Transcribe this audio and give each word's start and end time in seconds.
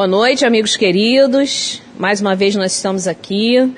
Boa 0.00 0.08
noite, 0.08 0.46
amigos 0.46 0.78
queridos. 0.78 1.82
Mais 1.98 2.22
uma 2.22 2.34
vez 2.34 2.56
nós 2.56 2.74
estamos 2.74 3.06
aqui 3.06 3.70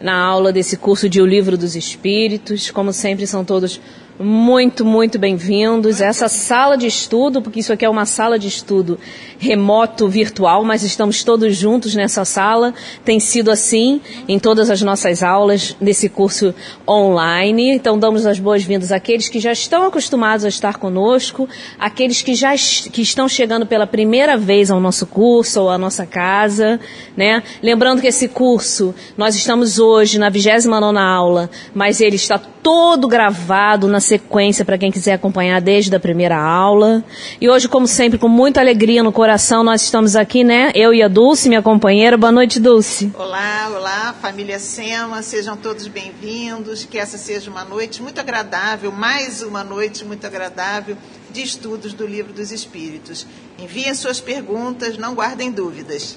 na 0.00 0.18
aula 0.18 0.50
desse 0.50 0.78
curso 0.78 1.10
de 1.10 1.20
O 1.20 1.26
Livro 1.26 1.58
dos 1.58 1.76
Espíritos. 1.76 2.70
Como 2.70 2.90
sempre, 2.90 3.26
são 3.26 3.44
todos 3.44 3.78
muito, 4.18 4.82
muito 4.82 5.18
bem-vindos. 5.18 6.00
Essa 6.00 6.26
sala 6.26 6.74
de 6.78 6.86
estudo, 6.86 7.42
porque 7.42 7.60
isso 7.60 7.70
aqui 7.70 7.84
é 7.84 7.90
uma 7.90 8.06
sala 8.06 8.38
de 8.38 8.48
estudo 8.48 8.98
remoto, 9.38 10.08
virtual, 10.08 10.64
mas 10.64 10.82
estamos 10.82 11.22
todos 11.22 11.56
juntos 11.56 11.94
nessa 11.94 12.24
sala. 12.24 12.74
Tem 13.04 13.20
sido 13.20 13.50
assim 13.50 14.00
em 14.26 14.38
todas 14.38 14.68
as 14.68 14.82
nossas 14.82 15.22
aulas 15.22 15.76
nesse 15.80 16.08
curso 16.08 16.54
online. 16.86 17.74
Então, 17.74 17.98
damos 17.98 18.26
as 18.26 18.38
boas-vindas 18.38 18.92
àqueles 18.92 19.28
que 19.28 19.38
já 19.38 19.52
estão 19.52 19.86
acostumados 19.86 20.44
a 20.44 20.48
estar 20.48 20.76
conosco, 20.76 21.48
àqueles 21.78 22.20
que 22.20 22.34
já 22.34 22.54
que 22.92 23.02
estão 23.02 23.28
chegando 23.28 23.66
pela 23.66 23.86
primeira 23.86 24.36
vez 24.36 24.70
ao 24.70 24.80
nosso 24.80 25.06
curso 25.06 25.62
ou 25.62 25.70
à 25.70 25.78
nossa 25.78 26.04
casa, 26.04 26.80
né? 27.16 27.42
Lembrando 27.62 28.00
que 28.00 28.08
esse 28.08 28.28
curso, 28.28 28.94
nós 29.16 29.34
estamos 29.34 29.78
hoje 29.78 30.18
na 30.18 30.28
29 30.28 30.98
aula, 30.98 31.50
mas 31.72 32.00
ele 32.00 32.16
está 32.16 32.38
todo 32.38 33.06
gravado 33.08 33.88
na 33.88 34.00
sequência 34.00 34.64
para 34.64 34.76
quem 34.76 34.90
quiser 34.90 35.14
acompanhar 35.14 35.60
desde 35.60 35.94
a 35.94 36.00
primeira 36.00 36.36
aula. 36.36 37.04
E 37.40 37.48
hoje, 37.48 37.68
como 37.68 37.86
sempre, 37.86 38.18
com 38.18 38.28
muita 38.28 38.60
alegria 38.60 39.02
no 39.02 39.12
coração, 39.12 39.27
nós 39.62 39.82
estamos 39.82 40.16
aqui, 40.16 40.42
né? 40.42 40.72
Eu 40.74 40.94
e 40.94 41.02
a 41.02 41.08
Dulce, 41.08 41.50
minha 41.50 41.60
companheira. 41.60 42.16
Boa 42.16 42.32
noite, 42.32 42.58
Dulce. 42.58 43.12
Olá, 43.14 43.70
olá, 43.74 44.14
família 44.22 44.58
Sema, 44.58 45.20
sejam 45.20 45.54
todos 45.54 45.86
bem-vindos. 45.86 46.86
Que 46.86 46.96
essa 46.98 47.18
seja 47.18 47.50
uma 47.50 47.62
noite 47.62 48.00
muito 48.00 48.18
agradável, 48.18 48.90
mais 48.90 49.42
uma 49.42 49.62
noite 49.62 50.02
muito 50.02 50.26
agradável 50.26 50.96
de 51.30 51.42
estudos 51.42 51.92
do 51.92 52.06
Livro 52.06 52.32
dos 52.32 52.50
Espíritos. 52.50 53.26
Enviem 53.58 53.94
suas 53.94 54.18
perguntas, 54.18 54.96
não 54.96 55.14
guardem 55.14 55.52
dúvidas. 55.52 56.16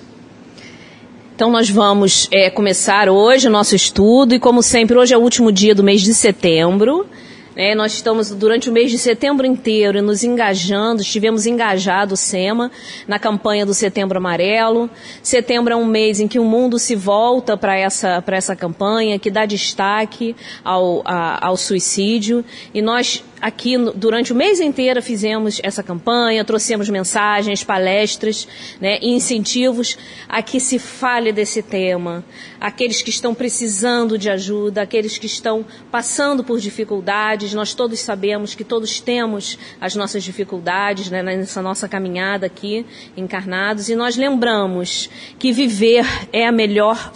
Então 1.36 1.52
nós 1.52 1.70
vamos 1.70 2.30
é, 2.32 2.50
começar 2.50 3.10
hoje 3.10 3.48
o 3.48 3.52
nosso 3.52 3.76
estudo 3.76 4.34
e 4.34 4.40
como 4.40 4.64
sempre 4.64 4.98
hoje 4.98 5.14
é 5.14 5.18
o 5.18 5.22
último 5.22 5.52
dia 5.52 5.76
do 5.76 5.84
mês 5.84 6.02
de 6.02 6.14
setembro. 6.14 7.06
É, 7.56 7.76
nós 7.76 7.94
estamos 7.94 8.32
durante 8.32 8.70
o 8.70 8.74
mês 8.74 8.90
de 8.90 8.98
setembro 8.98 9.46
inteiro 9.46 10.02
nos 10.02 10.24
engajando, 10.24 11.02
estivemos 11.02 11.46
engajados, 11.46 12.20
SEMA, 12.22 12.72
na 13.08 13.20
campanha 13.20 13.66
do 13.66 13.74
Setembro 13.74 14.18
Amarelo. 14.18 14.90
Setembro 15.22 15.74
é 15.74 15.76
um 15.76 15.86
mês 15.86 16.22
em 16.22 16.28
que 16.28 16.40
o 16.40 16.46
mundo 16.46 16.80
se 16.80 16.96
volta 16.96 17.58
para 17.58 17.78
essa, 17.78 18.24
essa 18.28 18.56
campanha, 18.56 19.20
que 19.20 19.30
dá 19.30 19.46
destaque 19.46 20.36
ao, 20.64 21.02
a, 21.04 21.46
ao 21.46 21.58
suicídio. 21.58 22.46
E 22.74 22.82
nós 22.82 23.22
aqui 23.42 23.78
durante 23.96 24.32
o 24.32 24.36
mês 24.36 24.60
inteiro 24.60 25.02
fizemos 25.02 25.60
essa 25.64 25.82
campanha, 25.82 26.46
trouxemos 26.46 26.88
mensagens, 26.90 27.64
palestras 27.64 28.48
né, 28.80 29.00
e 29.02 29.10
incentivos 29.10 29.98
a 30.30 30.42
que 30.42 30.60
se 30.60 30.78
fale 30.78 31.32
desse 31.32 31.62
tema. 31.62 32.24
Aqueles 32.60 33.02
que 33.02 33.10
estão 33.10 33.34
precisando 33.34 34.18
de 34.18 34.30
ajuda, 34.30 34.84
aqueles 34.84 35.18
que 35.18 35.26
estão 35.26 35.66
passando 35.90 36.44
por 36.44 36.60
dificuldades, 36.60 37.54
nós 37.54 37.74
todos 37.74 38.00
sabemos 38.00 38.54
que 38.54 38.64
todos 38.64 39.00
temos 39.00 39.58
as 39.80 39.96
nossas 39.96 40.24
dificuldades 40.24 41.10
né, 41.10 41.24
nessa 41.24 41.62
nossa 41.62 41.90
caminhada 41.90 42.46
aqui, 42.46 42.86
encarnados, 43.18 43.90
e 43.90 43.96
nós 43.96 44.16
lembramos 44.16 45.10
que 45.40 45.52
viver 45.52 46.06
é 46.32 46.46
a 46.46 46.52
melhor 46.52 47.12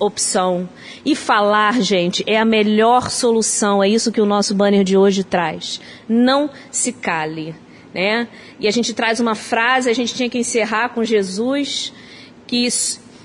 opção. 0.00 0.68
E 1.04 1.14
falar, 1.14 1.80
gente, 1.80 2.24
é 2.26 2.38
a 2.38 2.44
melhor 2.44 3.10
solução. 3.10 3.82
É 3.82 3.88
isso 3.88 4.12
que 4.12 4.20
o 4.20 4.26
nosso 4.26 4.54
banner 4.54 4.84
de 4.84 4.96
hoje 4.96 5.22
traz. 5.24 5.57
Não 6.08 6.50
se 6.70 6.92
cale. 6.92 7.54
Né? 7.94 8.28
E 8.60 8.68
a 8.68 8.70
gente 8.70 8.92
traz 8.92 9.18
uma 9.18 9.34
frase, 9.34 9.88
a 9.88 9.94
gente 9.94 10.14
tinha 10.14 10.28
que 10.28 10.38
encerrar 10.38 10.90
com 10.90 11.02
Jesus, 11.04 11.92
que 12.46 12.68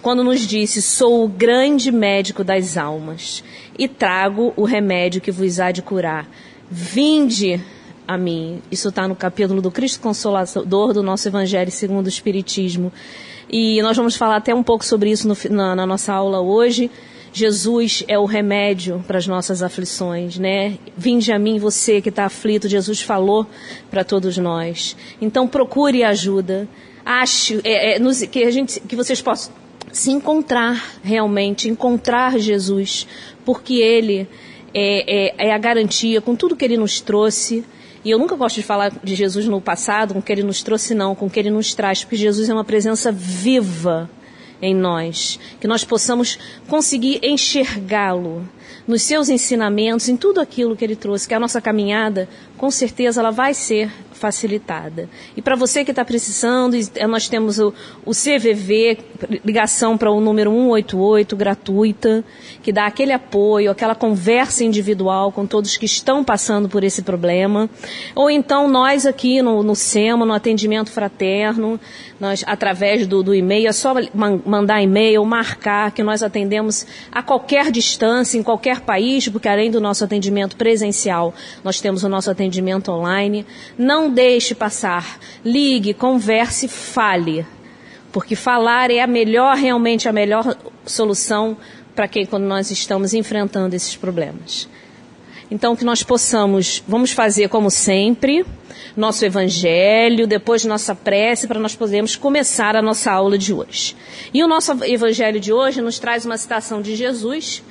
quando 0.02 0.24
nos 0.24 0.42
disse: 0.42 0.82
Sou 0.82 1.24
o 1.24 1.28
grande 1.28 1.92
médico 1.92 2.44
das 2.44 2.78
almas 2.78 3.44
e 3.78 3.88
trago 3.88 4.54
o 4.56 4.64
remédio 4.64 5.22
que 5.22 5.32
vos 5.32 5.60
há 5.60 5.72
de 5.72 5.82
curar. 5.82 6.28
Vinde 6.70 7.62
a 8.08 8.18
mim. 8.18 8.62
Isso 8.72 8.90
está 8.90 9.08
no 9.08 9.16
capítulo 9.16 9.62
do 9.62 9.72
Cristo 9.72 10.02
Consolador 10.02 10.94
do 10.94 11.02
nosso 11.02 11.28
Evangelho 11.28 11.72
segundo 11.72 12.06
o 12.06 12.10
Espiritismo. 12.10 12.92
E 13.50 13.82
nós 13.82 13.96
vamos 13.96 14.16
falar 14.16 14.38
até 14.38 14.54
um 14.54 14.64
pouco 14.64 14.86
sobre 14.86 15.12
isso 15.12 15.28
no, 15.28 15.36
na, 15.56 15.76
na 15.76 15.86
nossa 15.86 16.14
aula 16.14 16.42
hoje. 16.42 16.90
Jesus 17.34 18.04
é 18.08 18.18
o 18.18 18.26
remédio 18.26 19.04
para 19.08 19.18
as 19.18 19.26
nossas 19.26 19.64
aflições, 19.64 20.38
né? 20.38 20.78
Vinde 20.96 21.32
a 21.32 21.40
mim 21.40 21.58
você 21.58 22.00
que 22.00 22.10
está 22.10 22.26
aflito, 22.26 22.70
Jesus 22.70 23.02
falou 23.02 23.48
para 23.90 24.04
todos 24.04 24.38
nós. 24.38 24.96
Então 25.20 25.48
procure 25.48 26.04
ajuda. 26.04 26.68
Ache 27.04 27.60
é, 27.64 27.98
é, 27.98 28.28
que 28.28 28.44
a 28.44 28.52
gente, 28.52 28.80
que 28.82 28.96
vocês 28.96 29.20
possam 29.20 29.52
se 29.92 30.12
encontrar 30.12 31.00
realmente, 31.04 31.68
encontrar 31.68 32.38
Jesus, 32.38 33.08
porque 33.44 33.76
Ele 33.76 34.28
é, 34.72 35.46
é, 35.46 35.48
é 35.48 35.54
a 35.54 35.58
garantia 35.58 36.22
com 36.22 36.36
tudo 36.36 36.56
que 36.56 36.64
Ele 36.64 36.78
nos 36.78 37.02
trouxe. 37.02 37.66
E 38.06 38.12
eu 38.12 38.20
nunca 38.20 38.36
gosto 38.36 38.58
de 38.58 38.64
falar 38.64 38.92
de 39.04 39.16
Jesus 39.16 39.48
no 39.48 39.60
passado, 39.60 40.14
com 40.14 40.20
o 40.20 40.24
que 40.24 40.32
Ele 40.32 40.44
nos 40.44 40.62
trouxe, 40.62 40.94
não, 40.94 41.16
com 41.16 41.26
o 41.26 41.30
que 41.32 41.40
Ele 41.40 41.50
nos 41.50 41.74
traz, 41.74 42.04
porque 42.04 42.16
Jesus 42.16 42.48
é 42.48 42.54
uma 42.54 42.64
presença 42.64 43.12
viva 43.12 44.08
em 44.64 44.74
nós, 44.74 45.38
que 45.60 45.68
nós 45.68 45.84
possamos 45.84 46.40
conseguir 46.68 47.20
enxergá-lo 47.22 48.48
nos 48.88 49.02
seus 49.02 49.30
ensinamentos, 49.30 50.10
em 50.10 50.16
tudo 50.18 50.40
aquilo 50.40 50.76
que 50.76 50.84
ele 50.84 50.96
trouxe, 50.96 51.28
que 51.28 51.34
a 51.34 51.40
nossa 51.40 51.62
caminhada, 51.62 52.28
com 52.58 52.72
certeza, 52.72 53.22
ela 53.22 53.32
vai 53.32 53.54
ser 53.54 53.92
facilitada. 54.24 55.10
E 55.36 55.42
para 55.42 55.54
você 55.54 55.84
que 55.84 55.92
está 55.92 56.06
precisando, 56.06 56.78
eh, 56.96 57.06
nós 57.06 57.28
temos 57.28 57.60
o, 57.60 57.74
o 58.06 58.12
CVV, 58.12 58.98
ligação 59.44 59.98
para 59.98 60.10
o 60.10 60.22
número 60.22 60.50
188, 60.50 61.36
gratuita, 61.36 62.24
que 62.62 62.72
dá 62.72 62.86
aquele 62.86 63.12
apoio, 63.12 63.70
aquela 63.70 63.94
conversa 63.94 64.64
individual 64.64 65.30
com 65.30 65.46
todos 65.46 65.76
que 65.76 65.86
estão 65.86 66.24
passando 66.24 66.70
por 66.70 66.86
esse 66.86 67.02
problema. 67.02 67.70
Ou 68.16 68.30
então 68.30 68.70
nós 68.70 69.06
aqui 69.06 69.42
no, 69.42 69.62
no 69.62 69.76
SEMA, 69.76 70.26
no 70.26 70.32
atendimento 70.32 70.90
fraterno, 70.90 71.78
nós, 72.18 72.46
através 72.48 73.06
do, 73.06 73.22
do 73.22 73.36
e-mail, 73.36 73.68
é 73.68 73.74
só 73.74 73.94
mandar 74.46 74.82
e-mail, 74.82 75.26
marcar 75.26 75.92
que 75.92 76.02
nós 76.02 76.24
atendemos 76.24 76.88
a 77.12 77.22
qualquer 77.22 77.70
distância, 77.70 78.38
em 78.38 78.44
qualquer 78.44 78.80
país, 78.80 79.28
porque 79.28 79.50
além 79.50 79.70
do 79.70 79.82
nosso 79.82 80.06
atendimento 80.06 80.56
presencial, 80.56 81.34
nós 81.62 81.82
temos 81.82 82.04
o 82.04 82.08
nosso 82.08 82.32
atendimento 82.32 82.90
online. 82.90 83.46
Não 83.78 84.13
deixe 84.14 84.56
passar. 84.56 85.20
Ligue, 85.44 85.94
converse, 85.94 86.68
fale. 86.68 87.46
Porque 88.12 88.36
falar 88.36 88.92
é 88.92 89.02
a 89.02 89.08
melhor, 89.08 89.58
realmente 89.58 90.08
a 90.08 90.14
melhor 90.14 90.56
solução 90.86 91.58
para 91.96 92.08
quem 92.08 92.26
quando 92.26 92.44
nós 92.44 92.72
estamos 92.72 93.14
enfrentando 93.14 93.76
esses 93.76 93.96
problemas. 93.96 94.70
Então 95.52 95.76
que 95.76 95.86
nós 95.86 96.02
possamos, 96.02 96.84
vamos 96.88 97.12
fazer 97.12 97.50
como 97.50 97.70
sempre, 97.70 98.46
nosso 98.96 99.26
evangelho, 99.26 100.26
depois 100.26 100.66
nossa 100.66 100.96
prece, 100.96 101.48
para 101.48 101.60
nós 101.60 101.76
podermos 101.76 102.16
começar 102.16 102.76
a 102.76 102.82
nossa 102.82 103.12
aula 103.12 103.38
de 103.38 103.54
hoje. 103.54 103.96
E 104.34 104.44
o 104.44 104.48
nosso 104.48 104.72
evangelho 104.84 105.40
de 105.40 105.54
hoje 105.54 105.82
nos 105.82 106.00
traz 106.00 106.26
uma 106.26 106.38
citação 106.38 106.82
de 106.82 106.96
Jesus, 106.96 107.64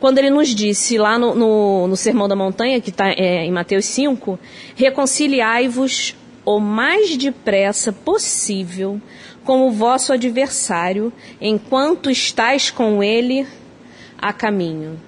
quando 0.00 0.18
ele 0.18 0.30
nos 0.30 0.54
disse 0.54 0.96
lá 0.96 1.18
no, 1.18 1.34
no, 1.34 1.86
no 1.86 1.96
Sermão 1.96 2.26
da 2.26 2.34
Montanha, 2.34 2.80
que 2.80 2.88
está 2.90 3.10
é, 3.10 3.44
em 3.44 3.52
Mateus 3.52 3.84
5, 3.84 4.38
reconciliai-vos 4.74 6.16
o 6.44 6.58
mais 6.58 7.16
depressa 7.16 7.92
possível 7.92 9.00
com 9.44 9.68
o 9.68 9.70
vosso 9.70 10.12
adversário, 10.12 11.12
enquanto 11.40 12.10
estáis 12.10 12.70
com 12.70 13.02
ele 13.02 13.46
a 14.18 14.32
caminho. 14.32 14.98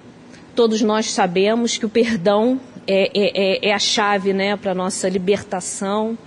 Todos 0.55 0.83
nós 0.83 1.11
sabemos 1.11 1.79
que 1.79 1.87
o 1.87 1.89
perdão 1.89 2.61
é, 2.87 3.11
é, 3.15 3.69
é, 3.69 3.69
é 3.69 3.73
a 3.73 3.79
chave 3.79 4.33
né, 4.33 4.57
para 4.57 4.73
a 4.73 4.75
nossa 4.75 5.09
libertação, 5.09 6.19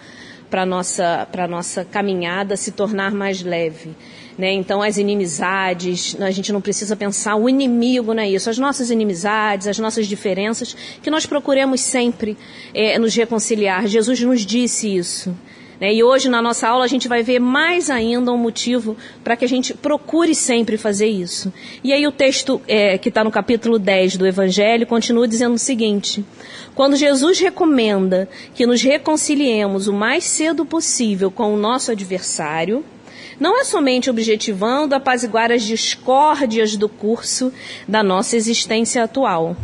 para 0.49 0.63
a 0.63 0.65
nossa, 0.65 1.27
nossa 1.49 1.85
caminhada 1.85 2.55
se 2.55 2.71
tornar 2.71 3.11
mais 3.11 3.43
leve. 3.43 3.95
Né? 4.37 4.51
Então, 4.51 4.81
as 4.81 4.97
inimizades, 4.97 6.17
a 6.19 6.29
gente 6.29 6.51
não 6.51 6.59
precisa 6.59 6.95
pensar 6.95 7.37
o 7.37 7.47
inimigo 7.47 8.13
não 8.13 8.21
é 8.21 8.29
isso, 8.29 8.49
as 8.49 8.57
nossas 8.57 8.89
inimizades, 8.91 9.67
as 9.67 9.79
nossas 9.79 10.07
diferenças, 10.07 10.75
que 11.01 11.09
nós 11.09 11.25
procuremos 11.25 11.79
sempre 11.79 12.37
é, 12.73 12.99
nos 12.99 13.15
reconciliar. 13.15 13.87
Jesus 13.87 14.19
nos 14.21 14.45
disse 14.45 14.93
isso. 14.93 15.33
Né? 15.79 15.93
E 15.93 16.03
hoje, 16.03 16.29
na 16.29 16.41
nossa 16.41 16.67
aula, 16.67 16.83
a 16.83 16.87
gente 16.87 17.07
vai 17.07 17.23
ver 17.23 17.39
mais 17.39 17.89
ainda 17.89 18.31
um 18.31 18.37
motivo 18.37 18.95
para 19.23 19.35
que 19.35 19.45
a 19.45 19.47
gente 19.47 19.73
procure 19.73 20.35
sempre 20.35 20.77
fazer 20.77 21.07
isso. 21.07 21.51
E 21.83 21.93
aí, 21.93 22.05
o 22.05 22.11
texto 22.11 22.61
é, 22.67 22.97
que 22.97 23.09
está 23.09 23.23
no 23.23 23.31
capítulo 23.31 23.79
10 23.79 24.17
do 24.17 24.27
Evangelho 24.27 24.87
continua 24.87 25.27
dizendo 25.27 25.55
o 25.55 25.59
seguinte: 25.59 26.25
Quando 26.73 26.95
Jesus 26.95 27.39
recomenda 27.39 28.27
que 28.53 28.65
nos 28.65 28.81
reconciliemos 28.81 29.87
o 29.87 29.93
mais 29.93 30.23
cedo 30.25 30.65
possível 30.65 31.31
com 31.31 31.53
o 31.53 31.57
nosso 31.57 31.91
adversário, 31.91 32.83
não 33.39 33.59
é 33.59 33.63
somente 33.63 34.09
objetivando 34.09 34.95
apaziguar 34.95 35.51
as 35.51 35.63
discórdias 35.63 36.75
do 36.75 36.87
curso 36.87 37.51
da 37.87 38.03
nossa 38.03 38.35
existência 38.35 39.03
atual. 39.03 39.55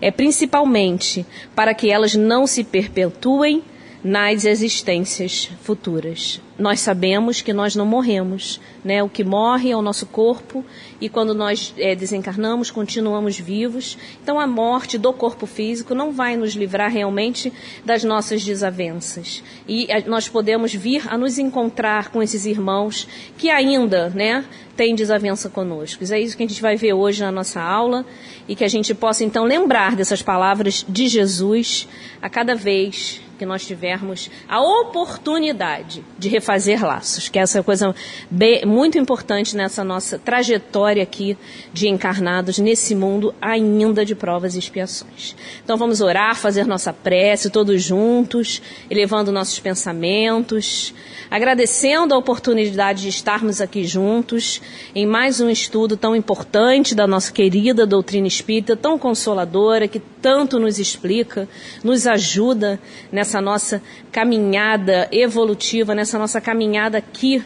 É 0.00 0.10
principalmente 0.10 1.24
para 1.54 1.74
que 1.74 1.90
elas 1.90 2.14
não 2.14 2.46
se 2.46 2.64
perpetuem 2.64 3.62
nas 4.02 4.44
existências 4.44 5.50
futuras. 5.62 6.40
nós 6.58 6.78
sabemos 6.80 7.40
que 7.40 7.52
nós 7.52 7.74
não 7.74 7.86
morremos, 7.86 8.60
né? 8.84 9.02
O 9.02 9.08
que 9.08 9.24
morre 9.24 9.70
é 9.70 9.76
o 9.76 9.82
nosso 9.82 10.06
corpo 10.06 10.64
e 11.04 11.08
quando 11.10 11.34
nós 11.34 11.74
é, 11.76 11.94
desencarnamos 11.94 12.70
continuamos 12.70 13.38
vivos. 13.38 13.98
Então 14.22 14.40
a 14.40 14.46
morte 14.46 14.96
do 14.96 15.12
corpo 15.12 15.44
físico 15.44 15.94
não 15.94 16.10
vai 16.10 16.34
nos 16.34 16.54
livrar 16.54 16.90
realmente 16.90 17.52
das 17.84 18.02
nossas 18.02 18.42
desavenças 18.42 19.44
e 19.68 19.92
a, 19.92 20.00
nós 20.08 20.30
podemos 20.30 20.72
vir 20.72 21.06
a 21.12 21.18
nos 21.18 21.36
encontrar 21.38 22.08
com 22.08 22.22
esses 22.22 22.46
irmãos 22.46 23.06
que 23.36 23.50
ainda, 23.50 24.08
né? 24.08 24.46
Têm 24.74 24.94
desavença 24.94 25.50
conosco. 25.50 26.02
É 26.10 26.18
isso 26.18 26.36
que 26.36 26.42
a 26.42 26.48
gente 26.48 26.62
vai 26.62 26.74
ver 26.74 26.94
hoje 26.94 27.22
na 27.22 27.30
nossa 27.30 27.60
aula 27.60 28.04
e 28.48 28.56
que 28.56 28.64
a 28.64 28.68
gente 28.68 28.94
possa 28.94 29.24
então 29.24 29.44
lembrar 29.44 29.94
dessas 29.94 30.22
palavras 30.22 30.86
de 30.88 31.06
Jesus 31.06 31.86
a 32.22 32.30
cada 32.30 32.54
vez 32.54 33.20
que 33.38 33.44
nós 33.44 33.66
tivermos 33.66 34.30
a 34.48 34.60
oportunidade 34.60 36.04
de 36.18 36.28
refazer 36.28 36.84
laços, 36.84 37.28
que 37.28 37.38
essa 37.38 37.58
é 37.58 37.62
coisa 37.62 37.94
bem, 38.30 38.64
muito 38.64 38.98
importante 38.98 39.56
nessa 39.56 39.84
nossa 39.84 40.18
trajetória 40.18 40.93
aqui 41.00 41.36
de 41.72 41.88
encarnados 41.88 42.58
nesse 42.58 42.94
mundo 42.94 43.34
ainda 43.40 44.04
de 44.04 44.14
provas 44.14 44.54
e 44.54 44.58
expiações. 44.58 45.34
Então 45.62 45.76
vamos 45.76 46.00
orar, 46.00 46.36
fazer 46.36 46.66
nossa 46.66 46.92
prece 46.92 47.50
todos 47.50 47.82
juntos, 47.82 48.62
elevando 48.90 49.32
nossos 49.32 49.58
pensamentos, 49.58 50.94
agradecendo 51.30 52.14
a 52.14 52.18
oportunidade 52.18 53.02
de 53.02 53.08
estarmos 53.08 53.60
aqui 53.60 53.84
juntos 53.84 54.60
em 54.94 55.06
mais 55.06 55.40
um 55.40 55.50
estudo 55.50 55.96
tão 55.96 56.14
importante 56.14 56.94
da 56.94 57.06
nossa 57.06 57.32
querida 57.32 57.86
doutrina 57.86 58.26
espírita, 58.26 58.76
tão 58.76 58.98
consoladora, 58.98 59.88
que 59.88 60.00
tanto 60.20 60.58
nos 60.58 60.78
explica, 60.78 61.48
nos 61.82 62.06
ajuda 62.06 62.80
nessa 63.10 63.40
nossa 63.40 63.82
caminhada 64.10 65.08
evolutiva, 65.12 65.94
nessa 65.94 66.18
nossa 66.18 66.40
caminhada 66.40 66.98
aqui 66.98 67.42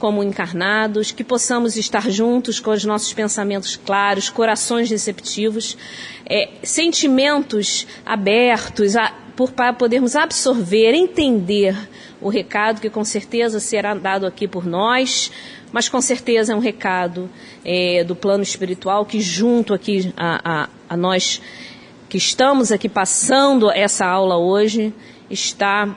como 0.00 0.24
encarnados, 0.24 1.12
que 1.12 1.22
possamos 1.22 1.76
estar 1.76 2.10
juntos 2.10 2.58
com 2.58 2.70
os 2.70 2.84
nossos 2.84 3.12
pensamentos 3.12 3.76
claros, 3.76 4.30
corações 4.30 4.90
receptivos, 4.90 5.76
é, 6.24 6.48
sentimentos 6.62 7.86
abertos, 8.04 8.96
a, 8.96 9.12
por, 9.36 9.52
para 9.52 9.74
podermos 9.74 10.16
absorver, 10.16 10.94
entender 10.94 11.76
o 12.18 12.30
recado 12.30 12.80
que 12.80 12.88
com 12.88 13.04
certeza 13.04 13.60
será 13.60 13.94
dado 13.94 14.26
aqui 14.26 14.48
por 14.48 14.66
nós, 14.66 15.30
mas 15.70 15.88
com 15.88 16.00
certeza 16.00 16.54
é 16.54 16.56
um 16.56 16.60
recado 16.60 17.28
é, 17.62 18.02
do 18.02 18.16
plano 18.16 18.42
espiritual 18.42 19.04
que 19.04 19.20
junto 19.20 19.74
aqui 19.74 20.12
a, 20.16 20.62
a, 20.62 20.68
a 20.88 20.96
nós 20.96 21.42
que 22.08 22.16
estamos 22.16 22.72
aqui 22.72 22.88
passando 22.88 23.70
essa 23.70 24.06
aula 24.06 24.36
hoje 24.36 24.92
está 25.28 25.94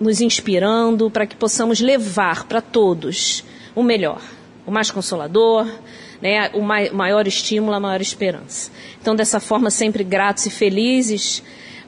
nos 0.00 0.20
inspirando 0.20 1.10
para 1.10 1.26
que 1.26 1.36
possamos 1.36 1.80
levar 1.80 2.44
para 2.44 2.60
todos 2.60 3.44
o 3.74 3.82
melhor, 3.82 4.20
o 4.66 4.70
mais 4.70 4.90
consolador, 4.90 5.66
né, 6.20 6.50
o 6.54 6.62
maior 6.62 7.26
estímulo, 7.26 7.74
a 7.74 7.80
maior 7.80 8.00
esperança. 8.00 8.70
Então, 9.00 9.14
dessa 9.14 9.40
forma, 9.40 9.70
sempre 9.70 10.02
gratos 10.02 10.46
e 10.46 10.50
felizes 10.50 11.42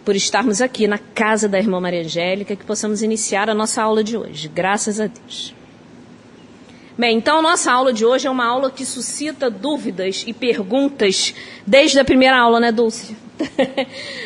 por 0.04 0.16
estarmos 0.16 0.60
aqui 0.60 0.86
na 0.86 0.98
casa 0.98 1.48
da 1.48 1.58
irmã 1.58 1.80
Maria 1.80 2.00
Angélica, 2.00 2.56
que 2.56 2.64
possamos 2.64 3.02
iniciar 3.02 3.50
a 3.50 3.54
nossa 3.54 3.82
aula 3.82 4.02
de 4.02 4.16
hoje. 4.16 4.48
Graças 4.48 5.00
a 5.00 5.06
Deus. 5.06 5.54
Bem, 6.96 7.16
então 7.16 7.40
nossa 7.40 7.70
aula 7.70 7.92
de 7.92 8.04
hoje 8.04 8.26
é 8.26 8.30
uma 8.30 8.44
aula 8.44 8.70
que 8.70 8.84
suscita 8.84 9.48
dúvidas 9.48 10.24
e 10.26 10.32
perguntas 10.32 11.32
desde 11.66 12.00
a 12.00 12.04
primeira 12.04 12.36
aula, 12.36 12.58
né, 12.58 12.72
Dulce? 12.72 13.16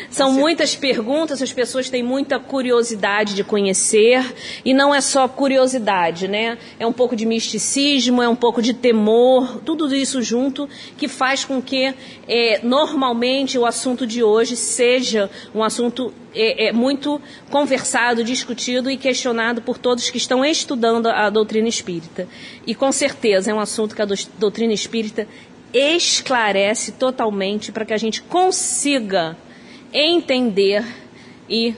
São 0.09 0.31
muitas 0.31 0.75
perguntas, 0.75 1.41
as 1.41 1.53
pessoas 1.53 1.89
têm 1.89 2.03
muita 2.03 2.39
curiosidade 2.39 3.35
de 3.35 3.43
conhecer, 3.43 4.33
e 4.63 4.73
não 4.73 4.93
é 4.93 5.01
só 5.01 5.27
curiosidade, 5.27 6.27
né? 6.27 6.57
É 6.79 6.85
um 6.85 6.93
pouco 6.93 7.15
de 7.15 7.25
misticismo, 7.25 8.21
é 8.21 8.29
um 8.29 8.35
pouco 8.35 8.61
de 8.61 8.73
temor, 8.73 9.61
tudo 9.65 9.93
isso 9.93 10.21
junto 10.21 10.69
que 10.97 11.07
faz 11.07 11.45
com 11.45 11.61
que 11.61 11.93
é, 12.27 12.59
normalmente 12.63 13.57
o 13.57 13.65
assunto 13.65 14.05
de 14.05 14.23
hoje 14.23 14.55
seja 14.55 15.29
um 15.53 15.63
assunto 15.63 16.13
é, 16.35 16.67
é, 16.67 16.71
muito 16.71 17.21
conversado, 17.49 18.23
discutido 18.23 18.89
e 18.89 18.97
questionado 18.97 19.61
por 19.61 19.77
todos 19.77 20.09
que 20.09 20.17
estão 20.17 20.43
estudando 20.43 21.07
a 21.07 21.29
doutrina 21.29 21.67
espírita. 21.67 22.27
E 22.65 22.73
com 22.73 22.91
certeza 22.91 23.51
é 23.51 23.53
um 23.53 23.59
assunto 23.59 23.95
que 23.95 24.01
a 24.01 24.07
doutrina 24.37 24.73
espírita 24.73 25.27
esclarece 25.73 26.91
totalmente 26.93 27.71
para 27.71 27.85
que 27.85 27.93
a 27.93 27.97
gente 27.97 28.21
consiga 28.21 29.35
entender 29.91 30.85
e 31.49 31.73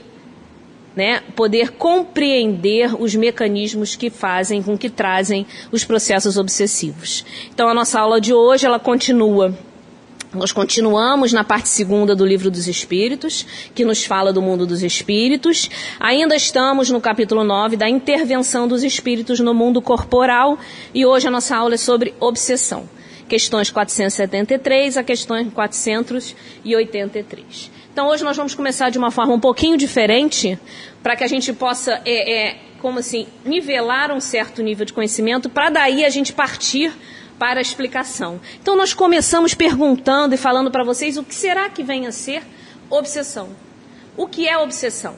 né, 0.94 1.20
poder 1.34 1.72
compreender 1.72 2.94
os 2.98 3.14
mecanismos 3.14 3.96
que 3.96 4.08
fazem 4.08 4.62
com 4.62 4.78
que 4.78 4.88
trazem 4.88 5.46
os 5.70 5.84
processos 5.84 6.38
obsessivos. 6.38 7.24
Então 7.52 7.68
a 7.68 7.74
nossa 7.74 8.00
aula 8.00 8.20
de 8.20 8.32
hoje 8.32 8.66
ela 8.66 8.78
continua 8.78 9.56
nós 10.34 10.52
continuamos 10.52 11.32
na 11.32 11.42
parte 11.42 11.68
segunda 11.68 12.14
do 12.14 12.26
livro 12.26 12.50
dos 12.50 12.68
Espíritos, 12.68 13.46
que 13.74 13.86
nos 13.86 14.04
fala 14.04 14.34
do 14.34 14.42
mundo 14.42 14.66
dos 14.66 14.82
espíritos. 14.82 15.70
Ainda 15.98 16.36
estamos 16.36 16.90
no 16.90 17.00
capítulo 17.00 17.42
9 17.42 17.76
da 17.76 17.88
intervenção 17.88 18.68
dos 18.68 18.84
espíritos 18.84 19.40
no 19.40 19.54
mundo 19.54 19.80
corporal 19.80 20.58
e 20.92 21.06
hoje 21.06 21.26
a 21.26 21.30
nossa 21.30 21.56
aula 21.56 21.74
é 21.74 21.78
sobre 21.78 22.12
obsessão 22.20 22.86
questões 23.28 23.70
473 23.70 24.96
a 24.96 25.02
questões 25.02 25.52
483. 25.52 27.70
Então 27.92 28.08
hoje 28.08 28.24
nós 28.24 28.36
vamos 28.36 28.54
começar 28.54 28.90
de 28.90 28.98
uma 28.98 29.10
forma 29.10 29.34
um 29.34 29.40
pouquinho 29.40 29.76
diferente, 29.76 30.58
para 31.02 31.16
que 31.16 31.24
a 31.24 31.26
gente 31.26 31.52
possa, 31.52 32.00
é, 32.04 32.32
é, 32.32 32.56
como 32.80 32.98
assim, 32.98 33.26
nivelar 33.44 34.12
um 34.12 34.20
certo 34.20 34.62
nível 34.62 34.84
de 34.84 34.92
conhecimento, 34.92 35.48
para 35.48 35.70
daí 35.70 36.04
a 36.04 36.10
gente 36.10 36.32
partir 36.32 36.92
para 37.38 37.58
a 37.58 37.62
explicação. 37.62 38.40
Então 38.60 38.76
nós 38.76 38.94
começamos 38.94 39.54
perguntando 39.54 40.34
e 40.34 40.38
falando 40.38 40.70
para 40.70 40.84
vocês 40.84 41.16
o 41.16 41.24
que 41.24 41.34
será 41.34 41.68
que 41.68 41.82
vem 41.82 42.06
a 42.06 42.12
ser 42.12 42.42
obsessão. 42.90 43.50
O 44.16 44.26
que 44.26 44.48
é 44.48 44.56
obsessão? 44.58 45.16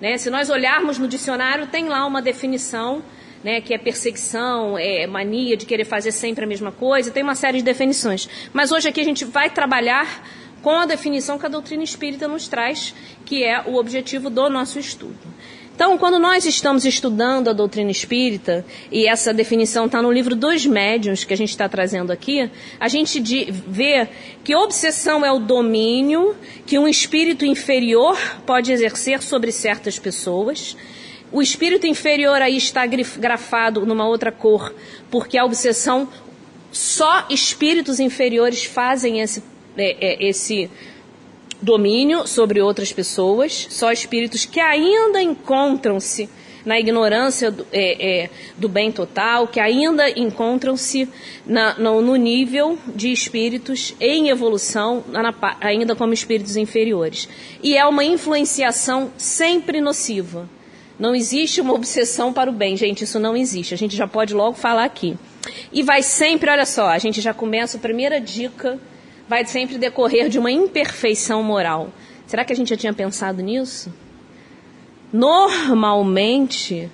Né? 0.00 0.18
Se 0.18 0.30
nós 0.30 0.50
olharmos 0.50 0.98
no 0.98 1.06
dicionário, 1.06 1.66
tem 1.66 1.88
lá 1.88 2.04
uma 2.06 2.20
definição 2.20 3.02
né, 3.44 3.60
que 3.60 3.74
é 3.74 3.78
perseguição, 3.78 4.78
é 4.78 5.06
mania 5.06 5.56
de 5.56 5.66
querer 5.66 5.84
fazer 5.84 6.10
sempre 6.10 6.44
a 6.44 6.48
mesma 6.48 6.72
coisa, 6.72 7.10
tem 7.10 7.22
uma 7.22 7.34
série 7.34 7.58
de 7.58 7.64
definições. 7.64 8.28
Mas 8.52 8.72
hoje 8.72 8.88
aqui 8.88 9.00
a 9.00 9.04
gente 9.04 9.24
vai 9.26 9.50
trabalhar 9.50 10.26
com 10.62 10.80
a 10.80 10.86
definição 10.86 11.38
que 11.38 11.44
a 11.44 11.48
doutrina 11.50 11.84
espírita 11.84 12.26
nos 12.26 12.48
traz, 12.48 12.94
que 13.26 13.44
é 13.44 13.62
o 13.66 13.76
objetivo 13.76 14.30
do 14.30 14.48
nosso 14.48 14.78
estudo. 14.78 15.18
Então, 15.74 15.98
quando 15.98 16.20
nós 16.20 16.46
estamos 16.46 16.84
estudando 16.84 17.48
a 17.50 17.52
doutrina 17.52 17.90
espírita, 17.90 18.64
e 18.92 19.08
essa 19.08 19.34
definição 19.34 19.86
está 19.86 20.00
no 20.00 20.10
livro 20.10 20.36
dos 20.36 20.64
médiuns 20.64 21.24
que 21.24 21.34
a 21.34 21.36
gente 21.36 21.50
está 21.50 21.68
trazendo 21.68 22.12
aqui, 22.12 22.48
a 22.78 22.86
gente 22.86 23.20
vê 23.50 24.08
que 24.44 24.54
obsessão 24.54 25.26
é 25.26 25.32
o 25.32 25.40
domínio 25.40 26.36
que 26.64 26.78
um 26.78 26.86
espírito 26.86 27.44
inferior 27.44 28.16
pode 28.46 28.70
exercer 28.70 29.20
sobre 29.20 29.50
certas 29.50 29.98
pessoas 29.98 30.76
o 31.34 31.42
espírito 31.42 31.84
inferior 31.84 32.40
aí 32.40 32.56
está 32.56 32.86
grafado 32.86 33.84
numa 33.84 34.06
outra 34.06 34.30
cor, 34.30 34.72
porque 35.10 35.36
a 35.36 35.44
obsessão, 35.44 36.08
só 36.70 37.26
espíritos 37.28 37.98
inferiores 37.98 38.64
fazem 38.64 39.20
esse, 39.20 39.42
é, 39.76 39.96
é, 40.00 40.28
esse 40.28 40.70
domínio 41.60 42.24
sobre 42.28 42.60
outras 42.60 42.92
pessoas, 42.92 43.66
só 43.68 43.90
espíritos 43.90 44.44
que 44.44 44.60
ainda 44.60 45.20
encontram-se 45.20 46.30
na 46.64 46.78
ignorância 46.78 47.50
do, 47.50 47.66
é, 47.72 48.22
é, 48.22 48.30
do, 48.56 48.68
bem 48.68 48.92
total, 48.92 49.48
que 49.48 49.58
ainda 49.58 50.08
encontram-se 50.10 51.08
no, 51.44 52.14
nível 52.14 52.78
de 52.94 53.10
espíritos 53.10 53.92
em 53.98 54.28
evolução, 54.28 55.02
na, 55.08 55.34
ainda 55.60 55.96
como 55.96 56.14
espíritos 56.14 56.56
inferiores. 56.56 57.28
E 57.60 57.76
é 57.76 57.84
uma 57.84 58.04
influenciação 58.04 59.10
sempre 59.18 59.80
nociva. 59.80 60.48
Não 60.98 61.14
existe 61.14 61.60
uma 61.60 61.74
obsessão 61.74 62.32
para 62.32 62.48
o 62.48 62.52
bem, 62.52 62.76
gente, 62.76 63.04
isso 63.04 63.18
não 63.18 63.36
existe. 63.36 63.74
A 63.74 63.76
gente 63.76 63.96
já 63.96 64.06
pode 64.06 64.32
logo 64.32 64.56
falar 64.56 64.84
aqui. 64.84 65.16
E 65.72 65.82
vai 65.82 66.02
sempre, 66.02 66.50
olha 66.50 66.64
só, 66.64 66.88
a 66.88 66.98
gente 66.98 67.20
já 67.20 67.34
começa 67.34 67.76
a 67.76 67.80
primeira 67.80 68.20
dica, 68.20 68.78
vai 69.28 69.44
sempre 69.44 69.76
decorrer 69.76 70.28
de 70.28 70.38
uma 70.38 70.50
imperfeição 70.50 71.42
moral. 71.42 71.90
Será 72.26 72.44
que 72.44 72.52
a 72.52 72.56
gente 72.56 72.70
já 72.70 72.76
tinha 72.76 72.92
pensado 72.92 73.42
nisso? 73.42 73.92
Normalmente, 75.12 76.90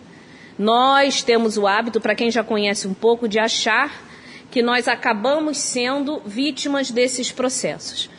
nós 0.59 1.23
temos 1.23 1.57
o 1.57 1.66
hábito, 1.66 2.00
para 2.00 2.14
quem 2.14 2.30
já 2.30 2.42
conhece 2.42 2.88
um 2.88 2.95
pouco, 2.95 3.28
de 3.28 3.38
achar 3.38 4.02
que 4.50 4.62
nós 4.62 4.88
acabamos 4.88 5.59
sendo 5.59 6.21
vítimas 6.26 6.90
desses 6.90 7.30
processos 7.30 8.11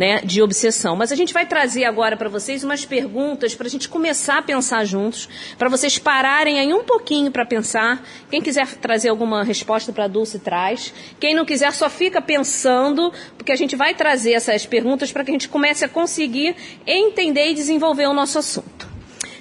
né, 0.00 0.22
de 0.24 0.40
obsessão. 0.40 0.96
Mas 0.96 1.12
a 1.12 1.14
gente 1.14 1.34
vai 1.34 1.44
trazer 1.44 1.84
agora 1.84 2.16
para 2.16 2.30
vocês 2.30 2.64
umas 2.64 2.86
perguntas 2.86 3.54
para 3.54 3.66
a 3.66 3.70
gente 3.70 3.86
começar 3.86 4.38
a 4.38 4.42
pensar 4.42 4.82
juntos, 4.86 5.28
para 5.58 5.68
vocês 5.68 5.98
pararem 5.98 6.58
aí 6.58 6.72
um 6.72 6.82
pouquinho 6.84 7.30
para 7.30 7.44
pensar. 7.44 8.02
Quem 8.30 8.40
quiser 8.40 8.66
trazer 8.76 9.10
alguma 9.10 9.44
resposta 9.44 9.92
para 9.92 10.04
a 10.06 10.08
Dulce, 10.08 10.38
traz. 10.38 10.94
Quem 11.20 11.34
não 11.34 11.44
quiser, 11.44 11.70
só 11.74 11.90
fica 11.90 12.22
pensando, 12.22 13.12
porque 13.36 13.52
a 13.52 13.56
gente 13.56 13.76
vai 13.76 13.94
trazer 13.94 14.32
essas 14.32 14.64
perguntas 14.64 15.12
para 15.12 15.22
que 15.22 15.32
a 15.32 15.34
gente 15.34 15.50
comece 15.50 15.84
a 15.84 15.88
conseguir 15.88 16.56
entender 16.86 17.50
e 17.50 17.54
desenvolver 17.54 18.06
o 18.06 18.14
nosso 18.14 18.38
assunto. 18.38 18.88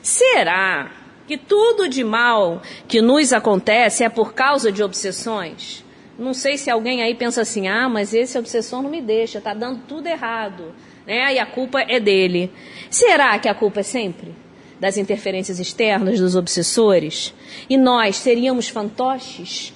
Será 0.03 0.91
que 1.25 1.37
tudo 1.37 1.87
de 1.87 2.03
mal 2.03 2.61
que 2.85 3.01
nos 3.01 3.31
acontece 3.31 4.03
é 4.03 4.09
por 4.09 4.33
causa 4.33 4.73
de 4.73 4.83
obsessões? 4.83 5.85
Não 6.19 6.33
sei 6.33 6.57
se 6.57 6.69
alguém 6.69 7.01
aí 7.01 7.15
pensa 7.15 7.41
assim: 7.41 7.69
ah, 7.69 7.87
mas 7.87 8.13
esse 8.13 8.37
obsessor 8.37 8.83
não 8.83 8.89
me 8.89 9.01
deixa, 9.01 9.37
está 9.37 9.53
dando 9.53 9.79
tudo 9.87 10.07
errado, 10.07 10.75
né? 11.07 11.33
E 11.33 11.39
a 11.39 11.45
culpa 11.45 11.79
é 11.81 11.97
dele. 11.97 12.51
Será 12.89 13.39
que 13.39 13.47
a 13.47 13.55
culpa 13.55 13.79
é 13.79 13.83
sempre 13.83 14.35
das 14.81 14.97
interferências 14.97 15.61
externas 15.61 16.19
dos 16.19 16.35
obsessores? 16.35 17.33
E 17.69 17.77
nós 17.77 18.17
seríamos 18.17 18.67
fantoches, 18.67 19.73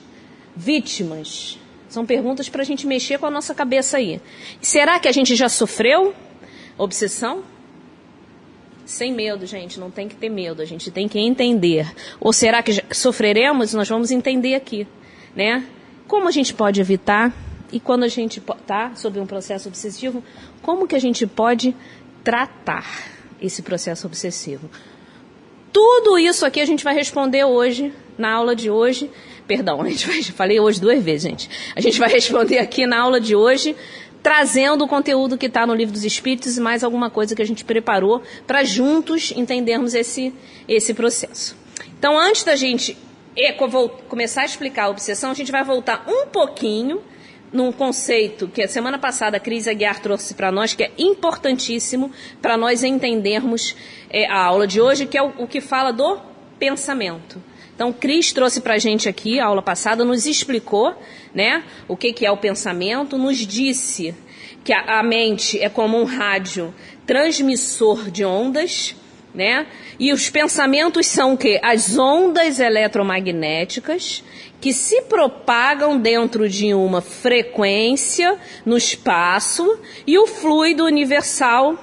vítimas? 0.54 1.58
São 1.88 2.06
perguntas 2.06 2.50
para 2.50 2.62
a 2.62 2.66
gente 2.66 2.86
mexer 2.86 3.20
com 3.20 3.26
a 3.26 3.32
nossa 3.32 3.56
cabeça 3.56 3.96
aí. 3.96 4.20
Será 4.62 5.00
que 5.00 5.08
a 5.08 5.12
gente 5.14 5.36
já 5.36 5.48
sofreu 5.48 6.14
obsessão? 6.78 7.44
Sem 8.86 9.14
medo, 9.14 9.46
gente, 9.46 9.80
não 9.80 9.90
tem 9.90 10.10
que 10.10 10.16
ter 10.16 10.28
medo, 10.28 10.62
a 10.62 10.66
gente 10.66 10.92
tem 10.92 11.08
que 11.08 11.18
entender. 11.20 11.90
Ou 12.20 12.34
será 12.34 12.62
que 12.62 12.74
sofreremos? 12.94 13.74
Nós 13.74 13.88
vamos 13.88 14.12
entender 14.12 14.56
aqui, 14.56 14.86
né? 15.34 15.64
Como 16.08 16.28
a 16.28 16.32
gente 16.32 16.54
pode 16.54 16.82
evitar 16.82 17.34
e 17.72 17.80
quando 17.80 18.04
a 18.04 18.08
gente 18.08 18.40
está 18.40 18.94
sob 18.96 19.20
um 19.20 19.26
processo 19.26 19.68
obsessivo, 19.68 20.24
como 20.62 20.88
que 20.88 20.96
a 20.96 21.00
gente 21.00 21.26
pode 21.26 21.76
tratar 22.24 22.86
esse 23.42 23.62
processo 23.62 24.06
obsessivo? 24.06 24.70
Tudo 25.72 26.20
isso 26.20 26.46
aqui 26.46 26.62
a 26.62 26.66
gente 26.66 26.84
vai 26.84 26.94
responder 26.94 27.44
hoje, 27.46 27.92
na 28.18 28.32
aula 28.32 28.56
de 28.56 28.70
hoje. 28.70 29.10
Perdão, 29.48 29.82
a 29.82 29.90
gente 29.90 30.08
vai, 30.08 30.22
falei 30.32 30.60
hoje 30.60 30.80
duas 30.80 31.04
vezes, 31.04 31.24
gente. 31.24 31.50
A 31.76 31.82
gente 31.82 32.00
vai 32.00 32.10
responder 32.10 32.60
aqui 32.60 32.86
na 32.86 33.00
aula 33.00 33.20
de 33.20 33.36
hoje 33.36 33.76
trazendo 34.22 34.86
o 34.86 34.88
conteúdo 34.88 35.38
que 35.38 35.48
está 35.48 35.68
no 35.68 35.74
Livro 35.74 35.94
dos 35.94 36.06
Espíritos 36.06 36.56
e 36.56 36.62
mais 36.62 36.82
alguma 36.82 37.10
coisa 37.10 37.36
que 37.36 37.42
a 37.42 37.46
gente 37.46 37.66
preparou 37.66 38.24
para 38.48 38.64
juntos 38.64 39.34
entendermos 39.36 39.94
esse, 39.94 40.34
esse 40.66 40.94
processo. 40.94 41.58
Então, 42.00 42.18
antes 42.18 42.44
da 42.46 42.56
gente 42.56 42.98
começar 44.08 44.42
a 44.42 44.46
explicar 44.46 44.86
a 44.86 44.90
obsessão, 44.90 45.32
a 45.32 45.34
gente 45.34 45.52
vai 45.52 45.64
voltar 45.64 46.06
um 46.08 46.28
pouquinho 46.28 47.02
num 47.52 47.72
conceito 47.72 48.48
que 48.48 48.64
a 48.64 48.68
semana 48.68 48.98
passada 48.98 49.38
a 49.38 49.40
Cris 49.40 49.68
Aguiar 49.68 50.00
trouxe 50.02 50.34
para 50.34 50.52
nós, 50.52 50.74
que 50.74 50.84
é 50.84 50.92
importantíssimo 50.98 52.12
para 52.42 52.58
nós 52.58 52.84
entendermos 52.84 53.76
é, 54.10 54.26
a 54.26 54.44
aula 54.44 54.66
de 54.66 54.82
hoje, 54.82 55.06
que 55.06 55.18
é 55.18 55.22
o, 55.22 55.34
o 55.38 55.48
que 55.48 55.62
fala 55.62 55.94
do 55.94 56.20
pensamento. 56.58 57.42
Então, 57.76 57.94
Cris 57.94 58.34
trouxe 58.34 58.62
para 58.62 58.76
a 58.76 58.78
gente 58.78 59.08
aqui, 59.08 59.40
a 59.40 59.46
aula 59.46 59.62
passada, 59.62 60.04
nos 60.04 60.26
explicou 60.26 60.96
né, 61.34 61.64
o 61.88 61.96
que, 61.96 62.12
que 62.12 62.26
é 62.26 62.32
o 62.32 62.38
pensamento, 62.38 63.18
nos 63.18 63.38
disse 63.38 64.16
que 64.64 64.74
a, 64.74 65.00
a 65.00 65.04
mente 65.04 65.60
é 65.60 65.70
como 65.70 66.00
um 66.00 66.06
rádio 66.06 66.74
transmissor 67.06 68.10
de 68.10 68.24
ondas, 68.24 68.96
né? 69.34 69.66
E 70.00 70.14
os 70.14 70.30
pensamentos 70.30 71.08
são 71.08 71.34
o 71.34 71.38
quê? 71.38 71.60
As 71.64 71.98
ondas 71.98 72.60
eletromagnéticas 72.60 74.24
que 74.62 74.72
se 74.72 75.02
propagam 75.04 75.98
dentro 75.98 76.48
de 76.48 76.74
uma 76.74 77.02
frequência 77.02 78.38
no 78.66 78.78
espaço 78.78 79.80
e 80.08 80.18
o 80.18 80.26
fluido 80.26 80.86
universal 80.86 81.78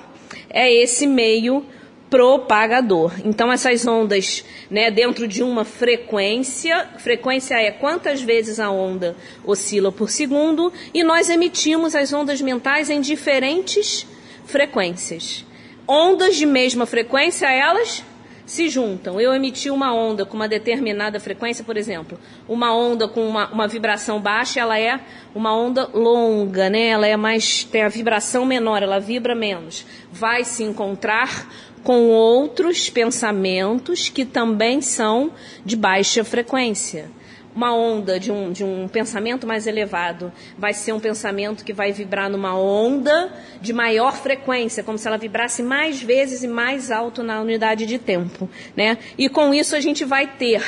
é 0.49 0.73
esse 0.73 1.07
meio 1.07 1.65
propagador. 2.09 3.13
Então 3.25 3.53
essas 3.53 3.87
ondas, 3.87 4.45
né, 4.69 4.91
dentro 4.91 5.29
de 5.29 5.43
uma 5.43 5.65
frequência, 5.65 6.89
frequência 6.99 7.55
é 7.55 7.71
quantas 7.71 8.21
vezes 8.21 8.59
a 8.59 8.71
onda 8.71 9.17
oscila 9.45 9.93
por 9.93 10.11
segundo, 10.11 10.73
e 10.93 11.05
nós 11.05 11.31
emitimos 11.31 11.95
as 11.95 12.13
ondas 12.13 12.41
mentais 12.41 12.91
em 12.91 13.01
diferentes 13.01 14.07
frequências. 14.45 15.45
Ondas 15.93 16.37
de 16.37 16.47
mesma 16.47 16.87
frequência, 16.87 17.51
elas 17.51 18.05
se 18.47 18.69
juntam. 18.69 19.21
Eu 19.21 19.35
emiti 19.35 19.71
uma 19.71 19.93
onda 19.93 20.25
com 20.25 20.37
uma 20.37 20.47
determinada 20.47 21.19
frequência, 21.19 21.65
por 21.65 21.77
exemplo, 21.77 22.17
uma 22.49 22.73
onda 22.73 23.09
com 23.09 23.27
uma, 23.27 23.49
uma 23.49 23.67
vibração 23.67 24.21
baixa, 24.21 24.61
ela 24.61 24.79
é 24.79 25.01
uma 25.35 25.53
onda 25.53 25.91
longa, 25.93 26.71
né? 26.71 26.91
Ela 26.91 27.09
é 27.09 27.17
mais 27.17 27.65
tem 27.65 27.83
a 27.83 27.89
vibração 27.89 28.47
menor, 28.47 28.85
ela 28.85 29.01
vibra 29.01 29.35
menos. 29.35 29.85
Vai 30.13 30.45
se 30.45 30.63
encontrar 30.63 31.49
com 31.83 32.11
outros 32.11 32.89
pensamentos 32.89 34.09
que 34.09 34.25
também 34.25 34.81
são 34.81 35.33
de 35.65 35.75
baixa 35.75 36.23
frequência. 36.23 37.11
Uma 37.55 37.75
onda 37.75 38.21
de 38.21 38.31
um, 38.31 38.53
de 38.53 38.63
um 38.63 38.87
pensamento 38.87 39.45
mais 39.45 39.67
elevado 39.67 40.33
vai 40.57 40.73
ser 40.73 40.93
um 40.93 41.01
pensamento 41.01 41.65
que 41.65 41.73
vai 41.73 41.91
vibrar 41.91 42.31
numa 42.31 42.57
onda 42.57 43.33
de 43.61 43.73
maior 43.73 44.17
frequência, 44.17 44.85
como 44.85 44.97
se 44.97 45.09
ela 45.09 45.19
vibrasse 45.19 45.61
mais 45.63 46.01
vezes 46.01 46.45
e 46.45 46.49
mais 46.49 46.93
alto 46.93 47.25
na 47.25 47.41
unidade 47.41 47.87
de 47.87 47.99
tempo. 47.99 48.49
Né? 48.77 48.99
E 49.19 49.29
com 49.29 49.53
isso 49.53 49.75
a 49.75 49.81
gente 49.81 50.05
vai 50.05 50.29
ter 50.29 50.63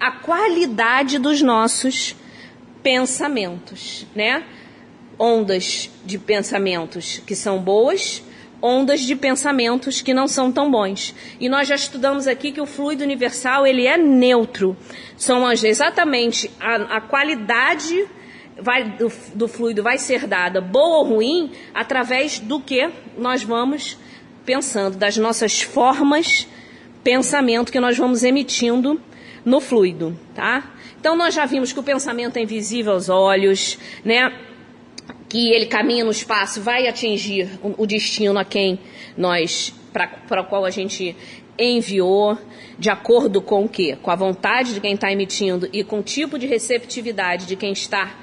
a 0.00 0.10
qualidade 0.10 1.18
dos 1.18 1.40
nossos 1.42 2.16
pensamentos. 2.82 4.04
Né? 4.14 4.42
Ondas 5.16 5.88
de 6.04 6.18
pensamentos 6.18 7.22
que 7.24 7.36
são 7.36 7.58
boas, 7.58 8.22
ondas 8.66 9.00
de 9.00 9.14
pensamentos 9.14 10.00
que 10.00 10.12
não 10.12 10.26
são 10.26 10.50
tão 10.50 10.70
bons. 10.70 11.14
E 11.38 11.48
nós 11.48 11.68
já 11.68 11.74
estudamos 11.74 12.26
aqui 12.26 12.50
que 12.50 12.60
o 12.60 12.66
fluido 12.66 13.04
universal 13.04 13.66
ele 13.66 13.86
é 13.86 13.96
neutro. 13.96 14.76
São 15.16 15.50
exatamente 15.52 16.50
a, 16.58 16.96
a 16.96 17.00
qualidade 17.00 18.06
vai, 18.60 18.84
do, 18.84 19.12
do 19.34 19.48
fluido 19.48 19.82
vai 19.82 19.98
ser 19.98 20.26
dada, 20.26 20.60
boa 20.60 20.98
ou 20.98 21.04
ruim, 21.04 21.52
através 21.74 22.38
do 22.40 22.60
que 22.60 22.90
nós 23.16 23.42
vamos 23.42 23.98
pensando, 24.44 24.96
das 24.96 25.16
nossas 25.16 25.62
formas 25.62 26.46
pensamento 27.02 27.70
que 27.70 27.78
nós 27.78 27.96
vamos 27.96 28.24
emitindo 28.24 29.00
no 29.44 29.60
fluido, 29.60 30.18
tá? 30.34 30.74
Então 30.98 31.16
nós 31.16 31.34
já 31.34 31.46
vimos 31.46 31.72
que 31.72 31.78
o 31.78 31.82
pensamento 31.82 32.36
é 32.36 32.42
invisível 32.42 32.94
aos 32.94 33.08
olhos, 33.08 33.78
né? 34.04 34.32
Que 35.28 35.52
ele 35.52 35.66
caminha 35.66 36.04
no 36.04 36.10
espaço 36.10 36.60
vai 36.60 36.86
atingir 36.86 37.48
o 37.62 37.86
destino 37.86 38.38
a 38.38 38.44
quem 38.44 38.78
nós, 39.16 39.72
para 39.92 40.40
o 40.40 40.44
qual 40.44 40.64
a 40.64 40.70
gente 40.70 41.16
enviou, 41.58 42.38
de 42.78 42.90
acordo 42.90 43.40
com 43.40 43.64
o 43.64 43.68
quê? 43.68 43.96
Com 44.02 44.10
a 44.10 44.16
vontade 44.16 44.74
de 44.74 44.80
quem 44.80 44.94
está 44.94 45.10
emitindo 45.10 45.68
e 45.72 45.82
com 45.82 46.00
o 46.00 46.02
tipo 46.02 46.38
de 46.38 46.46
receptividade 46.46 47.46
de 47.46 47.56
quem 47.56 47.72
está 47.72 48.14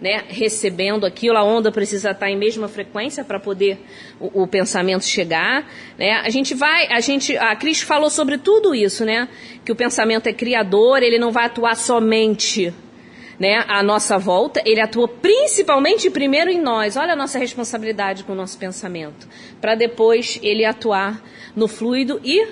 né, 0.00 0.24
recebendo 0.28 1.06
aquilo, 1.06 1.36
a 1.36 1.42
onda 1.42 1.72
precisa 1.72 2.10
estar 2.10 2.30
em 2.30 2.36
mesma 2.36 2.68
frequência 2.68 3.24
para 3.24 3.40
poder 3.40 3.78
o, 4.20 4.42
o, 4.42 4.46
pensamento 4.46 5.04
chegar, 5.04 5.66
né? 5.98 6.20
A 6.20 6.28
gente 6.28 6.54
vai, 6.54 6.86
a 6.92 7.00
gente, 7.00 7.36
a 7.36 7.56
Cris 7.56 7.80
falou 7.80 8.10
sobre 8.10 8.36
tudo 8.36 8.74
isso, 8.74 9.04
né? 9.04 9.26
Que 9.64 9.72
o 9.72 9.76
pensamento 9.76 10.26
é 10.26 10.34
criador, 10.34 11.02
ele 11.02 11.18
não 11.18 11.32
vai 11.32 11.46
atuar 11.46 11.74
somente 11.76 12.74
né, 13.38 13.64
à 13.68 13.82
nossa 13.82 14.18
volta, 14.18 14.62
ele 14.64 14.80
atua 14.80 15.08
principalmente 15.08 16.10
primeiro 16.10 16.50
em 16.50 16.60
nós. 16.60 16.96
Olha 16.96 17.12
a 17.12 17.16
nossa 17.16 17.38
responsabilidade 17.38 18.24
com 18.24 18.32
o 18.32 18.36
nosso 18.36 18.58
pensamento, 18.58 19.28
para 19.60 19.74
depois 19.74 20.38
ele 20.42 20.64
atuar 20.64 21.22
no 21.54 21.68
fluido 21.68 22.20
e 22.24 22.46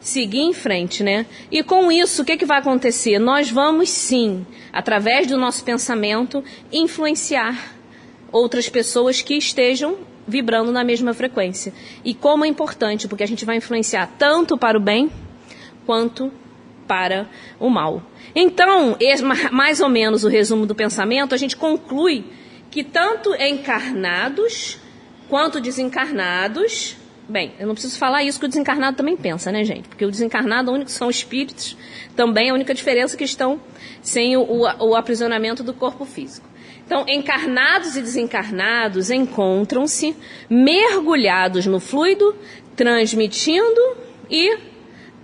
seguir 0.00 0.40
em 0.40 0.52
frente, 0.52 1.02
né? 1.02 1.26
E 1.50 1.62
com 1.62 1.90
isso, 1.90 2.22
o 2.22 2.24
que, 2.24 2.36
que 2.36 2.44
vai 2.44 2.58
acontecer? 2.58 3.18
Nós 3.18 3.50
vamos 3.50 3.88
sim, 3.88 4.46
através 4.72 5.26
do 5.26 5.38
nosso 5.38 5.64
pensamento, 5.64 6.44
influenciar 6.70 7.74
outras 8.30 8.68
pessoas 8.68 9.22
que 9.22 9.34
estejam 9.34 9.96
vibrando 10.26 10.72
na 10.72 10.84
mesma 10.84 11.14
frequência. 11.14 11.72
E 12.04 12.14
como 12.14 12.44
é 12.44 12.48
importante, 12.48 13.08
porque 13.08 13.22
a 13.22 13.26
gente 13.26 13.44
vai 13.44 13.56
influenciar 13.56 14.10
tanto 14.18 14.58
para 14.58 14.76
o 14.76 14.80
bem 14.80 15.10
quanto 15.86 16.30
para 16.30 16.43
o 17.58 17.68
mal. 17.68 18.02
Então, 18.34 18.96
mais 19.52 19.80
ou 19.80 19.88
menos 19.88 20.24
o 20.24 20.28
resumo 20.28 20.66
do 20.66 20.74
pensamento, 20.74 21.34
a 21.34 21.38
gente 21.38 21.56
conclui 21.56 22.24
que 22.70 22.82
tanto 22.82 23.34
encarnados 23.34 24.78
quanto 25.28 25.60
desencarnados. 25.60 26.96
Bem, 27.28 27.54
eu 27.58 27.66
não 27.66 27.74
preciso 27.74 27.98
falar 27.98 28.22
isso 28.22 28.38
que 28.38 28.46
o 28.46 28.48
desencarnado 28.48 28.96
também 28.96 29.16
pensa, 29.16 29.50
né, 29.50 29.64
gente? 29.64 29.88
Porque 29.88 30.04
o 30.04 30.10
desencarnado, 30.10 30.70
o 30.70 30.74
único 30.74 30.90
são 30.90 31.08
espíritos, 31.08 31.76
também 32.16 32.50
a 32.50 32.54
única 32.54 32.74
diferença 32.74 33.14
é 33.14 33.18
que 33.18 33.24
estão 33.24 33.60
sem 34.02 34.36
o, 34.36 34.42
o, 34.42 34.90
o 34.90 34.96
aprisionamento 34.96 35.62
do 35.62 35.72
corpo 35.72 36.04
físico. 36.04 36.46
Então, 36.84 37.06
encarnados 37.08 37.96
e 37.96 38.02
desencarnados 38.02 39.10
encontram-se 39.10 40.14
mergulhados 40.50 41.64
no 41.64 41.80
fluido, 41.80 42.36
transmitindo 42.76 43.96
e 44.30 44.58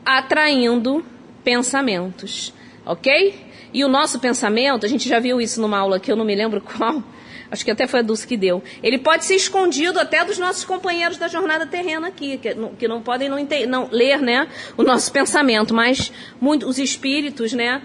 atraindo 0.04 1.04
pensamentos 1.44 2.52
ok? 2.84 3.34
E 3.72 3.84
o 3.84 3.88
nosso 3.88 4.18
pensamento, 4.18 4.84
a 4.84 4.88
gente 4.88 5.08
já 5.08 5.18
viu 5.20 5.40
isso 5.40 5.60
numa 5.60 5.78
aula 5.78 6.00
que 6.00 6.10
eu 6.10 6.16
não 6.16 6.24
me 6.24 6.34
lembro 6.34 6.60
qual, 6.76 7.02
acho 7.50 7.64
que 7.64 7.70
até 7.70 7.86
foi 7.86 8.00
a 8.00 8.02
Dulce 8.02 8.26
que 8.26 8.36
deu. 8.36 8.62
Ele 8.82 8.98
pode 8.98 9.24
ser 9.24 9.34
escondido 9.34 9.98
até 9.98 10.24
dos 10.24 10.38
nossos 10.38 10.64
companheiros 10.64 11.16
da 11.18 11.28
jornada 11.28 11.66
terrena 11.66 12.08
aqui, 12.08 12.38
que 12.38 12.54
não, 12.54 12.74
que 12.74 12.88
não 12.88 13.02
podem 13.02 13.28
não, 13.28 13.38
não, 13.68 13.88
ler 13.90 14.20
né, 14.20 14.48
o 14.76 14.82
nosso 14.82 15.12
pensamento, 15.12 15.74
mas 15.74 16.12
muito, 16.40 16.66
os 16.66 16.78
espíritos, 16.78 17.52
né? 17.52 17.80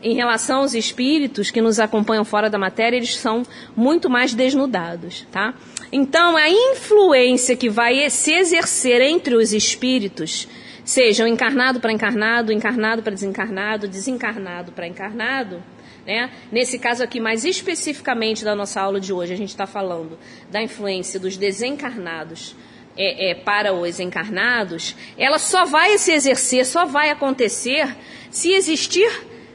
Em 0.00 0.14
relação 0.14 0.60
aos 0.60 0.74
espíritos 0.74 1.50
que 1.50 1.60
nos 1.60 1.80
acompanham 1.80 2.24
fora 2.24 2.48
da 2.48 2.56
matéria, 2.56 2.96
eles 2.96 3.16
são 3.16 3.42
muito 3.74 4.08
mais 4.08 4.32
desnudados, 4.32 5.26
tá? 5.32 5.54
Então, 5.90 6.36
a 6.36 6.48
influência 6.48 7.56
que 7.56 7.68
vai 7.68 8.08
se 8.10 8.32
exercer 8.32 9.00
entre 9.00 9.34
os 9.34 9.52
espíritos 9.52 10.48
sejam 10.84 11.26
encarnado 11.26 11.80
para 11.80 11.92
encarnado, 11.92 12.52
encarnado 12.52 13.02
para 13.02 13.12
desencarnado, 13.12 13.88
desencarnado 13.88 14.72
para 14.72 14.86
encarnado, 14.86 15.62
né? 16.06 16.30
Nesse 16.50 16.78
caso 16.78 17.02
aqui, 17.02 17.20
mais 17.20 17.44
especificamente 17.44 18.42
da 18.42 18.54
nossa 18.54 18.80
aula 18.80 18.98
de 18.98 19.12
hoje, 19.12 19.34
a 19.34 19.36
gente 19.36 19.50
está 19.50 19.66
falando 19.66 20.18
da 20.50 20.62
influência 20.62 21.20
dos 21.20 21.36
desencarnados 21.36 22.56
é, 22.96 23.30
é, 23.30 23.34
para 23.34 23.74
os 23.74 24.00
encarnados, 24.00 24.96
ela 25.16 25.38
só 25.38 25.64
vai 25.64 25.96
se 25.98 26.12
exercer, 26.12 26.66
só 26.66 26.84
vai 26.84 27.10
acontecer 27.10 27.94
se 28.30 28.52
existir 28.52 29.08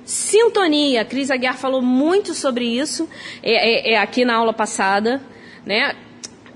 sintonia. 0.06 1.04
Cris 1.04 1.32
Aguiar 1.32 1.58
falou 1.58 1.82
muito 1.82 2.34
sobre 2.34 2.66
isso 2.66 3.10
é, 3.42 3.92
é, 3.92 3.94
é 3.94 3.98
aqui 3.98 4.24
na 4.24 4.36
aula 4.36 4.54
passada, 4.54 5.22
né? 5.66 5.96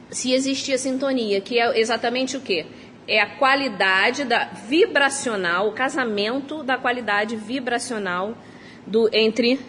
Se 0.09 0.33
existir 0.33 0.73
a 0.73 0.77
sintonia, 0.77 1.41
que 1.41 1.59
é 1.59 1.79
exatamente 1.79 2.37
o 2.37 2.41
quê? 2.41 2.65
É 3.07 3.21
a 3.21 3.37
qualidade 3.37 4.23
da 4.25 4.45
vibracional, 4.45 5.69
o 5.69 5.73
casamento 5.73 6.63
da 6.63 6.77
qualidade 6.77 7.35
vibracional 7.35 8.37
do, 8.85 9.09
entre 9.13 9.59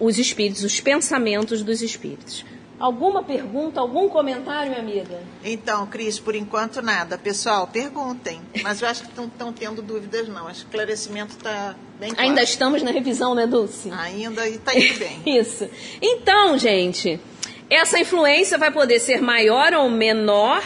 os 0.00 0.18
espíritos, 0.18 0.64
os 0.64 0.80
pensamentos 0.80 1.62
dos 1.62 1.82
espíritos. 1.82 2.44
Alguma 2.78 3.22
pergunta, 3.22 3.80
algum 3.80 4.06
comentário, 4.06 4.70
minha 4.70 4.82
amiga? 4.82 5.18
Então, 5.42 5.86
Cris, 5.86 6.18
por 6.18 6.34
enquanto 6.34 6.82
nada. 6.82 7.16
Pessoal, 7.16 7.66
perguntem. 7.66 8.42
Mas 8.62 8.82
eu 8.82 8.88
acho 8.88 9.04
que 9.04 9.08
estão 9.08 9.50
tendo 9.50 9.80
dúvidas, 9.80 10.28
não. 10.28 10.46
O 10.46 10.50
esclarecimento 10.50 11.32
está 11.36 11.74
bem 11.98 12.12
claro. 12.12 12.28
Ainda 12.28 12.42
estamos 12.42 12.82
na 12.82 12.90
revisão, 12.90 13.34
né, 13.34 13.46
Dulce? 13.46 13.90
Ainda 13.90 14.46
e 14.46 14.56
está 14.56 14.78
indo 14.78 14.98
bem. 14.98 15.22
Isso. 15.38 15.66
Então, 16.02 16.58
gente, 16.58 17.18
essa 17.68 17.98
influência 17.98 18.58
vai 18.58 18.70
poder 18.70 19.00
ser 19.00 19.20
maior 19.20 19.74
ou 19.74 19.90
menor 19.90 20.62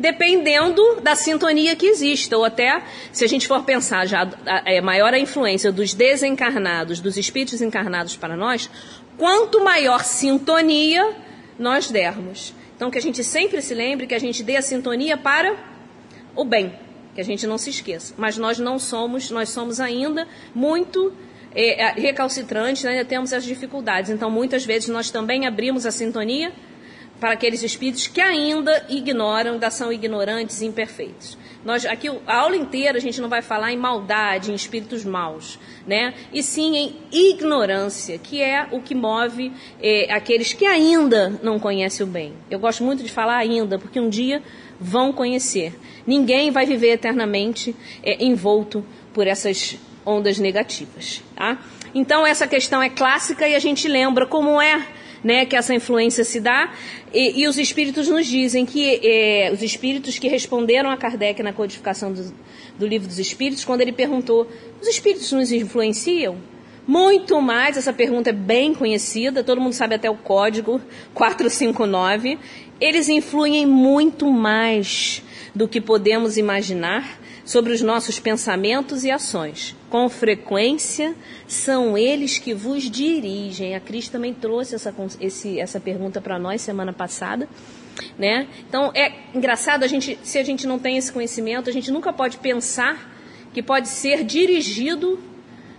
dependendo 0.00 0.98
da 1.02 1.14
sintonia 1.14 1.76
que 1.76 1.86
exista, 1.86 2.34
ou 2.34 2.42
até, 2.42 2.82
se 3.12 3.22
a 3.22 3.28
gente 3.28 3.46
for 3.46 3.62
pensar 3.64 4.06
já, 4.06 4.26
é 4.64 4.80
maior 4.80 5.12
a 5.12 5.18
influência 5.18 5.70
dos 5.70 5.92
desencarnados, 5.92 7.00
dos 7.00 7.18
espíritos 7.18 7.60
encarnados 7.60 8.16
para 8.16 8.34
nós, 8.34 8.70
quanto 9.18 9.62
maior 9.62 10.02
sintonia 10.02 11.14
nós 11.58 11.90
dermos. 11.90 12.54
Então, 12.74 12.90
que 12.90 12.96
a 12.96 13.02
gente 13.02 13.22
sempre 13.22 13.60
se 13.60 13.74
lembre 13.74 14.06
que 14.06 14.14
a 14.14 14.18
gente 14.18 14.42
dê 14.42 14.56
a 14.56 14.62
sintonia 14.62 15.18
para 15.18 15.54
o 16.34 16.46
bem, 16.46 16.72
que 17.14 17.20
a 17.20 17.24
gente 17.24 17.46
não 17.46 17.58
se 17.58 17.68
esqueça. 17.68 18.14
Mas 18.16 18.38
nós 18.38 18.58
não 18.58 18.78
somos, 18.78 19.30
nós 19.30 19.50
somos 19.50 19.80
ainda 19.80 20.26
muito 20.54 21.12
recalcitrantes, 21.96 22.84
ainda 22.84 23.04
temos 23.04 23.32
as 23.32 23.44
dificuldades. 23.44 24.10
Então, 24.10 24.30
muitas 24.30 24.64
vezes 24.64 24.88
nós 24.88 25.10
também 25.10 25.46
abrimos 25.46 25.84
a 25.84 25.90
sintonia 25.90 26.52
para 27.20 27.32
aqueles 27.32 27.62
espíritos 27.62 28.06
que 28.06 28.20
ainda 28.20 28.86
ignoram, 28.88 29.52
ainda 29.52 29.70
são 29.70 29.92
ignorantes 29.92 30.62
e 30.62 30.66
imperfeitos. 30.66 31.36
Nós, 31.62 31.84
aqui, 31.84 32.08
a 32.26 32.36
aula 32.36 32.56
inteira 32.56 32.96
a 32.96 33.00
gente 33.00 33.20
não 33.20 33.28
vai 33.28 33.42
falar 33.42 33.70
em 33.70 33.76
maldade, 33.76 34.50
em 34.50 34.54
espíritos 34.54 35.04
maus, 35.04 35.58
né? 35.86 36.14
E 36.32 36.42
sim 36.42 36.74
em 36.74 36.96
ignorância, 37.12 38.16
que 38.16 38.40
é 38.40 38.66
o 38.70 38.80
que 38.80 38.94
move 38.94 39.52
é, 39.82 40.10
aqueles 40.10 40.54
que 40.54 40.64
ainda 40.64 41.38
não 41.42 41.58
conhecem 41.58 42.06
o 42.06 42.08
bem. 42.08 42.32
Eu 42.50 42.58
gosto 42.58 42.82
muito 42.82 43.02
de 43.02 43.10
falar 43.10 43.36
ainda, 43.36 43.78
porque 43.78 44.00
um 44.00 44.08
dia 44.08 44.42
vão 44.80 45.12
conhecer. 45.12 45.78
Ninguém 46.06 46.50
vai 46.50 46.64
viver 46.64 46.92
eternamente 46.92 47.76
é, 48.02 48.24
envolto 48.24 48.82
por 49.12 49.26
essas 49.26 49.78
ondas 50.10 50.38
negativas, 50.38 51.22
tá? 51.36 51.58
Então 51.94 52.26
essa 52.26 52.46
questão 52.46 52.82
é 52.82 52.88
clássica 52.88 53.48
e 53.48 53.54
a 53.54 53.58
gente 53.58 53.88
lembra 53.88 54.26
como 54.26 54.60
é 54.60 54.86
né, 55.22 55.44
que 55.44 55.56
essa 55.56 55.74
influência 55.74 56.24
se 56.24 56.40
dá. 56.40 56.72
E, 57.12 57.42
e 57.42 57.48
os 57.48 57.58
espíritos 57.58 58.08
nos 58.08 58.26
dizem 58.26 58.64
que 58.64 59.00
é, 59.06 59.50
os 59.52 59.62
espíritos 59.62 60.18
que 60.18 60.28
responderam 60.28 60.90
a 60.90 60.96
Kardec 60.96 61.42
na 61.42 61.52
codificação 61.52 62.12
do, 62.12 62.34
do 62.78 62.86
livro 62.86 63.06
dos 63.06 63.18
espíritos, 63.18 63.64
quando 63.64 63.82
ele 63.82 63.92
perguntou: 63.92 64.46
os 64.80 64.88
espíritos 64.88 65.30
nos 65.32 65.52
influenciam? 65.52 66.36
Muito 66.86 67.40
mais, 67.40 67.76
essa 67.76 67.92
pergunta 67.92 68.30
é 68.30 68.32
bem 68.32 68.74
conhecida, 68.74 69.44
todo 69.44 69.60
mundo 69.60 69.74
sabe 69.74 69.94
até 69.94 70.10
o 70.10 70.16
código 70.16 70.80
459. 71.14 72.38
Eles 72.80 73.08
influem 73.08 73.66
muito 73.66 74.28
mais 74.32 75.22
do 75.54 75.68
que 75.68 75.80
podemos 75.80 76.36
imaginar 76.36 77.20
sobre 77.44 77.72
os 77.72 77.82
nossos 77.82 78.18
pensamentos 78.18 79.04
e 79.04 79.10
ações. 79.10 79.76
Com 79.90 80.08
frequência, 80.08 81.14
são 81.48 81.98
eles 81.98 82.38
que 82.38 82.54
vos 82.54 82.88
dirigem. 82.88 83.74
A 83.74 83.80
Cris 83.80 84.08
também 84.08 84.32
trouxe 84.32 84.76
essa, 84.76 84.94
esse, 85.20 85.58
essa 85.58 85.80
pergunta 85.80 86.20
para 86.20 86.38
nós 86.38 86.62
semana 86.62 86.92
passada. 86.92 87.48
Né? 88.16 88.46
Então, 88.68 88.92
é 88.94 89.12
engraçado, 89.34 89.82
a 89.82 89.88
gente, 89.88 90.18
se 90.22 90.38
a 90.38 90.44
gente 90.44 90.66
não 90.66 90.78
tem 90.78 90.96
esse 90.96 91.12
conhecimento, 91.12 91.68
a 91.68 91.72
gente 91.72 91.90
nunca 91.90 92.12
pode 92.12 92.38
pensar 92.38 93.12
que 93.52 93.62
pode 93.62 93.88
ser 93.88 94.24
dirigido 94.24 95.18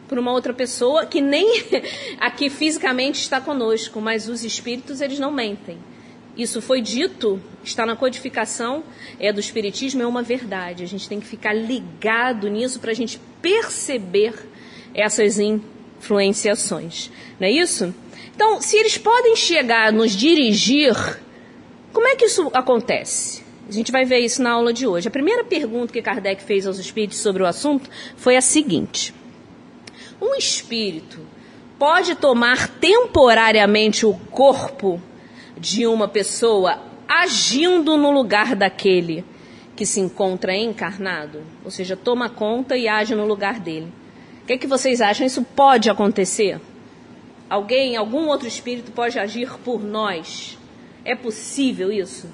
por 0.08 0.20
uma 0.20 0.34
outra 0.34 0.54
pessoa 0.54 1.06
que 1.06 1.22
nem 1.22 1.64
aqui 2.20 2.50
fisicamente 2.50 3.22
está 3.22 3.40
conosco, 3.40 4.02
mas 4.02 4.28
os 4.28 4.44
espíritos 4.44 5.00
eles 5.00 5.20
não 5.20 5.32
mentem. 5.32 5.78
Isso 6.42 6.60
foi 6.60 6.82
dito, 6.82 7.40
está 7.64 7.86
na 7.86 7.96
codificação 7.96 8.84
é, 9.20 9.32
do 9.32 9.40
Espiritismo, 9.40 10.02
é 10.02 10.08
uma 10.08 10.24
verdade. 10.24 10.84
A 10.84 10.88
gente 10.88 11.08
tem 11.08 11.20
que 11.20 11.28
ficar 11.28 11.54
ligado 11.54 12.50
nisso 12.50 12.80
para 12.80 12.90
a 12.90 12.96
gente 12.96 13.22
perceber 13.40 14.34
essas 14.92 15.38
influenciações. 15.38 17.12
Não 17.40 17.48
é 17.48 17.52
isso? 17.52 17.94
Então, 18.36 18.60
se 18.60 18.76
eles 18.76 18.98
podem 18.98 19.36
chegar 19.36 19.90
a 19.90 19.92
nos 19.92 20.14
dirigir, 20.14 20.96
como 21.94 22.08
é 22.08 22.16
que 22.16 22.26
isso 22.26 22.50
acontece? 22.56 23.44
A 23.70 23.72
gente 23.72 23.92
vai 23.92 24.04
ver 24.04 24.18
isso 24.18 24.42
na 24.42 24.50
aula 24.50 24.74
de 24.74 24.88
hoje. 24.88 25.08
A 25.08 25.12
primeira 25.12 25.44
pergunta 25.44 25.94
que 25.94 26.02
Kardec 26.02 26.42
fez 26.44 26.66
aos 26.66 26.80
espíritos 26.80 27.20
sobre 27.20 27.44
o 27.44 27.46
assunto 27.46 27.88
foi 28.18 28.36
a 28.36 28.42
seguinte: 28.42 29.14
Um 30.20 30.34
espírito 30.34 31.20
pode 31.78 32.16
tomar 32.16 32.68
temporariamente 32.68 34.08
o 34.08 34.16
corpo 34.32 35.00
de 35.62 35.86
uma 35.86 36.08
pessoa 36.08 36.82
agindo 37.08 37.96
no 37.96 38.10
lugar 38.10 38.56
daquele 38.56 39.24
que 39.76 39.86
se 39.86 40.00
encontra 40.00 40.56
encarnado, 40.56 41.44
ou 41.64 41.70
seja, 41.70 41.96
toma 41.96 42.30
conta 42.30 42.76
e 42.76 42.88
age 42.88 43.14
no 43.14 43.28
lugar 43.28 43.60
dele. 43.60 43.94
O 44.42 44.46
que, 44.48 44.54
é 44.54 44.58
que 44.58 44.66
vocês 44.66 45.00
acham? 45.02 45.26
Isso 45.26 45.44
pode 45.44 45.88
acontecer? 45.88 46.60
Alguém, 47.48 47.96
algum 47.96 48.28
outro 48.28 48.48
espírito 48.48 48.92
pode 48.92 49.20
agir 49.20 49.52
por 49.60 49.84
nós? 49.84 50.58
É 51.06 51.16
possível 51.16 51.92
isso? 51.92 52.28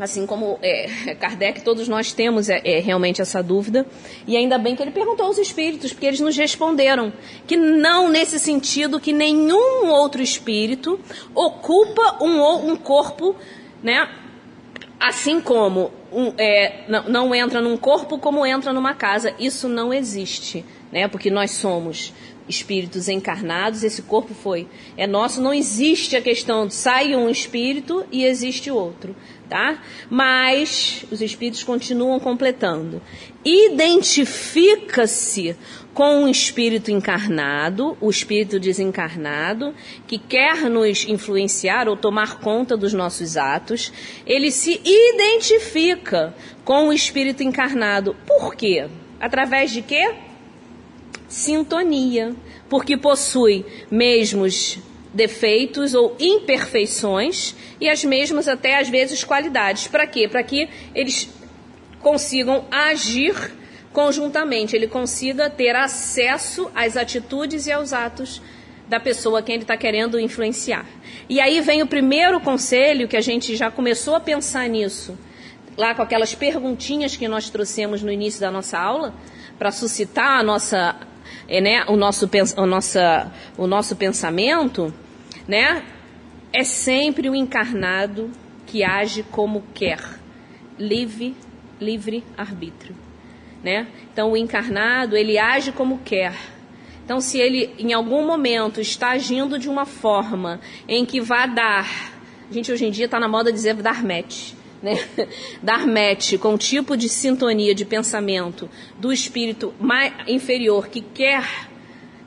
Assim 0.00 0.26
como 0.26 0.58
é, 0.62 1.14
Kardec, 1.18 1.62
todos 1.62 1.88
nós 1.88 2.12
temos 2.12 2.48
é, 2.48 2.60
é, 2.64 2.78
realmente 2.78 3.20
essa 3.20 3.42
dúvida. 3.42 3.86
E 4.26 4.36
ainda 4.36 4.56
bem 4.56 4.76
que 4.76 4.82
ele 4.82 4.92
perguntou 4.92 5.26
aos 5.26 5.38
espíritos, 5.38 5.92
porque 5.92 6.06
eles 6.06 6.20
nos 6.20 6.36
responderam 6.36 7.12
que 7.46 7.56
não 7.56 8.08
nesse 8.08 8.38
sentido 8.38 9.00
que 9.00 9.12
nenhum 9.12 9.88
outro 9.90 10.22
espírito 10.22 11.00
ocupa 11.34 12.22
um, 12.22 12.70
um 12.70 12.76
corpo, 12.76 13.34
né? 13.82 14.08
Assim 15.00 15.40
como 15.40 15.90
um, 16.12 16.32
é, 16.38 16.84
não, 16.88 17.08
não 17.08 17.34
entra 17.34 17.60
num 17.60 17.76
corpo 17.76 18.18
como 18.18 18.46
entra 18.46 18.72
numa 18.72 18.94
casa. 18.94 19.34
Isso 19.38 19.68
não 19.68 19.92
existe, 19.92 20.64
né? 20.92 21.08
Porque 21.08 21.30
nós 21.30 21.50
somos 21.52 22.12
espíritos 22.48 23.08
encarnados, 23.08 23.84
esse 23.84 24.02
corpo 24.02 24.34
foi 24.34 24.66
é 24.96 25.06
nosso, 25.06 25.40
não 25.40 25.52
existe 25.52 26.16
a 26.16 26.20
questão 26.20 26.66
de 26.66 26.74
sai 26.74 27.14
um 27.14 27.28
espírito 27.28 28.04
e 28.10 28.24
existe 28.24 28.70
outro 28.70 29.14
tá? 29.48 29.82
Mas 30.10 31.04
os 31.10 31.22
espíritos 31.22 31.64
continuam 31.64 32.20
completando. 32.20 33.00
Identifica-se 33.44 35.56
com 35.94 36.24
um 36.24 36.28
espírito 36.28 36.90
encarnado, 36.90 37.96
o 38.00 38.10
espírito 38.10 38.58
desencarnado, 38.60 39.74
que 40.06 40.18
quer 40.18 40.68
nos 40.68 41.08
influenciar 41.08 41.88
ou 41.88 41.96
tomar 41.96 42.40
conta 42.40 42.76
dos 42.76 42.92
nossos 42.92 43.36
atos. 43.36 43.92
Ele 44.26 44.50
se 44.50 44.80
identifica 44.84 46.34
com 46.64 46.88
o 46.88 46.92
espírito 46.92 47.42
encarnado. 47.42 48.14
Por 48.26 48.54
quê? 48.54 48.86
Através 49.18 49.72
de 49.72 49.80
quê? 49.82 50.27
Sintonia. 51.28 52.34
Porque 52.68 52.96
possui 52.96 53.64
mesmos 53.90 54.78
defeitos 55.12 55.94
ou 55.94 56.14
imperfeições 56.18 57.54
e 57.80 57.88
as 57.88 58.04
mesmas 58.04 58.46
até 58.48 58.78
às 58.78 58.88
vezes 58.88 59.24
qualidades. 59.24 59.88
Para 59.88 60.06
quê? 60.06 60.28
Para 60.28 60.42
que 60.42 60.68
eles 60.94 61.28
consigam 62.00 62.64
agir 62.70 63.34
conjuntamente, 63.92 64.76
ele 64.76 64.86
consiga 64.86 65.50
ter 65.50 65.74
acesso 65.74 66.70
às 66.74 66.96
atitudes 66.96 67.66
e 67.66 67.72
aos 67.72 67.92
atos 67.92 68.40
da 68.86 69.00
pessoa 69.00 69.42
que 69.42 69.52
ele 69.52 69.62
está 69.62 69.76
querendo 69.76 70.20
influenciar. 70.20 70.86
E 71.28 71.40
aí 71.40 71.60
vem 71.60 71.82
o 71.82 71.86
primeiro 71.86 72.40
conselho 72.40 73.08
que 73.08 73.16
a 73.16 73.20
gente 73.20 73.56
já 73.56 73.70
começou 73.70 74.14
a 74.14 74.20
pensar 74.20 74.68
nisso, 74.68 75.18
lá 75.76 75.94
com 75.94 76.02
aquelas 76.02 76.34
perguntinhas 76.34 77.16
que 77.16 77.28
nós 77.28 77.50
trouxemos 77.50 78.02
no 78.02 78.10
início 78.10 78.40
da 78.40 78.50
nossa 78.50 78.78
aula, 78.78 79.14
para 79.58 79.70
suscitar 79.70 80.38
a 80.38 80.42
nossa 80.42 80.96
é, 81.48 81.60
né, 81.60 81.84
o, 81.88 81.96
nosso, 81.96 82.28
o, 82.56 82.66
nossa, 82.66 83.32
o 83.56 83.66
nosso 83.66 83.96
pensamento, 83.96 84.92
né, 85.46 85.84
é 86.52 86.64
sempre 86.64 87.28
o 87.28 87.34
encarnado 87.34 88.30
que 88.66 88.84
age 88.84 89.22
como 89.22 89.64
quer, 89.74 90.00
livre 90.78 91.34
livre 91.80 92.24
arbítrio, 92.36 92.94
né? 93.62 93.86
Então 94.12 94.32
o 94.32 94.36
encarnado 94.36 95.16
ele 95.16 95.38
age 95.38 95.72
como 95.72 95.98
quer. 95.98 96.34
Então 97.04 97.20
se 97.20 97.38
ele 97.38 97.74
em 97.78 97.92
algum 97.92 98.26
momento 98.26 98.80
está 98.80 99.10
agindo 99.10 99.58
de 99.58 99.68
uma 99.68 99.86
forma 99.86 100.60
em 100.86 101.04
que 101.04 101.20
vá 101.20 101.46
dar, 101.46 102.12
a 102.50 102.52
gente 102.52 102.70
hoje 102.70 102.86
em 102.86 102.90
dia 102.90 103.06
está 103.06 103.18
na 103.18 103.28
moda 103.28 103.52
dizer 103.52 103.74
dar 103.74 104.02
match, 104.02 104.52
né? 104.82 104.98
dar 105.62 105.86
match 105.86 106.36
com 106.38 106.54
o 106.54 106.58
tipo 106.58 106.96
de 106.96 107.08
sintonia 107.08 107.74
de 107.74 107.84
pensamento 107.84 108.68
do 108.98 109.12
espírito 109.12 109.74
mais 109.80 110.12
inferior 110.26 110.88
que 110.88 111.00
quer 111.00 111.68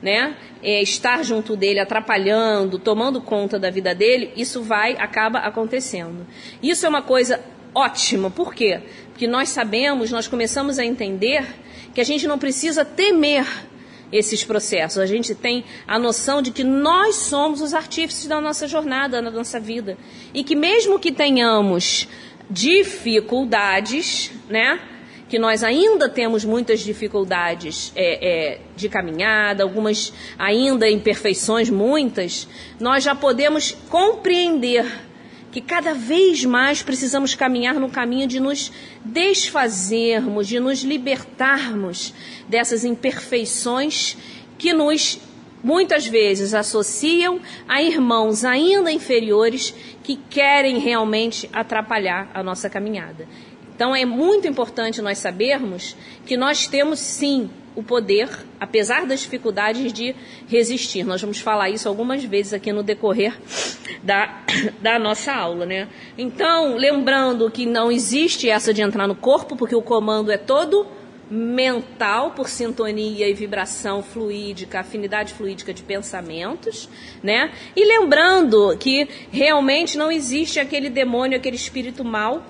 né, 0.02 0.36
é, 0.62 0.82
estar 0.82 1.22
junto 1.24 1.56
dele, 1.56 1.78
atrapalhando, 1.78 2.78
tomando 2.78 3.20
conta 3.20 3.58
da 3.58 3.70
vida 3.70 3.94
dele, 3.94 4.32
isso 4.36 4.62
vai, 4.62 4.96
acaba 4.98 5.38
acontecendo. 5.38 6.26
Isso 6.60 6.84
é 6.84 6.88
uma 6.88 7.02
coisa 7.02 7.40
ótima, 7.72 8.30
por 8.30 8.52
quê? 8.52 8.80
Porque 9.10 9.26
nós 9.26 9.48
sabemos, 9.48 10.10
nós 10.10 10.26
começamos 10.26 10.78
a 10.78 10.84
entender 10.84 11.46
que 11.94 12.00
a 12.00 12.04
gente 12.04 12.26
não 12.26 12.38
precisa 12.38 12.84
temer 12.84 13.46
esses 14.10 14.44
processos. 14.44 14.98
A 14.98 15.06
gente 15.06 15.34
tem 15.34 15.64
a 15.86 15.98
noção 15.98 16.42
de 16.42 16.50
que 16.50 16.62
nós 16.62 17.16
somos 17.16 17.62
os 17.62 17.72
artífices 17.72 18.26
da 18.26 18.40
nossa 18.40 18.68
jornada, 18.68 19.22
da 19.22 19.30
nossa 19.30 19.58
vida. 19.58 19.96
E 20.34 20.44
que 20.44 20.54
mesmo 20.54 20.98
que 20.98 21.10
tenhamos 21.10 22.06
dificuldades, 22.50 24.30
né? 24.48 24.80
Que 25.28 25.38
nós 25.38 25.64
ainda 25.64 26.08
temos 26.08 26.44
muitas 26.44 26.80
dificuldades 26.80 27.92
é, 27.96 28.54
é, 28.54 28.60
de 28.76 28.88
caminhada, 28.88 29.62
algumas 29.62 30.12
ainda 30.38 30.88
imperfeições, 30.90 31.70
muitas, 31.70 32.46
nós 32.78 33.02
já 33.02 33.14
podemos 33.14 33.72
compreender 33.88 34.86
que 35.50 35.60
cada 35.60 35.92
vez 35.92 36.44
mais 36.44 36.82
precisamos 36.82 37.34
caminhar 37.34 37.74
no 37.74 37.90
caminho 37.90 38.26
de 38.26 38.40
nos 38.40 38.72
desfazermos, 39.04 40.48
de 40.48 40.58
nos 40.58 40.82
libertarmos 40.82 42.14
dessas 42.48 42.84
imperfeições 42.84 44.16
que 44.58 44.72
nos 44.72 45.18
muitas 45.62 46.06
vezes 46.06 46.54
associam 46.54 47.40
a 47.68 47.82
irmãos 47.82 48.44
ainda 48.44 48.90
inferiores 48.90 49.74
que 50.02 50.16
querem 50.16 50.78
realmente 50.78 51.48
atrapalhar 51.52 52.30
a 52.34 52.42
nossa 52.42 52.68
caminhada. 52.68 53.26
Então 53.74 53.94
é 53.94 54.04
muito 54.04 54.46
importante 54.46 55.00
nós 55.00 55.18
sabermos 55.18 55.96
que 56.26 56.36
nós 56.36 56.66
temos 56.66 56.98
sim 56.98 57.50
o 57.74 57.82
poder, 57.82 58.28
apesar 58.60 59.06
das 59.06 59.20
dificuldades, 59.20 59.92
de 59.92 60.14
resistir. 60.46 61.04
Nós 61.04 61.20
vamos 61.20 61.40
falar 61.40 61.70
isso 61.70 61.88
algumas 61.88 62.22
vezes 62.22 62.52
aqui 62.52 62.70
no 62.70 62.82
decorrer 62.82 63.34
da, 64.02 64.42
da 64.80 64.98
nossa 64.98 65.32
aula, 65.32 65.64
né? 65.64 65.88
Então, 66.18 66.76
lembrando 66.76 67.50
que 67.50 67.64
não 67.64 67.90
existe 67.90 68.48
essa 68.48 68.74
de 68.74 68.82
entrar 68.82 69.06
no 69.06 69.14
corpo, 69.14 69.56
porque 69.56 69.74
o 69.74 69.82
comando 69.82 70.30
é 70.30 70.36
todo 70.36 70.86
mental 71.32 72.32
por 72.32 72.46
sintonia 72.46 73.26
e 73.26 73.32
vibração 73.32 74.02
fluídica, 74.02 74.80
afinidade 74.80 75.32
fluídica 75.32 75.72
de 75.72 75.82
pensamentos, 75.82 76.90
né? 77.22 77.50
E 77.74 77.86
lembrando 77.86 78.76
que 78.76 79.08
realmente 79.30 79.96
não 79.96 80.12
existe 80.12 80.60
aquele 80.60 80.90
demônio, 80.90 81.38
aquele 81.38 81.56
espírito 81.56 82.04
mal 82.04 82.44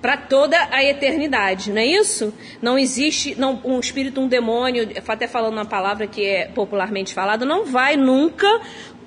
para 0.00 0.16
toda 0.16 0.56
a 0.70 0.82
eternidade, 0.82 1.72
não 1.72 1.82
é 1.82 1.86
isso? 1.86 2.32
Não 2.62 2.78
existe 2.78 3.34
não, 3.34 3.60
um 3.64 3.80
espírito, 3.80 4.20
um 4.20 4.28
demônio, 4.28 4.88
até 5.08 5.26
falando 5.26 5.54
uma 5.54 5.66
palavra 5.66 6.06
que 6.06 6.24
é 6.24 6.46
popularmente 6.46 7.12
falada, 7.12 7.44
não 7.44 7.64
vai 7.64 7.96
nunca 7.96 8.46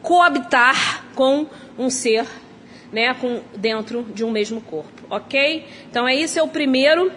coabitar 0.01 1.05
com 1.15 1.47
um 1.79 1.89
ser, 1.89 2.25
né, 2.91 3.13
com, 3.13 3.41
dentro 3.55 4.03
de 4.13 4.25
um 4.25 4.29
mesmo 4.29 4.59
corpo, 4.59 5.01
ok? 5.09 5.65
Então 5.89 6.05
é 6.05 6.13
isso 6.13 6.37
é 6.37 6.43
o 6.43 6.47
primeiro, 6.49 7.09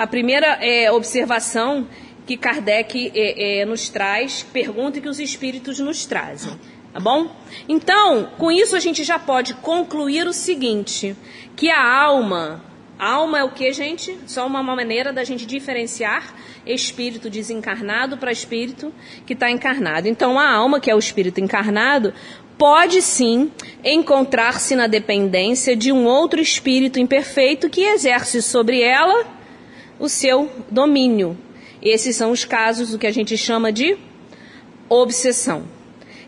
a 0.00 0.06
primeira 0.06 0.56
é, 0.62 0.90
observação 0.90 1.86
que 2.26 2.34
Kardec 2.34 3.12
é, 3.14 3.60
é, 3.60 3.64
nos 3.66 3.90
traz, 3.90 4.42
pergunta 4.50 4.98
que 4.98 5.06
os 5.06 5.20
espíritos 5.20 5.78
nos 5.78 6.06
trazem. 6.06 6.58
Tá 6.90 6.98
bom? 6.98 7.30
Então, 7.68 8.30
com 8.38 8.50
isso 8.50 8.74
a 8.74 8.80
gente 8.80 9.04
já 9.04 9.18
pode 9.18 9.52
concluir 9.54 10.26
o 10.26 10.32
seguinte: 10.32 11.14
que 11.54 11.68
a 11.68 12.02
alma, 12.02 12.64
Alma 12.98 13.38
é 13.38 13.44
o 13.44 13.50
que, 13.50 13.72
gente? 13.72 14.18
Só 14.26 14.46
uma 14.46 14.62
maneira 14.62 15.10
da 15.10 15.24
gente 15.24 15.46
diferenciar 15.46 16.34
espírito 16.66 17.30
desencarnado 17.30 18.16
para 18.16 18.32
espírito 18.32 18.92
que 19.26 19.34
está 19.34 19.50
encarnado. 19.50 20.08
Então, 20.08 20.38
a 20.38 20.50
alma, 20.50 20.80
que 20.80 20.90
é 20.90 20.94
o 20.94 20.98
espírito 20.98 21.40
encarnado, 21.40 22.12
pode 22.58 23.00
sim 23.00 23.50
encontrar-se 23.82 24.76
na 24.76 24.86
dependência 24.86 25.74
de 25.74 25.92
um 25.92 26.04
outro 26.06 26.40
espírito 26.40 26.98
imperfeito 26.98 27.70
que 27.70 27.82
exerce 27.82 28.42
sobre 28.42 28.82
ela 28.82 29.39
o 30.00 30.08
seu 30.08 30.50
domínio. 30.70 31.38
Esses 31.82 32.16
são 32.16 32.32
os 32.32 32.44
casos 32.44 32.90
do 32.90 32.98
que 32.98 33.06
a 33.06 33.12
gente 33.12 33.36
chama 33.36 33.70
de 33.70 33.96
obsessão. 34.88 35.64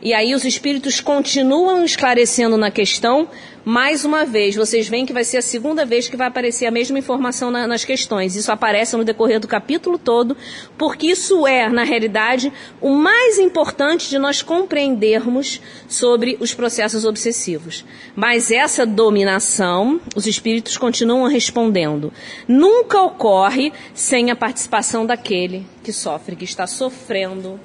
E 0.01 0.13
aí 0.13 0.35
os 0.35 0.45
espíritos 0.45 1.01
continuam 1.01 1.85
esclarecendo 1.85 2.57
na 2.57 2.71
questão 2.71 3.29
mais 3.65 4.05
uma 4.05 4.25
vez, 4.25 4.57
vocês 4.57 4.89
veem 4.89 5.07
que 5.07 5.13
vai 5.13 5.23
ser 5.23 5.37
a 5.37 5.43
segunda 5.43 5.85
vez 5.85 6.09
que 6.09 6.17
vai 6.17 6.27
aparecer 6.27 6.67
a 6.67 6.71
mesma 6.71 6.99
informação 6.99 7.51
na, 7.51 7.67
nas 7.67 7.85
questões. 7.85 8.35
Isso 8.35 8.51
aparece 8.51 8.97
no 8.97 9.05
decorrer 9.05 9.39
do 9.39 9.47
capítulo 9.47 9.99
todo, 9.99 10.37
porque 10.77 11.07
isso 11.07 11.47
é, 11.47 11.69
na 11.69 11.85
realidade, 11.85 12.53
o 12.81 12.91
mais 12.91 13.39
importante 13.39 14.09
de 14.09 14.19
nós 14.19 14.43
compreendermos 14.43 15.61
sobre 15.87 16.37
os 16.41 16.53
processos 16.53 17.05
obsessivos. 17.05 17.85
Mas 18.17 18.51
essa 18.51 18.85
dominação, 18.85 20.01
os 20.17 20.27
espíritos 20.27 20.77
continuam 20.77 21.29
respondendo, 21.29 22.13
nunca 22.49 23.01
ocorre 23.01 23.73
sem 23.95 24.31
a 24.31 24.37
participação 24.37 25.07
daquele 25.07 25.65
que 25.85 25.93
sofre, 25.93 26.35
que 26.35 26.45
está 26.45 26.67
sofrendo 26.67 27.61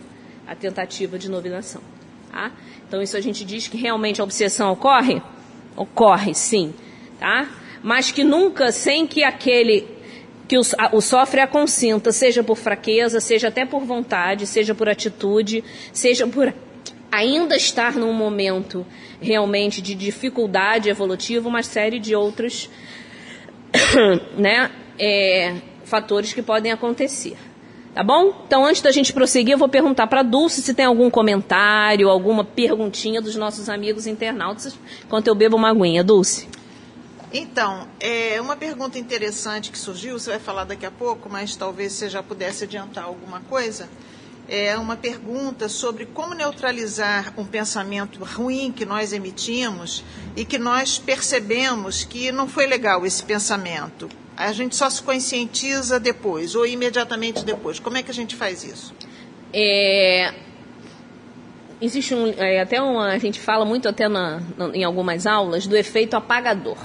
a 0.45 0.53
tentativa 0.53 1.17
de 1.17 1.27
dominação. 1.27 1.81
Tá? 2.31 2.51
Então, 2.87 3.01
isso 3.01 3.17
a 3.17 3.21
gente 3.21 3.43
diz 3.43 3.67
que 3.67 3.77
realmente 3.77 4.21
a 4.21 4.23
obsessão 4.23 4.71
ocorre 4.71 5.21
Ocorre, 5.77 6.33
sim, 6.33 6.73
tá? 7.19 7.47
Mas 7.81 8.11
que 8.11 8.23
nunca 8.23 8.71
sem 8.71 9.07
que 9.07 9.23
aquele 9.23 9.87
que 10.47 10.57
o, 10.57 10.61
o 10.93 11.01
sofre 11.01 11.41
a 11.41 11.47
consinta, 11.47 12.11
seja 12.11 12.43
por 12.43 12.57
fraqueza, 12.57 13.19
seja 13.19 13.49
até 13.49 13.65
por 13.65 13.83
vontade, 13.83 14.47
seja 14.47 14.73
por 14.73 14.89
atitude, 14.89 15.63
seja 15.91 16.25
por 16.25 16.53
ainda 17.11 17.55
estar 17.55 17.95
num 17.95 18.13
momento 18.13 18.85
realmente 19.21 19.81
de 19.81 19.93
dificuldade 19.93 20.89
evolutiva, 20.89 21.47
uma 21.47 21.63
série 21.63 21.99
de 21.99 22.15
outros 22.15 22.69
né, 24.37 24.71
é, 24.99 25.55
fatores 25.83 26.33
que 26.33 26.41
podem 26.41 26.71
acontecer. 26.71 27.37
Tá 27.97 28.03
bom? 28.03 28.43
Então, 28.45 28.63
antes 28.63 28.79
da 28.79 28.91
gente 28.91 29.11
prosseguir, 29.11 29.53
eu 29.53 29.57
vou 29.57 29.67
perguntar 29.67 30.05
para 30.05 30.21
Dulce 30.21 30.61
se 30.61 30.71
tem 30.71 30.85
algum 30.85 31.09
comentário, 31.09 32.09
alguma 32.09 32.45
perguntinha 32.45 33.19
dos 33.19 33.35
nossos 33.35 33.69
amigos 33.69 34.05
internautas, 34.05 34.77
enquanto 35.03 35.25
eu 35.25 35.33
bebo 35.33 35.55
uma 35.55 35.71
aguinha. 35.71 36.03
Dulce. 36.03 36.47
Então, 37.33 37.87
é 37.99 38.39
uma 38.39 38.55
pergunta 38.55 38.99
interessante 38.99 39.71
que 39.71 39.79
surgiu, 39.79 40.19
você 40.19 40.29
vai 40.29 40.39
falar 40.39 40.65
daqui 40.65 40.85
a 40.85 40.91
pouco, 40.91 41.27
mas 41.27 41.55
talvez 41.55 41.91
você 41.91 42.07
já 42.07 42.21
pudesse 42.21 42.65
adiantar 42.65 43.05
alguma 43.05 43.39
coisa. 43.39 43.89
É 44.47 44.77
uma 44.77 44.95
pergunta 44.95 45.67
sobre 45.67 46.05
como 46.05 46.35
neutralizar 46.35 47.33
um 47.35 47.45
pensamento 47.45 48.23
ruim 48.23 48.71
que 48.71 48.85
nós 48.85 49.11
emitimos 49.11 50.03
e 50.35 50.45
que 50.45 50.59
nós 50.59 50.99
percebemos 50.99 52.03
que 52.03 52.31
não 52.31 52.47
foi 52.47 52.67
legal 52.67 53.07
esse 53.07 53.23
pensamento 53.23 54.07
a 54.37 54.53
gente 54.53 54.75
só 54.75 54.89
se 54.89 55.01
conscientiza 55.01 55.99
depois 55.99 56.53
ou 56.53 56.65
imediatamente 56.65 57.43
depois. 57.43 57.79
Como 57.79 57.97
é 57.97 58.03
que 58.03 58.11
a 58.11 58.13
gente 58.13 58.35
faz 58.35 58.63
isso? 58.63 58.93
É, 59.51 60.33
existe 61.81 62.13
um, 62.13 62.27
é, 62.37 62.61
até 62.61 62.79
uma, 62.79 63.07
a 63.07 63.17
gente 63.17 63.39
fala 63.39 63.65
muito 63.65 63.89
até 63.89 64.07
na, 64.07 64.41
na, 64.55 64.67
em 64.75 64.83
algumas 64.83 65.25
aulas 65.25 65.65
do 65.65 65.75
efeito 65.75 66.15
apagador. 66.15 66.77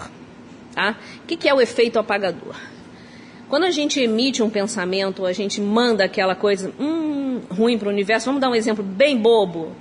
Tá? 0.75 0.97
O 1.23 1.27
que, 1.27 1.37
que 1.37 1.49
é 1.49 1.55
o 1.55 1.61
efeito 1.61 1.99
apagador? 1.99 2.57
Quando 3.51 3.65
a 3.65 3.71
gente 3.71 4.01
emite 4.01 4.43
um 4.43 4.49
pensamento, 4.49 5.27
a 5.27 5.33
gente 5.35 5.61
manda 5.61 6.05
aquela 6.05 6.35
coisa 6.35 6.73
hum, 6.81 7.43
ruim 7.51 7.77
para 7.77 7.89
o 7.89 7.91
universo. 7.91 8.25
Vamos 8.25 8.41
dar 8.41 8.49
um 8.49 8.55
exemplo 8.55 8.83
bem 8.83 9.19
bobo. 9.19 9.77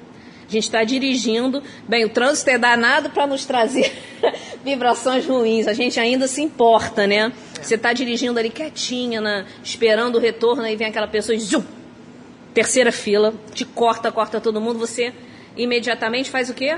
A 0.52 0.54
gente 0.54 0.66
está 0.66 0.84
dirigindo, 0.84 1.64
bem, 1.88 2.04
o 2.04 2.10
trânsito 2.10 2.50
é 2.50 2.58
danado 2.58 3.10
para 3.10 3.26
nos 3.26 3.46
trazer 3.46 3.90
vibrações 4.66 5.26
ruins. 5.26 5.66
A 5.66 5.72
gente 5.72 5.98
ainda 5.98 6.28
se 6.28 6.42
importa, 6.42 7.08
né? 7.08 7.32
Você 7.62 7.76
está 7.76 7.94
dirigindo 7.94 8.38
ali 8.38 8.50
quietinha, 8.50 9.46
esperando 9.64 10.18
o 10.18 10.20
retorno, 10.20 10.64
aí 10.64 10.76
vem 10.76 10.88
aquela 10.88 11.08
pessoa 11.08 11.34
e 11.34 11.40
zum, 11.40 11.64
terceira 12.54 12.92
fila, 12.92 13.34
te 13.54 13.64
corta, 13.64 14.12
corta 14.12 14.42
todo 14.42 14.60
mundo, 14.60 14.78
você 14.78 15.14
imediatamente 15.56 16.30
faz 16.30 16.50
o 16.50 16.54
quê? 16.54 16.78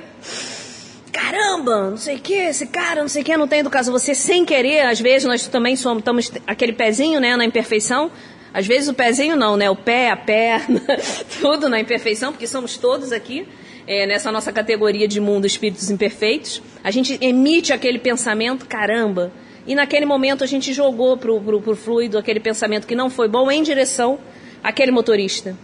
Caramba, 1.12 1.90
não 1.90 1.98
sei 1.98 2.18
o 2.18 2.20
que, 2.20 2.36
esse 2.36 2.68
cara, 2.68 3.02
não 3.02 3.10
sei 3.10 3.24
o 3.24 3.26
que, 3.26 3.36
não 3.36 3.48
tem 3.48 3.62
educação. 3.62 3.92
Você 3.92 4.14
sem 4.14 4.46
querer, 4.46 4.86
às 4.86 5.00
vezes 5.00 5.28
nós 5.28 5.48
também 5.48 5.76
somos, 5.76 6.02
estamos 6.02 6.32
aquele 6.46 6.74
pezinho, 6.74 7.20
né, 7.20 7.36
na 7.36 7.44
imperfeição. 7.44 8.12
Às 8.54 8.68
vezes 8.68 8.88
o 8.88 8.94
pezinho 8.94 9.36
não, 9.36 9.58
né, 9.58 9.68
o 9.68 9.76
pé, 9.76 10.12
a 10.12 10.16
perna, 10.16 10.80
tudo 11.42 11.68
na 11.68 11.80
imperfeição, 11.80 12.32
porque 12.32 12.46
somos 12.46 12.78
todos 12.78 13.12
aqui 13.12 13.48
é, 13.88 14.06
nessa 14.06 14.32
nossa 14.32 14.52
categoria 14.52 15.08
de 15.08 15.20
mundo 15.20 15.46
espíritos 15.46 15.90
imperfeitos, 15.90 16.62
a 16.84 16.92
gente 16.92 17.18
emite 17.22 17.74
aquele 17.74 18.00
pensamento, 18.00 18.66
caramba, 18.66 19.32
e 19.66 19.76
naquele 19.76 20.06
momento 20.06 20.44
a 20.44 20.48
gente 20.48 20.74
jogou 20.74 21.18
pro, 21.18 21.40
pro, 21.40 21.62
pro 21.62 21.76
fluido 21.76 22.18
aquele 22.18 22.40
pensamento 22.40 22.86
que 22.86 22.96
não 22.96 23.10
foi 23.10 23.28
bom 23.28 23.50
em 23.50 23.64
direção 23.64 24.20
àquele 24.64 24.92
motorista. 24.92 25.56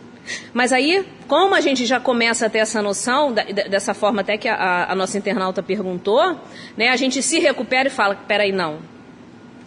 Mas 0.53 0.71
aí, 0.71 1.05
como 1.27 1.55
a 1.55 1.61
gente 1.61 1.85
já 1.85 1.99
começa 1.99 2.45
a 2.45 2.49
ter 2.49 2.59
essa 2.59 2.81
noção, 2.81 3.33
dessa 3.33 3.93
forma 3.93 4.21
até 4.21 4.37
que 4.37 4.47
a, 4.47 4.91
a 4.91 4.95
nossa 4.95 5.17
internauta 5.17 5.63
perguntou, 5.63 6.39
né, 6.77 6.89
a 6.89 6.95
gente 6.95 7.21
se 7.21 7.39
recupera 7.39 7.87
e 7.87 7.91
fala, 7.91 8.15
peraí, 8.15 8.51
não, 8.51 8.77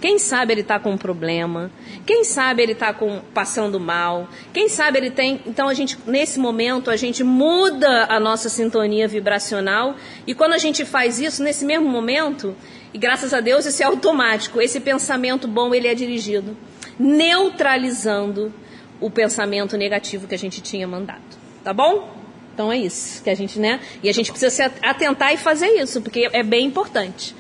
quem 0.02 0.18
sabe 0.18 0.52
ele 0.52 0.62
está 0.62 0.80
com 0.80 0.90
um 0.90 0.98
problema, 0.98 1.70
quem 2.04 2.24
sabe 2.24 2.60
ele 2.60 2.72
está 2.72 2.92
passando 3.32 3.78
mal, 3.78 4.28
quem 4.52 4.68
sabe 4.68 4.98
ele 4.98 5.12
tem. 5.12 5.40
Então 5.46 5.68
a 5.68 5.74
gente, 5.74 5.96
nesse 6.04 6.40
momento, 6.40 6.90
a 6.90 6.96
gente 6.96 7.22
muda 7.22 8.06
a 8.08 8.18
nossa 8.18 8.48
sintonia 8.48 9.06
vibracional 9.06 9.94
e 10.26 10.34
quando 10.34 10.54
a 10.54 10.58
gente 10.58 10.84
faz 10.84 11.20
isso, 11.20 11.40
nesse 11.40 11.64
mesmo 11.64 11.88
momento, 11.88 12.56
e 12.92 12.98
graças 12.98 13.32
a 13.32 13.40
Deus 13.40 13.64
isso 13.64 13.80
é 13.80 13.86
automático, 13.86 14.60
esse 14.60 14.80
pensamento 14.80 15.46
bom 15.46 15.72
ele 15.72 15.86
é 15.86 15.94
dirigido, 15.94 16.56
neutralizando 16.98 18.52
o 19.00 19.08
pensamento 19.08 19.76
negativo 19.76 20.26
que 20.26 20.34
a 20.34 20.38
gente 20.38 20.60
tinha 20.60 20.88
mandado. 20.88 21.22
Tá 21.62 21.72
bom? 21.72 22.12
Então 22.52 22.72
é 22.72 22.76
isso 22.76 23.22
que 23.22 23.30
a 23.30 23.36
gente, 23.36 23.60
né? 23.60 23.78
E 24.02 24.08
a 24.08 24.12
gente 24.12 24.32
precisa 24.32 24.50
se 24.50 24.62
atentar 24.82 25.32
e 25.32 25.36
fazer 25.36 25.68
isso, 25.80 26.02
porque 26.02 26.28
é 26.32 26.42
bem 26.42 26.66
importante. 26.66 27.36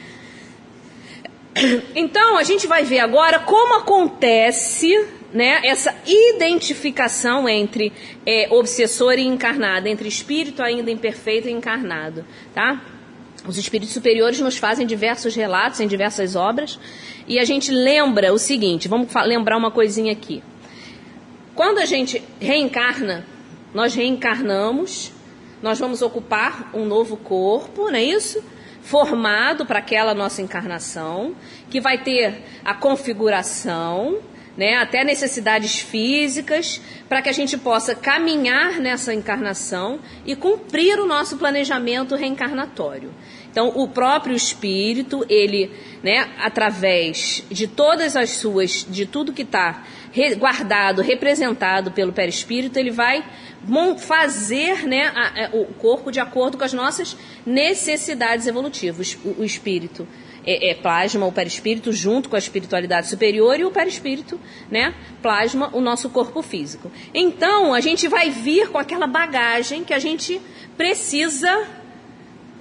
Então, 1.94 2.38
a 2.38 2.42
gente 2.42 2.66
vai 2.66 2.84
ver 2.84 3.00
agora 3.00 3.38
como 3.38 3.74
acontece 3.74 5.06
né, 5.32 5.60
essa 5.64 5.94
identificação 6.06 7.48
entre 7.48 7.92
é, 8.26 8.48
obsessor 8.50 9.14
e 9.14 9.22
encarnado, 9.22 9.88
entre 9.88 10.08
espírito 10.08 10.62
ainda 10.62 10.90
imperfeito 10.90 11.48
e 11.48 11.52
encarnado, 11.52 12.24
tá? 12.54 12.82
Os 13.46 13.56
espíritos 13.56 13.92
superiores 13.92 14.38
nos 14.38 14.56
fazem 14.56 14.86
diversos 14.86 15.34
relatos 15.34 15.80
em 15.80 15.88
diversas 15.88 16.36
obras 16.36 16.78
e 17.26 17.38
a 17.38 17.44
gente 17.44 17.72
lembra 17.72 18.32
o 18.32 18.38
seguinte, 18.38 18.88
vamos 18.88 19.12
lembrar 19.26 19.56
uma 19.56 19.70
coisinha 19.70 20.12
aqui. 20.12 20.42
Quando 21.54 21.78
a 21.78 21.84
gente 21.84 22.22
reencarna, 22.40 23.26
nós 23.74 23.94
reencarnamos, 23.94 25.12
nós 25.62 25.78
vamos 25.78 26.02
ocupar 26.02 26.70
um 26.72 26.84
novo 26.84 27.16
corpo, 27.16 27.90
não 27.90 27.96
é 27.96 28.04
isso? 28.04 28.42
Formado 28.82 29.64
para 29.64 29.78
aquela 29.78 30.14
nossa 30.14 30.42
encarnação, 30.42 31.34
que 31.70 31.80
vai 31.80 32.02
ter 32.02 32.42
a 32.64 32.74
configuração, 32.74 34.18
né, 34.56 34.76
até 34.76 35.02
necessidades 35.02 35.80
físicas, 35.80 36.80
para 37.08 37.22
que 37.22 37.28
a 37.28 37.32
gente 37.32 37.56
possa 37.56 37.94
caminhar 37.94 38.80
nessa 38.80 39.14
encarnação 39.14 39.98
e 40.26 40.36
cumprir 40.36 40.98
o 40.98 41.06
nosso 41.06 41.38
planejamento 41.38 42.14
reencarnatório. 42.14 43.14
Então, 43.50 43.72
o 43.74 43.88
próprio 43.88 44.34
espírito, 44.34 45.24
ele, 45.28 45.70
né, 46.02 46.30
através 46.38 47.44
de 47.50 47.66
todas 47.66 48.16
as 48.16 48.30
suas, 48.30 48.86
de 48.88 49.06
tudo 49.06 49.32
que 49.32 49.42
está 49.42 49.84
guardado, 50.38 51.02
representado 51.02 51.90
pelo 51.90 52.12
perispírito, 52.12 52.78
ele 52.78 52.90
vai 52.90 53.24
fazer 53.98 54.86
né, 54.86 55.12
a, 55.14 55.46
a, 55.46 55.50
o 55.52 55.66
corpo 55.74 56.10
de 56.10 56.20
acordo 56.20 56.58
com 56.58 56.64
as 56.64 56.72
nossas 56.72 57.16
necessidades 57.46 58.46
evolutivas. 58.46 59.16
O, 59.24 59.40
o 59.40 59.44
espírito 59.44 60.06
é, 60.44 60.70
é, 60.70 60.74
plasma 60.74 61.26
o 61.26 61.32
perispírito 61.32 61.92
junto 61.92 62.28
com 62.28 62.36
a 62.36 62.38
espiritualidade 62.38 63.08
superior 63.08 63.58
e 63.58 63.64
o 63.64 63.70
perispírito 63.70 64.40
né, 64.70 64.94
plasma 65.20 65.70
o 65.72 65.80
nosso 65.80 66.10
corpo 66.10 66.42
físico. 66.42 66.90
Então, 67.14 67.72
a 67.72 67.80
gente 67.80 68.08
vai 68.08 68.30
vir 68.30 68.68
com 68.68 68.78
aquela 68.78 69.06
bagagem 69.06 69.84
que 69.84 69.94
a 69.94 69.98
gente 69.98 70.40
precisa 70.76 71.81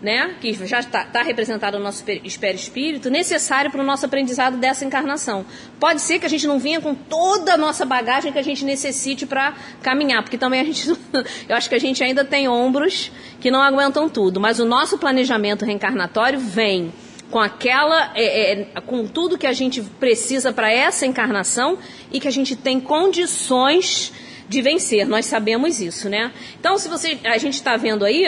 né, 0.01 0.35
que 0.41 0.53
já 0.65 0.79
está, 0.79 1.03
está 1.03 1.21
representado 1.21 1.77
no 1.77 1.83
nosso 1.83 2.03
espírito, 2.23 3.09
necessário 3.09 3.69
para 3.69 3.81
o 3.81 3.83
nosso 3.83 4.05
aprendizado 4.05 4.57
dessa 4.57 4.83
encarnação. 4.83 5.45
Pode 5.79 6.01
ser 6.01 6.19
que 6.19 6.25
a 6.25 6.29
gente 6.29 6.47
não 6.47 6.57
venha 6.57 6.81
com 6.81 6.95
toda 6.95 7.53
a 7.53 7.57
nossa 7.57 7.85
bagagem 7.85 8.31
que 8.31 8.39
a 8.39 8.43
gente 8.43 8.65
necessite 8.65 9.25
para 9.25 9.53
caminhar, 9.81 10.23
porque 10.23 10.37
também 10.37 10.61
a 10.61 10.63
gente, 10.63 10.89
eu 11.47 11.55
acho 11.55 11.69
que 11.69 11.75
a 11.75 11.79
gente 11.79 12.03
ainda 12.03 12.25
tem 12.25 12.47
ombros 12.47 13.11
que 13.39 13.51
não 13.51 13.61
aguentam 13.61 14.09
tudo, 14.09 14.39
mas 14.39 14.59
o 14.59 14.65
nosso 14.65 14.97
planejamento 14.97 15.65
reencarnatório 15.65 16.39
vem 16.39 16.91
com 17.29 17.39
aquela, 17.39 18.11
é, 18.15 18.61
é, 18.61 18.81
com 18.81 19.07
tudo 19.07 19.37
que 19.37 19.47
a 19.47 19.53
gente 19.53 19.81
precisa 19.81 20.51
para 20.51 20.71
essa 20.71 21.05
encarnação 21.05 21.77
e 22.11 22.19
que 22.19 22.27
a 22.27 22.31
gente 22.31 22.55
tem 22.55 22.79
condições 22.79 24.11
de 24.49 24.61
vencer. 24.61 25.07
Nós 25.07 25.25
sabemos 25.27 25.79
isso, 25.79 26.09
né? 26.09 26.33
Então, 26.59 26.77
se 26.77 26.89
você, 26.89 27.17
a 27.23 27.37
gente 27.37 27.53
está 27.53 27.77
vendo 27.77 28.03
aí 28.03 28.27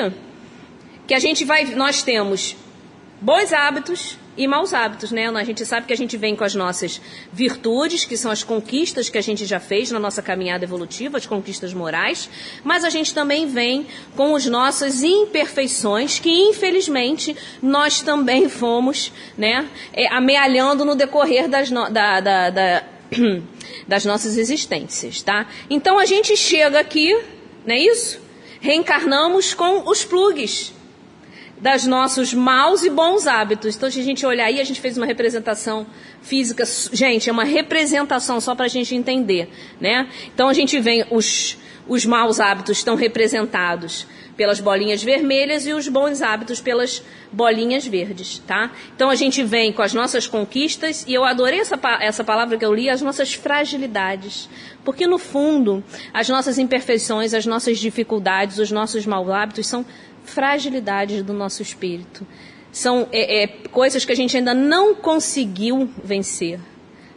que 1.07 1.13
a 1.13 1.19
gente 1.19 1.43
vai, 1.45 1.65
nós 1.75 2.01
temos 2.01 2.55
bons 3.19 3.53
hábitos 3.53 4.17
e 4.35 4.47
maus 4.47 4.73
hábitos, 4.73 5.11
né? 5.11 5.29
A 5.29 5.43
gente 5.43 5.65
sabe 5.65 5.85
que 5.85 5.93
a 5.93 5.97
gente 5.97 6.17
vem 6.17 6.35
com 6.35 6.43
as 6.43 6.55
nossas 6.55 6.99
virtudes, 7.31 8.03
que 8.03 8.17
são 8.17 8.31
as 8.31 8.43
conquistas 8.43 9.09
que 9.09 9.17
a 9.17 9.21
gente 9.21 9.45
já 9.45 9.59
fez 9.59 9.91
na 9.91 9.99
nossa 9.99 10.21
caminhada 10.21 10.63
evolutiva, 10.63 11.17
as 11.17 11.25
conquistas 11.25 11.73
morais, 11.73 12.29
mas 12.63 12.83
a 12.83 12.89
gente 12.89 13.13
também 13.13 13.45
vem 13.47 13.85
com 14.15 14.35
as 14.35 14.45
nossas 14.45 15.03
imperfeições, 15.03 16.19
que 16.19 16.29
infelizmente 16.29 17.35
nós 17.61 18.01
também 18.01 18.49
fomos, 18.49 19.11
né, 19.37 19.69
é, 19.93 20.07
amealhando 20.07 20.83
no 20.83 20.95
decorrer 20.95 21.47
das, 21.47 21.69
no, 21.69 21.89
da, 21.89 22.19
da, 22.19 22.49
da, 22.49 22.83
das 23.87 24.03
nossas 24.03 24.37
existências, 24.37 25.21
tá? 25.21 25.47
Então 25.69 25.99
a 25.99 26.05
gente 26.05 26.35
chega 26.35 26.79
aqui, 26.79 27.13
não 27.65 27.75
é 27.75 27.79
isso? 27.79 28.19
Reencarnamos 28.59 29.53
com 29.53 29.87
os 29.87 30.03
plugs 30.03 30.73
das 31.63 31.87
nossos 31.87 32.33
maus 32.33 32.83
e 32.83 32.89
bons 32.89 33.25
hábitos. 33.25 33.77
Então, 33.77 33.89
se 33.89 33.97
a 33.97 34.03
gente 34.03 34.25
olhar 34.25 34.47
aí, 34.47 34.59
a 34.59 34.65
gente 34.65 34.81
fez 34.81 34.97
uma 34.97 35.05
representação 35.05 35.87
física. 36.21 36.65
Gente, 36.91 37.29
é 37.29 37.31
uma 37.31 37.45
representação 37.45 38.41
só 38.41 38.53
para 38.53 38.65
a 38.65 38.67
gente 38.67 38.93
entender, 38.93 39.49
né? 39.79 40.09
Então, 40.35 40.49
a 40.49 40.53
gente 40.53 40.77
vem, 40.81 41.05
os, 41.09 41.57
os 41.87 42.05
maus 42.05 42.41
hábitos 42.41 42.79
estão 42.79 42.95
representados 42.95 44.05
pelas 44.35 44.59
bolinhas 44.59 45.01
vermelhas 45.01 45.65
e 45.65 45.71
os 45.71 45.87
bons 45.87 46.21
hábitos 46.21 46.59
pelas 46.59 47.01
bolinhas 47.31 47.87
verdes, 47.87 48.39
tá? 48.39 48.69
Então, 48.93 49.09
a 49.09 49.15
gente 49.15 49.41
vem 49.41 49.71
com 49.71 49.81
as 49.81 49.93
nossas 49.93 50.27
conquistas, 50.27 51.05
e 51.07 51.13
eu 51.13 51.23
adorei 51.23 51.61
essa, 51.61 51.79
essa 52.01 52.25
palavra 52.25 52.57
que 52.57 52.65
eu 52.65 52.73
li, 52.73 52.89
as 52.89 53.01
nossas 53.01 53.33
fragilidades. 53.35 54.49
Porque, 54.83 55.07
no 55.07 55.17
fundo, 55.17 55.81
as 56.13 56.27
nossas 56.27 56.57
imperfeições, 56.57 57.33
as 57.33 57.45
nossas 57.45 57.79
dificuldades, 57.79 58.59
os 58.59 58.69
nossos 58.69 59.05
maus 59.05 59.29
hábitos 59.29 59.65
são 59.65 59.85
fragilidades 60.23 61.23
do 61.23 61.33
nosso 61.33 61.61
espírito. 61.61 62.25
São 62.71 63.07
é, 63.11 63.43
é, 63.43 63.47
coisas 63.47 64.03
que 64.03 64.11
a 64.11 64.15
gente 64.15 64.35
ainda 64.35 64.53
não 64.53 64.95
conseguiu 64.95 65.89
vencer. 66.03 66.59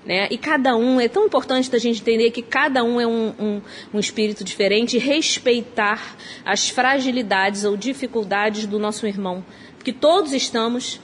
Né? 0.04 0.28
E 0.30 0.38
cada 0.38 0.76
um, 0.76 1.00
é 1.00 1.08
tão 1.08 1.26
importante 1.26 1.74
a 1.74 1.78
gente 1.78 2.00
entender 2.00 2.30
que 2.30 2.42
cada 2.42 2.84
um 2.84 3.00
é 3.00 3.06
um, 3.06 3.34
um, 3.38 3.62
um 3.94 3.98
espírito 3.98 4.44
diferente 4.44 4.96
e 4.96 5.00
respeitar 5.00 6.16
as 6.44 6.68
fragilidades 6.68 7.64
ou 7.64 7.76
dificuldades 7.76 8.66
do 8.66 8.78
nosso 8.78 9.06
irmão. 9.06 9.44
Porque 9.76 9.92
todos 9.92 10.32
estamos 10.32 11.00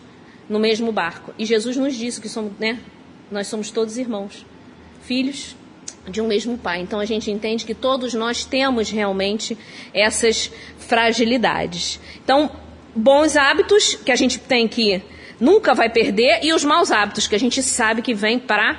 no 0.49 0.61
mesmo 0.61 0.93
barco. 0.93 1.35
E 1.38 1.45
Jesus 1.45 1.77
nos 1.77 1.97
disse 1.97 2.21
que 2.21 2.29
somos, 2.29 2.53
né? 2.61 2.79
nós 3.31 3.47
somos 3.47 3.71
todos 3.71 3.99
irmãos, 3.99 4.47
filhos 5.03 5.57
de 6.09 6.21
um 6.21 6.27
mesmo 6.27 6.59
pai. 6.59 6.81
Então 6.81 7.01
a 7.01 7.05
gente 7.05 7.31
entende 7.31 7.65
que 7.65 7.75
todos 7.75 8.15
nós 8.15 8.45
temos 8.45 8.91
realmente 8.91 9.57
essas 9.95 10.51
fragilidades. 10.79 12.01
Então, 12.25 12.51
bons 12.95 13.37
hábitos 13.37 13.95
que 13.95 14.12
a 14.12 14.17
gente 14.17 14.38
tem 14.38 14.67
que 14.69 15.03
nunca 15.41 15.75
vai 15.75 15.88
perder 15.88 16.41
e 16.43 16.53
os 16.53 16.65
maus 16.65 16.91
hábitos 16.91 17.27
que 17.27 17.35
a 17.35 17.41
gente 17.41 17.62
sabe 17.62 18.03
que 18.03 18.15
vem 18.15 18.38
para 18.38 18.79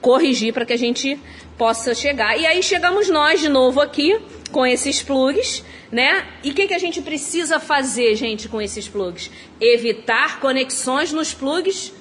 corrigir 0.00 0.52
para 0.52 0.66
que 0.66 0.72
a 0.72 0.78
gente 0.78 1.18
possa 1.56 1.94
chegar. 1.94 2.38
E 2.38 2.46
aí 2.46 2.62
chegamos 2.62 3.08
nós 3.08 3.40
de 3.40 3.48
novo 3.48 3.80
aqui 3.80 4.20
com 4.52 4.66
esses 4.66 5.02
plugs, 5.02 5.64
né? 5.90 6.26
E 6.42 6.50
o 6.50 6.54
que, 6.54 6.66
que 6.66 6.74
a 6.74 6.78
gente 6.78 7.00
precisa 7.00 7.58
fazer, 7.58 8.14
gente, 8.14 8.48
com 8.48 8.60
esses 8.60 8.86
plugs? 8.86 9.30
Evitar 9.60 10.40
conexões 10.40 11.12
nos 11.12 11.32
plugs 11.32 11.92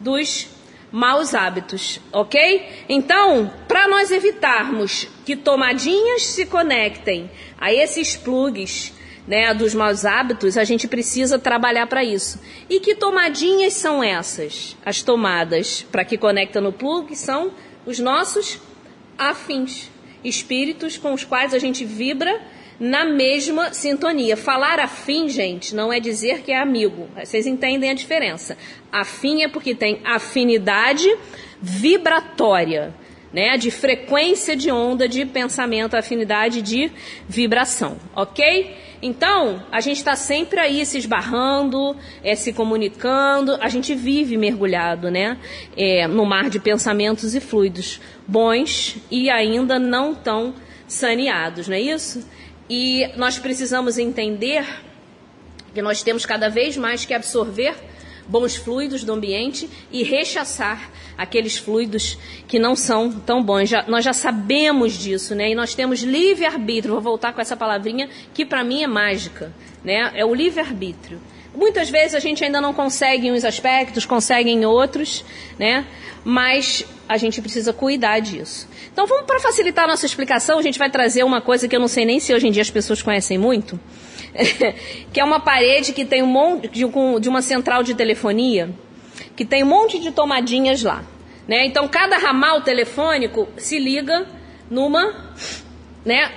dos 0.00 0.48
maus 0.90 1.34
hábitos, 1.34 2.00
ok? 2.12 2.84
Então, 2.88 3.52
para 3.66 3.88
nós 3.88 4.10
evitarmos 4.10 5.08
que 5.24 5.36
tomadinhas 5.36 6.22
se 6.22 6.46
conectem 6.46 7.30
a 7.58 7.72
esses 7.72 8.16
plugs 8.16 8.92
né, 9.26 9.52
dos 9.52 9.74
maus 9.74 10.06
hábitos, 10.06 10.56
a 10.56 10.64
gente 10.64 10.88
precisa 10.88 11.38
trabalhar 11.38 11.86
para 11.86 12.02
isso. 12.02 12.40
E 12.68 12.80
que 12.80 12.94
tomadinhas 12.94 13.74
são 13.74 14.02
essas? 14.02 14.76
As 14.84 15.02
tomadas 15.02 15.82
para 15.92 16.04
que 16.04 16.16
conecta 16.16 16.60
no 16.60 16.72
plug 16.72 17.14
são 17.14 17.52
os 17.84 17.98
nossos 17.98 18.58
afins, 19.18 19.90
espíritos 20.24 20.96
com 20.96 21.12
os 21.12 21.24
quais 21.24 21.52
a 21.52 21.58
gente 21.58 21.84
vibra 21.84 22.40
na 22.78 23.04
mesma 23.04 23.72
sintonia. 23.72 24.36
Falar 24.36 24.78
afim, 24.78 25.28
gente, 25.28 25.74
não 25.74 25.92
é 25.92 25.98
dizer 25.98 26.42
que 26.42 26.52
é 26.52 26.60
amigo. 26.60 27.08
Vocês 27.16 27.46
entendem 27.46 27.90
a 27.90 27.94
diferença. 27.94 28.56
Afim 28.92 29.42
é 29.42 29.48
porque 29.48 29.74
tem 29.74 30.00
afinidade 30.04 31.08
vibratória. 31.60 32.94
né, 33.32 33.58
de 33.58 33.70
frequência 33.70 34.56
de 34.56 34.70
onda 34.70 35.06
de 35.06 35.26
pensamento, 35.26 35.94
afinidade 35.94 36.62
de 36.62 36.90
vibração, 37.28 37.98
ok? 38.16 38.74
Então, 39.02 39.62
a 39.70 39.80
gente 39.80 39.98
está 39.98 40.16
sempre 40.16 40.58
aí 40.58 40.84
se 40.84 40.98
esbarrando, 40.98 41.94
é, 42.24 42.34
se 42.34 42.52
comunicando, 42.52 43.56
a 43.60 43.68
gente 43.68 43.94
vive 43.94 44.36
mergulhado, 44.36 45.10
né, 45.10 45.36
é, 45.76 46.06
no 46.08 46.24
mar 46.24 46.48
de 46.48 46.58
pensamentos 46.58 47.34
e 47.34 47.40
fluidos 47.40 48.00
bons 48.26 48.96
e 49.10 49.30
ainda 49.30 49.78
não 49.78 50.14
tão 50.14 50.54
saneados, 50.86 51.68
não 51.68 51.76
é 51.76 51.80
isso? 51.80 52.26
E 52.68 53.10
nós 53.16 53.38
precisamos 53.38 53.98
entender 53.98 54.66
que 55.72 55.80
nós 55.80 56.02
temos 56.02 56.26
cada 56.26 56.48
vez 56.48 56.76
mais 56.76 57.04
que 57.04 57.14
absorver 57.14 57.74
bons 58.28 58.56
fluidos 58.56 59.04
do 59.04 59.12
ambiente 59.12 59.68
e 59.90 60.02
rechaçar 60.02 60.90
aqueles 61.16 61.56
fluidos 61.56 62.18
que 62.46 62.58
não 62.58 62.76
são 62.76 63.10
tão 63.10 63.42
bons. 63.42 63.70
Já, 63.70 63.84
nós 63.88 64.04
já 64.04 64.12
sabemos 64.12 64.92
disso, 64.98 65.34
né? 65.34 65.50
E 65.50 65.54
nós 65.54 65.74
temos 65.74 66.02
livre-arbítrio. 66.02 66.94
Vou 66.94 67.02
voltar 67.02 67.32
com 67.32 67.40
essa 67.40 67.56
palavrinha 67.56 68.08
que 68.34 68.44
para 68.44 68.62
mim 68.62 68.82
é 68.82 68.86
mágica, 68.86 69.52
né? 69.82 70.12
É 70.14 70.24
o 70.24 70.34
livre-arbítrio. 70.34 71.18
Muitas 71.54 71.88
vezes 71.90 72.14
a 72.14 72.20
gente 72.20 72.44
ainda 72.44 72.60
não 72.60 72.72
consegue 72.72 73.28
em 73.28 73.32
uns 73.32 73.44
aspectos, 73.44 74.04
consegue 74.04 74.50
em 74.50 74.64
outros, 74.64 75.24
né? 75.58 75.86
Mas 76.24 76.84
a 77.08 77.16
gente 77.16 77.40
precisa 77.40 77.72
cuidar 77.72 78.20
disso. 78.20 78.68
Então, 78.92 79.06
vamos 79.06 79.26
para 79.26 79.40
facilitar 79.40 79.84
a 79.84 79.88
nossa 79.88 80.04
explicação, 80.04 80.58
a 80.58 80.62
gente 80.62 80.78
vai 80.78 80.90
trazer 80.90 81.24
uma 81.24 81.40
coisa 81.40 81.66
que 81.66 81.74
eu 81.74 81.80
não 81.80 81.88
sei 81.88 82.04
nem 82.04 82.20
se 82.20 82.34
hoje 82.34 82.48
em 82.48 82.50
dia 82.50 82.62
as 82.62 82.70
pessoas 82.70 83.00
conhecem 83.00 83.38
muito, 83.38 83.80
que 85.12 85.20
é 85.20 85.24
uma 85.24 85.40
parede 85.40 85.92
que 85.92 86.04
tem 86.04 86.22
um 86.22 86.26
monte 86.26 86.68
de, 86.68 86.84
de 87.20 87.28
uma 87.28 87.40
central 87.40 87.82
de 87.82 87.94
telefonia, 87.94 88.70
que 89.34 89.44
tem 89.44 89.62
um 89.62 89.68
monte 89.68 89.98
de 89.98 90.10
tomadinhas 90.10 90.82
lá. 90.82 91.04
Né? 91.46 91.64
Então, 91.64 91.88
cada 91.88 92.18
ramal 92.18 92.60
telefônico 92.60 93.48
se 93.56 93.78
liga 93.78 94.26
numa 94.70 95.32
né, 96.08 96.32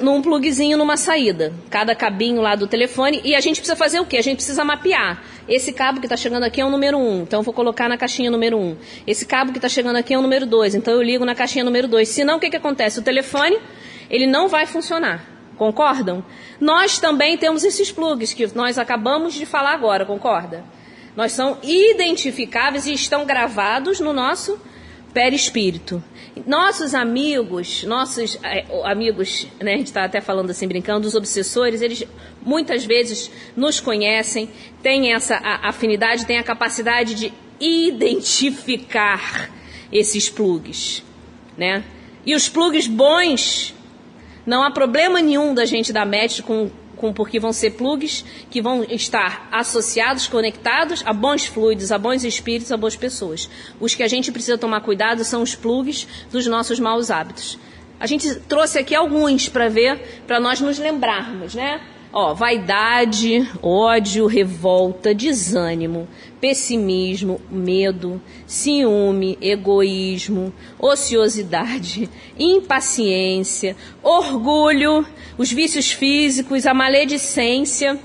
num 0.00 0.20
plugzinho 0.20 0.76
numa 0.76 0.96
saída, 0.96 1.52
cada 1.70 1.94
cabinho 1.94 2.42
lá 2.42 2.56
do 2.56 2.66
telefone, 2.66 3.20
e 3.22 3.36
a 3.36 3.40
gente 3.40 3.60
precisa 3.60 3.76
fazer 3.76 4.00
o 4.00 4.04
quê? 4.04 4.16
A 4.16 4.22
gente 4.22 4.38
precisa 4.38 4.64
mapear. 4.64 5.22
Esse 5.48 5.72
cabo 5.72 6.00
que 6.00 6.06
está 6.06 6.16
chegando 6.16 6.42
aqui 6.42 6.60
é 6.60 6.64
o 6.64 6.70
número 6.70 6.98
1, 6.98 7.00
um, 7.00 7.22
então 7.22 7.38
eu 7.38 7.44
vou 7.44 7.54
colocar 7.54 7.88
na 7.88 7.96
caixinha 7.96 8.32
número 8.32 8.58
1. 8.58 8.60
Um. 8.60 8.76
Esse 9.06 9.24
cabo 9.24 9.52
que 9.52 9.58
está 9.58 9.68
chegando 9.68 9.94
aqui 9.94 10.12
é 10.12 10.18
o 10.18 10.22
número 10.22 10.44
2, 10.44 10.74
então 10.74 10.92
eu 10.92 11.00
ligo 11.00 11.24
na 11.24 11.36
caixinha 11.36 11.64
número 11.64 11.86
2. 11.86 12.08
Senão, 12.08 12.38
o 12.38 12.40
que, 12.40 12.50
que 12.50 12.56
acontece? 12.56 12.98
O 12.98 13.02
telefone, 13.02 13.60
ele 14.10 14.26
não 14.26 14.48
vai 14.48 14.66
funcionar. 14.66 15.24
Concordam? 15.56 16.24
Nós 16.60 16.98
também 16.98 17.38
temos 17.38 17.62
esses 17.62 17.92
plugs 17.92 18.34
que 18.34 18.52
nós 18.56 18.76
acabamos 18.76 19.34
de 19.34 19.46
falar 19.46 19.72
agora, 19.72 20.04
concorda? 20.04 20.64
Nós 21.14 21.30
são 21.30 21.58
identificáveis 21.62 22.86
e 22.86 22.92
estão 22.92 23.24
gravados 23.24 24.00
no 24.00 24.12
nosso 24.12 24.58
perispírito. 25.12 26.02
Nossos 26.46 26.94
amigos, 26.94 27.84
nossos 27.84 28.38
é, 28.42 28.64
amigos, 28.84 29.46
né, 29.60 29.74
a 29.74 29.76
gente 29.76 29.88
está 29.88 30.04
até 30.04 30.20
falando 30.20 30.50
assim, 30.50 30.66
brincando, 30.66 31.06
os 31.06 31.14
obsessores, 31.14 31.82
eles 31.82 32.04
muitas 32.40 32.84
vezes 32.84 33.30
nos 33.54 33.80
conhecem, 33.80 34.48
têm 34.82 35.12
essa 35.12 35.36
afinidade, 35.62 36.26
têm 36.26 36.38
a 36.38 36.42
capacidade 36.42 37.14
de 37.14 37.32
identificar 37.60 39.50
esses 39.92 40.28
plugs, 40.28 41.04
né? 41.56 41.84
E 42.24 42.34
os 42.34 42.48
plugs 42.48 42.86
bons, 42.86 43.74
não 44.46 44.64
há 44.64 44.70
problema 44.70 45.20
nenhum 45.20 45.54
da 45.54 45.64
gente 45.64 45.92
dar 45.92 46.06
match 46.06 46.40
com 46.40 46.70
com, 47.02 47.12
porque 47.12 47.40
vão 47.40 47.52
ser 47.52 47.72
plugs 47.72 48.24
que 48.48 48.62
vão 48.62 48.84
estar 48.84 49.48
associados, 49.50 50.28
conectados 50.28 51.02
a 51.04 51.12
bons 51.12 51.44
fluidos, 51.44 51.90
a 51.90 51.98
bons 51.98 52.22
espíritos, 52.22 52.70
a 52.70 52.76
boas 52.76 52.94
pessoas. 52.94 53.50
Os 53.80 53.92
que 53.92 54.04
a 54.04 54.08
gente 54.08 54.30
precisa 54.30 54.56
tomar 54.56 54.82
cuidado 54.82 55.24
são 55.24 55.42
os 55.42 55.56
plugs 55.56 56.06
dos 56.30 56.46
nossos 56.46 56.78
maus 56.78 57.10
hábitos. 57.10 57.58
A 57.98 58.06
gente 58.06 58.32
trouxe 58.42 58.78
aqui 58.78 58.94
alguns 58.94 59.48
para 59.48 59.68
ver, 59.68 60.22
para 60.28 60.38
nós 60.38 60.60
nos 60.60 60.78
lembrarmos, 60.78 61.56
né? 61.56 61.80
Ó, 62.12 62.34
vaidade, 62.34 63.48
ódio, 63.60 64.26
revolta, 64.26 65.12
desânimo, 65.12 66.06
pessimismo, 66.42 67.40
medo, 67.48 68.20
ciúme, 68.48 69.38
egoísmo, 69.40 70.52
ociosidade, 70.76 72.10
impaciência, 72.36 73.76
orgulho, 74.02 75.06
os 75.38 75.52
vícios 75.52 75.92
físicos, 75.92 76.66
a 76.66 76.74
maledicência, 76.74 77.96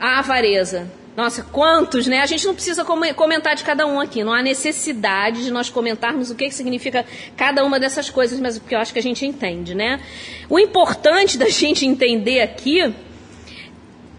a 0.00 0.18
avareza. 0.18 0.90
Nossa, 1.14 1.42
quantos, 1.42 2.06
né? 2.06 2.20
A 2.20 2.26
gente 2.26 2.46
não 2.46 2.54
precisa 2.54 2.86
comentar 2.86 3.54
de 3.54 3.64
cada 3.64 3.86
um 3.86 4.00
aqui. 4.00 4.24
Não 4.24 4.32
há 4.32 4.40
necessidade 4.40 5.44
de 5.44 5.50
nós 5.50 5.68
comentarmos 5.68 6.30
o 6.30 6.34
que 6.34 6.50
significa 6.50 7.04
cada 7.36 7.62
uma 7.64 7.78
dessas 7.78 8.08
coisas, 8.08 8.40
mas 8.40 8.58
porque 8.58 8.74
eu 8.74 8.78
acho 8.78 8.94
que 8.94 8.98
a 8.98 9.02
gente 9.02 9.26
entende, 9.26 9.74
né? 9.74 10.00
O 10.48 10.58
importante 10.58 11.36
da 11.36 11.50
gente 11.50 11.84
entender 11.84 12.40
aqui 12.40 12.94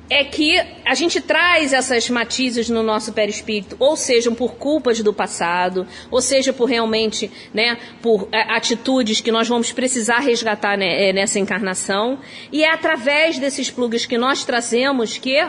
é 0.10 0.24
que 0.24 0.60
a 0.84 0.96
gente 0.96 1.22
traz 1.22 1.72
essas 1.72 2.10
matizes 2.10 2.68
no 2.68 2.82
nosso 2.82 3.14
perispírito, 3.14 3.76
ou 3.80 3.96
sejam 3.96 4.34
por 4.34 4.56
culpas 4.56 5.02
do 5.02 5.14
passado, 5.14 5.88
ou 6.10 6.20
seja 6.20 6.52
por 6.52 6.66
realmente, 6.66 7.32
né, 7.54 7.78
por 8.02 8.28
é, 8.32 8.42
atitudes 8.56 9.22
que 9.22 9.32
nós 9.32 9.48
vamos 9.48 9.72
precisar 9.72 10.20
resgatar 10.20 10.78
né, 10.78 11.10
é, 11.10 11.14
nessa 11.14 11.38
encarnação, 11.38 12.20
e 12.52 12.64
é 12.64 12.74
através 12.74 13.38
desses 13.38 13.70
plugs 13.70 14.06
que 14.08 14.18
nós 14.18 14.44
trazemos 14.44 15.18
que 15.18 15.40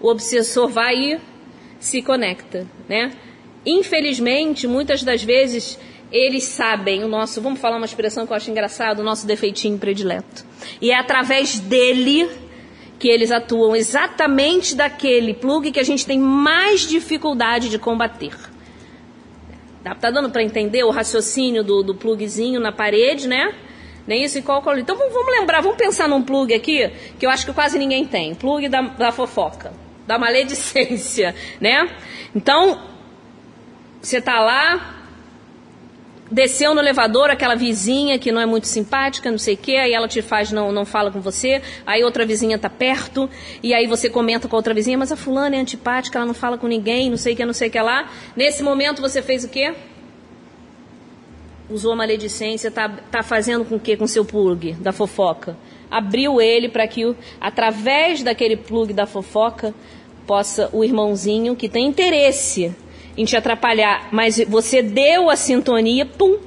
o 0.00 0.08
obsessor 0.08 0.68
vai 0.68 0.96
e 0.96 1.20
se 1.78 2.02
conecta, 2.02 2.66
né? 2.88 3.12
Infelizmente, 3.64 4.66
muitas 4.66 5.04
das 5.04 5.22
vezes 5.22 5.78
eles 6.10 6.44
sabem 6.44 7.04
o 7.04 7.08
nosso, 7.08 7.40
vamos 7.40 7.60
falar 7.60 7.76
uma 7.76 7.86
expressão 7.86 8.26
que 8.26 8.32
eu 8.32 8.36
acho 8.36 8.50
engraçado, 8.50 8.98
o 8.98 9.04
nosso 9.04 9.26
defeitinho 9.26 9.78
predileto. 9.78 10.44
E 10.80 10.90
é 10.90 10.98
através 10.98 11.58
dele 11.58 12.28
que 13.02 13.08
eles 13.08 13.32
atuam 13.32 13.74
exatamente 13.74 14.76
daquele 14.76 15.34
plug 15.34 15.72
que 15.72 15.80
a 15.80 15.82
gente 15.82 16.06
tem 16.06 16.20
mais 16.20 16.82
dificuldade 16.82 17.68
de 17.68 17.76
combater. 17.76 18.32
Tá 20.00 20.08
dando 20.08 20.30
para 20.30 20.40
entender 20.40 20.84
o 20.84 20.90
raciocínio 20.90 21.64
do, 21.64 21.82
do 21.82 21.96
plugzinho 21.96 22.60
na 22.60 22.70
parede, 22.70 23.26
né? 23.26 23.56
Nem 24.06 24.22
isso 24.22 24.38
e 24.38 24.42
qual 24.42 24.62
Então 24.78 24.96
vamos, 24.96 25.12
vamos, 25.12 25.36
lembrar, 25.36 25.60
vamos 25.60 25.76
pensar 25.76 26.08
num 26.08 26.22
plug 26.22 26.54
aqui 26.54 26.92
que 27.18 27.26
eu 27.26 27.30
acho 27.30 27.44
que 27.44 27.52
quase 27.52 27.76
ninguém 27.76 28.06
tem. 28.06 28.36
Plug 28.36 28.68
da, 28.68 28.82
da 28.82 29.10
fofoca, 29.10 29.72
da 30.06 30.16
maledicência, 30.16 31.34
né? 31.60 31.90
Então, 32.32 32.82
você 34.00 34.20
tá 34.20 34.38
lá, 34.38 35.01
desceu 36.32 36.74
no 36.74 36.80
elevador, 36.80 37.30
aquela 37.30 37.54
vizinha 37.54 38.18
que 38.18 38.32
não 38.32 38.40
é 38.40 38.46
muito 38.46 38.66
simpática, 38.66 39.30
não 39.30 39.36
sei 39.36 39.52
o 39.54 39.56
quê, 39.58 39.76
aí 39.76 39.92
ela 39.92 40.08
te 40.08 40.22
faz, 40.22 40.50
não, 40.50 40.72
não 40.72 40.86
fala 40.86 41.10
com 41.10 41.20
você, 41.20 41.60
aí 41.86 42.02
outra 42.02 42.24
vizinha 42.24 42.58
tá 42.58 42.70
perto, 42.70 43.28
e 43.62 43.74
aí 43.74 43.86
você 43.86 44.08
comenta 44.08 44.48
com 44.48 44.56
a 44.56 44.58
outra 44.58 44.72
vizinha, 44.72 44.96
mas 44.96 45.12
a 45.12 45.16
fulana 45.16 45.56
é 45.56 45.60
antipática, 45.60 46.18
ela 46.18 46.26
não 46.26 46.34
fala 46.34 46.56
com 46.56 46.66
ninguém, 46.66 47.10
não 47.10 47.18
sei 47.18 47.34
o 47.34 47.36
que, 47.36 47.44
não 47.44 47.52
sei 47.52 47.68
o 47.68 47.70
que 47.70 47.80
lá. 47.80 48.10
Nesse 48.34 48.62
momento 48.62 49.02
você 49.02 49.20
fez 49.20 49.44
o 49.44 49.48
quê? 49.48 49.74
Usou 51.68 51.92
a 51.92 51.96
maledicência, 51.96 52.70
tá, 52.70 52.88
tá 52.88 53.22
fazendo 53.22 53.66
com 53.66 53.76
o 53.76 53.80
quê? 53.80 53.94
Com 53.94 54.06
seu 54.06 54.24
plug 54.24 54.72
da 54.74 54.90
fofoca. 54.90 55.56
Abriu 55.90 56.40
ele 56.40 56.70
para 56.70 56.88
que, 56.88 57.14
através 57.38 58.22
daquele 58.22 58.56
plug 58.56 58.94
da 58.94 59.04
fofoca, 59.04 59.74
possa 60.26 60.70
o 60.72 60.82
irmãozinho 60.82 61.54
que 61.54 61.68
tem 61.68 61.86
interesse 61.86 62.74
em 63.16 63.24
te 63.24 63.36
atrapalhar, 63.36 64.08
mas 64.10 64.38
você 64.48 64.82
deu 64.82 65.28
a 65.28 65.36
sintonia, 65.36 66.06
pum, 66.06 66.38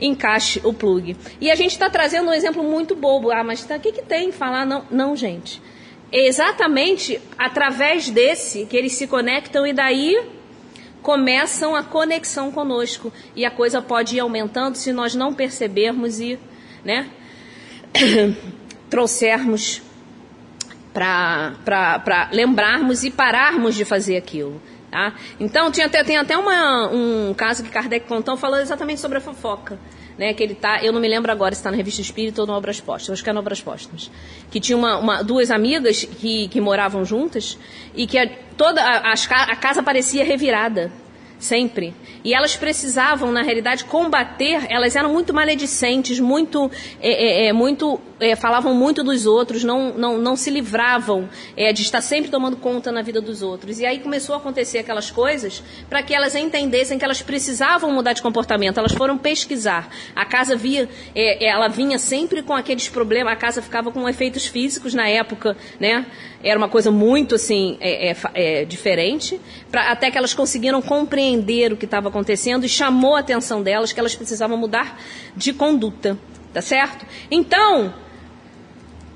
encaixe 0.00 0.60
o 0.64 0.72
plug. 0.72 1.16
E 1.40 1.50
a 1.50 1.54
gente 1.54 1.72
está 1.72 1.88
trazendo 1.88 2.30
um 2.30 2.32
exemplo 2.32 2.62
muito 2.62 2.94
bobo. 2.94 3.30
Ah, 3.30 3.44
mas 3.44 3.64
tá, 3.64 3.76
o 3.76 3.80
que, 3.80 3.92
que 3.92 4.02
tem 4.02 4.32
falar? 4.32 4.66
Não, 4.66 4.84
não, 4.90 5.16
gente. 5.16 5.60
É 6.10 6.26
exatamente 6.26 7.20
através 7.38 8.08
desse 8.08 8.66
que 8.66 8.76
eles 8.76 8.92
se 8.92 9.06
conectam 9.06 9.66
e 9.66 9.72
daí 9.72 10.20
começam 11.02 11.74
a 11.74 11.82
conexão 11.82 12.50
conosco. 12.50 13.12
E 13.34 13.44
a 13.44 13.50
coisa 13.50 13.82
pode 13.82 14.16
ir 14.16 14.20
aumentando 14.20 14.76
se 14.76 14.92
nós 14.92 15.14
não 15.14 15.34
percebermos 15.34 16.20
e, 16.20 16.38
né, 16.84 17.08
trouxermos 18.88 19.82
para 20.92 22.30
lembrarmos 22.32 23.02
e 23.02 23.10
pararmos 23.10 23.74
de 23.74 23.84
fazer 23.84 24.16
aquilo. 24.16 24.62
Tá? 24.94 25.12
Então, 25.40 25.72
tinha 25.72 25.86
até, 25.86 26.04
tem 26.04 26.16
até 26.16 26.38
uma, 26.38 26.86
um 26.86 27.34
caso 27.34 27.64
que 27.64 27.68
Kardec 27.68 28.06
contou 28.06 28.36
falando 28.36 28.60
exatamente 28.60 29.00
sobre 29.00 29.18
a 29.18 29.20
fofoca. 29.20 29.76
Né, 30.16 30.32
que 30.32 30.40
ele 30.40 30.54
tá, 30.54 30.80
eu 30.84 30.92
não 30.92 31.00
me 31.00 31.08
lembro 31.08 31.32
agora 31.32 31.52
se 31.52 31.58
está 31.58 31.72
na 31.72 31.76
Revista 31.76 32.00
Espírita 32.00 32.40
ou 32.40 32.46
no 32.46 32.52
Obras 32.52 32.80
Postas, 32.80 33.14
acho 33.14 33.24
que 33.24 33.28
é 33.28 33.32
no 33.32 33.40
Obras 33.40 33.60
Postas. 33.60 34.08
Que 34.48 34.60
tinha 34.60 34.78
uma, 34.78 34.96
uma, 34.96 35.24
duas 35.24 35.50
amigas 35.50 36.04
que, 36.04 36.46
que 36.46 36.60
moravam 36.60 37.04
juntas 37.04 37.58
e 37.96 38.06
que 38.06 38.16
a, 38.16 38.30
toda 38.56 38.80
a, 38.80 39.12
a 39.12 39.56
casa 39.56 39.82
parecia 39.82 40.24
revirada 40.24 40.92
sempre. 41.40 41.92
E 42.22 42.32
elas 42.32 42.56
precisavam, 42.56 43.32
na 43.32 43.42
realidade, 43.42 43.84
combater, 43.84 44.64
elas 44.70 44.94
eram 44.94 45.12
muito 45.12 45.34
maledicentes, 45.34 46.20
muito, 46.20 46.70
é, 47.00 47.46
é, 47.46 47.46
é 47.48 47.52
muito 47.52 48.00
é, 48.24 48.34
falavam 48.34 48.74
muito 48.74 49.04
dos 49.04 49.26
outros, 49.26 49.62
não, 49.62 49.92
não, 49.92 50.18
não 50.18 50.34
se 50.34 50.50
livravam 50.50 51.28
é, 51.56 51.72
de 51.72 51.82
estar 51.82 52.00
sempre 52.00 52.30
tomando 52.30 52.56
conta 52.56 52.90
na 52.90 53.02
vida 53.02 53.20
dos 53.20 53.42
outros. 53.42 53.78
E 53.80 53.86
aí 53.86 53.98
começou 53.98 54.34
a 54.34 54.38
acontecer 54.38 54.78
aquelas 54.78 55.10
coisas 55.10 55.62
para 55.90 56.02
que 56.02 56.14
elas 56.14 56.34
entendessem 56.34 56.98
que 56.98 57.04
elas 57.04 57.20
precisavam 57.20 57.92
mudar 57.92 58.14
de 58.14 58.22
comportamento. 58.22 58.78
Elas 58.78 58.92
foram 58.92 59.18
pesquisar. 59.18 59.88
A 60.16 60.24
casa 60.24 60.56
via, 60.56 60.88
é, 61.14 61.46
ela 61.46 61.68
vinha 61.68 61.98
sempre 61.98 62.42
com 62.42 62.54
aqueles 62.54 62.88
problemas. 62.88 63.34
A 63.34 63.36
casa 63.36 63.60
ficava 63.60 63.92
com 63.92 64.08
efeitos 64.08 64.46
físicos 64.46 64.94
na 64.94 65.06
época, 65.06 65.56
né? 65.78 66.06
Era 66.42 66.58
uma 66.58 66.68
coisa 66.68 66.90
muito 66.90 67.34
assim 67.34 67.76
é, 67.80 68.10
é, 68.10 68.16
é 68.34 68.64
diferente. 68.64 69.38
Pra, 69.70 69.90
até 69.90 70.10
que 70.10 70.16
elas 70.16 70.32
conseguiram 70.32 70.80
compreender 70.80 71.72
o 71.72 71.76
que 71.76 71.84
estava 71.84 72.08
acontecendo 72.08 72.64
e 72.64 72.68
chamou 72.68 73.16
a 73.16 73.20
atenção 73.20 73.62
delas 73.62 73.92
que 73.92 74.00
elas 74.00 74.14
precisavam 74.14 74.56
mudar 74.56 74.98
de 75.36 75.52
conduta. 75.52 76.18
Tá 76.54 76.62
certo? 76.62 77.04
Então, 77.32 77.92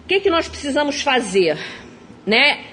que, 0.09 0.21
que 0.21 0.31
nós 0.31 0.49
precisamos 0.49 1.03
fazer? 1.03 1.59
Né? 2.27 2.65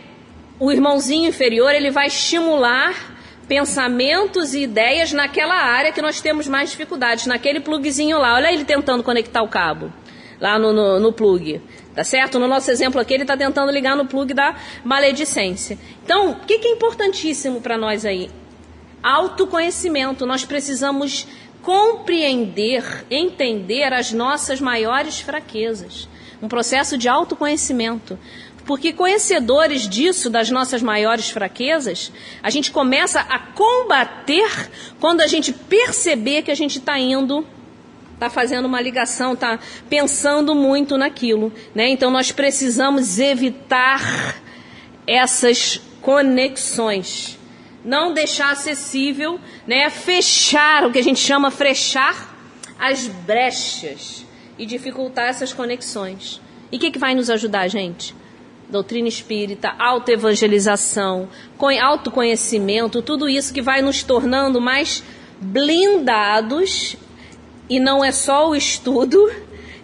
O 0.57 0.71
irmãozinho 0.71 1.27
inferior 1.27 1.69
ele 1.75 1.91
vai 1.91 2.07
estimular 2.07 3.13
pensamentos 3.45 4.53
e 4.55 4.63
ideias 4.63 5.11
naquela 5.11 5.53
área 5.53 5.91
que 5.91 6.01
nós 6.01 6.21
temos 6.21 6.47
mais 6.47 6.71
dificuldades, 6.71 7.27
naquele 7.27 7.59
plugzinho 7.59 8.17
lá. 8.17 8.35
Olha 8.35 8.51
ele 8.51 8.63
tentando 8.63 9.03
conectar 9.03 9.43
o 9.43 9.49
cabo 9.49 9.91
lá 10.39 10.57
no, 10.57 10.71
no, 10.71 10.99
no 10.99 11.11
plug. 11.11 11.61
Tá 11.93 12.05
certo? 12.05 12.39
No 12.39 12.47
nosso 12.47 12.71
exemplo 12.71 12.99
aqui, 12.99 13.13
ele 13.13 13.23
está 13.23 13.35
tentando 13.35 13.71
ligar 13.71 13.97
no 13.97 14.05
plug 14.05 14.33
da 14.33 14.55
maledicência. 14.83 15.77
Então, 16.03 16.31
o 16.31 16.35
que, 16.35 16.57
que 16.59 16.69
é 16.69 16.71
importantíssimo 16.71 17.59
para 17.59 17.77
nós 17.77 18.05
aí? 18.05 18.29
Autoconhecimento. 19.03 20.25
Nós 20.25 20.45
precisamos 20.45 21.27
compreender, 21.61 23.05
entender 23.09 23.93
as 23.93 24.11
nossas 24.11 24.61
maiores 24.61 25.19
fraquezas. 25.19 26.07
Um 26.45 26.47
processo 26.47 26.95
de 26.95 27.09
autoconhecimento. 27.09 28.19
Porque 28.65 28.93
conhecedores 28.93 29.89
disso, 29.89 30.29
das 30.29 30.51
nossas 30.51 30.83
maiores 30.83 31.31
fraquezas, 31.31 32.11
a 32.43 32.51
gente 32.51 32.71
começa 32.71 33.19
a 33.19 33.39
combater 33.39 34.69
quando 34.99 35.21
a 35.21 35.27
gente 35.27 35.51
perceber 35.51 36.43
que 36.43 36.51
a 36.51 36.55
gente 36.55 36.77
está 36.77 36.99
indo, 36.99 37.43
está 38.13 38.29
fazendo 38.29 38.65
uma 38.65 38.79
ligação, 38.79 39.33
está 39.33 39.57
pensando 39.89 40.53
muito 40.53 40.99
naquilo. 40.99 41.51
Né? 41.73 41.89
Então 41.89 42.11
nós 42.11 42.31
precisamos 42.31 43.17
evitar 43.17 44.35
essas 45.07 45.81
conexões 45.99 47.39
não 47.83 48.15
deixar 48.15 48.51
acessível, 48.51 49.39
né, 49.67 49.91
fechar, 49.91 50.87
o 50.87 50.91
que 50.91 50.97
a 50.97 51.03
gente 51.03 51.19
chama 51.19 51.51
fechar 51.51 52.35
as 52.79 53.05
brechas 53.07 54.25
e 54.57 54.65
dificultar 54.65 55.27
essas 55.27 55.53
conexões. 55.53 56.41
E 56.71 56.77
o 56.77 56.79
que, 56.79 56.91
que 56.91 56.99
vai 56.99 57.13
nos 57.13 57.29
ajudar, 57.29 57.67
gente? 57.67 58.15
Doutrina 58.69 59.07
espírita, 59.07 59.73
autoevangelização, 59.77 61.29
autoconhecimento, 61.81 63.01
tudo 63.01 63.29
isso 63.29 63.53
que 63.53 63.61
vai 63.61 63.81
nos 63.81 64.03
tornando 64.03 64.59
mais 64.59 65.03
blindados. 65.39 66.97
E 67.69 67.79
não 67.79 68.03
é 68.03 68.11
só 68.11 68.49
o 68.49 68.55
estudo, 68.55 69.31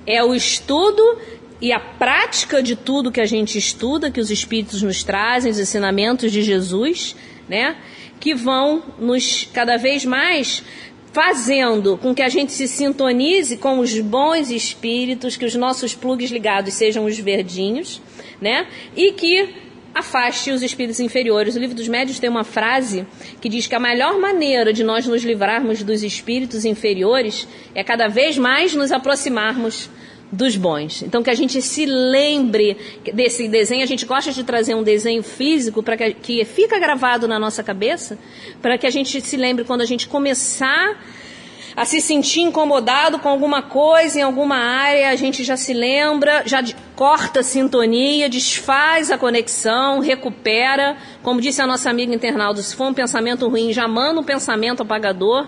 é 0.05 0.23
o 0.23 0.33
estudo 0.33 1.01
e 1.61 1.71
a 1.71 1.79
prática 1.79 2.61
de 2.61 2.75
tudo 2.75 3.11
que 3.11 3.21
a 3.21 3.25
gente 3.25 3.57
estuda, 3.57 4.09
que 4.09 4.19
os 4.19 4.31
espíritos 4.31 4.81
nos 4.81 5.03
trazem, 5.03 5.51
os 5.51 5.59
ensinamentos 5.59 6.31
de 6.31 6.41
Jesus, 6.41 7.15
né? 7.47 7.77
Que 8.19 8.33
vão 8.33 8.83
nos 8.99 9.47
cada 9.53 9.77
vez 9.77 10.03
mais 10.05 10.63
fazendo 11.11 11.97
com 11.97 12.15
que 12.15 12.21
a 12.21 12.29
gente 12.29 12.51
se 12.53 12.67
sintonize 12.67 13.57
com 13.57 13.79
os 13.79 13.99
bons 13.99 14.49
espíritos, 14.49 15.35
que 15.35 15.45
os 15.45 15.55
nossos 15.55 15.93
plugs 15.93 16.31
ligados 16.31 16.73
sejam 16.73 17.05
os 17.05 17.17
verdinhos, 17.19 18.01
né? 18.39 18.67
E 18.95 19.11
que 19.11 19.49
afaste 19.93 20.51
os 20.51 20.61
espíritos 20.61 20.99
inferiores. 20.99 21.55
O 21.55 21.59
livro 21.59 21.75
dos 21.75 21.87
médios 21.87 22.19
tem 22.19 22.29
uma 22.29 22.43
frase 22.43 23.05
que 23.41 23.49
diz 23.49 23.67
que 23.67 23.75
a 23.75 23.79
melhor 23.79 24.17
maneira 24.19 24.71
de 24.71 24.83
nós 24.83 25.05
nos 25.05 25.23
livrarmos 25.23 25.83
dos 25.83 26.01
espíritos 26.01 26.63
inferiores 26.63 27.47
é 27.75 27.83
cada 27.83 28.07
vez 28.07 28.37
mais 28.37 28.73
nos 28.73 28.91
aproximarmos 28.91 29.89
dos 30.31 30.55
bons. 30.55 31.01
Então 31.01 31.21
que 31.21 31.29
a 31.29 31.35
gente 31.35 31.61
se 31.61 31.85
lembre 31.85 32.77
desse 33.13 33.47
desenho, 33.47 33.83
a 33.83 33.87
gente 33.87 34.05
gosta 34.05 34.31
de 34.31 34.43
trazer 34.43 34.73
um 34.73 34.83
desenho 34.83 35.21
físico 35.21 35.83
para 35.83 35.97
que, 35.97 36.13
que 36.13 36.45
fica 36.45 36.79
gravado 36.79 37.27
na 37.27 37.37
nossa 37.37 37.61
cabeça, 37.61 38.17
para 38.61 38.77
que 38.77 38.87
a 38.87 38.89
gente 38.89 39.19
se 39.19 39.35
lembre 39.35 39.65
quando 39.65 39.81
a 39.81 39.85
gente 39.85 40.07
começar 40.07 40.97
a 41.75 41.85
se 41.85 42.01
sentir 42.01 42.41
incomodado 42.41 43.19
com 43.19 43.29
alguma 43.29 43.61
coisa 43.61 44.19
em 44.19 44.21
alguma 44.21 44.57
área, 44.57 45.09
a 45.09 45.15
gente 45.15 45.43
já 45.43 45.55
se 45.55 45.73
lembra, 45.73 46.43
já 46.45 46.61
corta 46.95 47.39
a 47.39 47.43
sintonia, 47.43 48.29
desfaz 48.29 49.09
a 49.09 49.17
conexão, 49.17 49.99
recupera. 49.99 50.97
Como 51.23 51.39
disse 51.39 51.61
a 51.61 51.67
nossa 51.67 51.89
amiga 51.89 52.13
internauta, 52.13 52.61
se 52.61 52.75
for 52.75 52.87
um 52.87 52.93
pensamento 52.93 53.47
ruim, 53.47 53.71
já 53.71 53.87
manda 53.87 54.19
um 54.19 54.23
pensamento 54.23 54.83
apagador. 54.83 55.47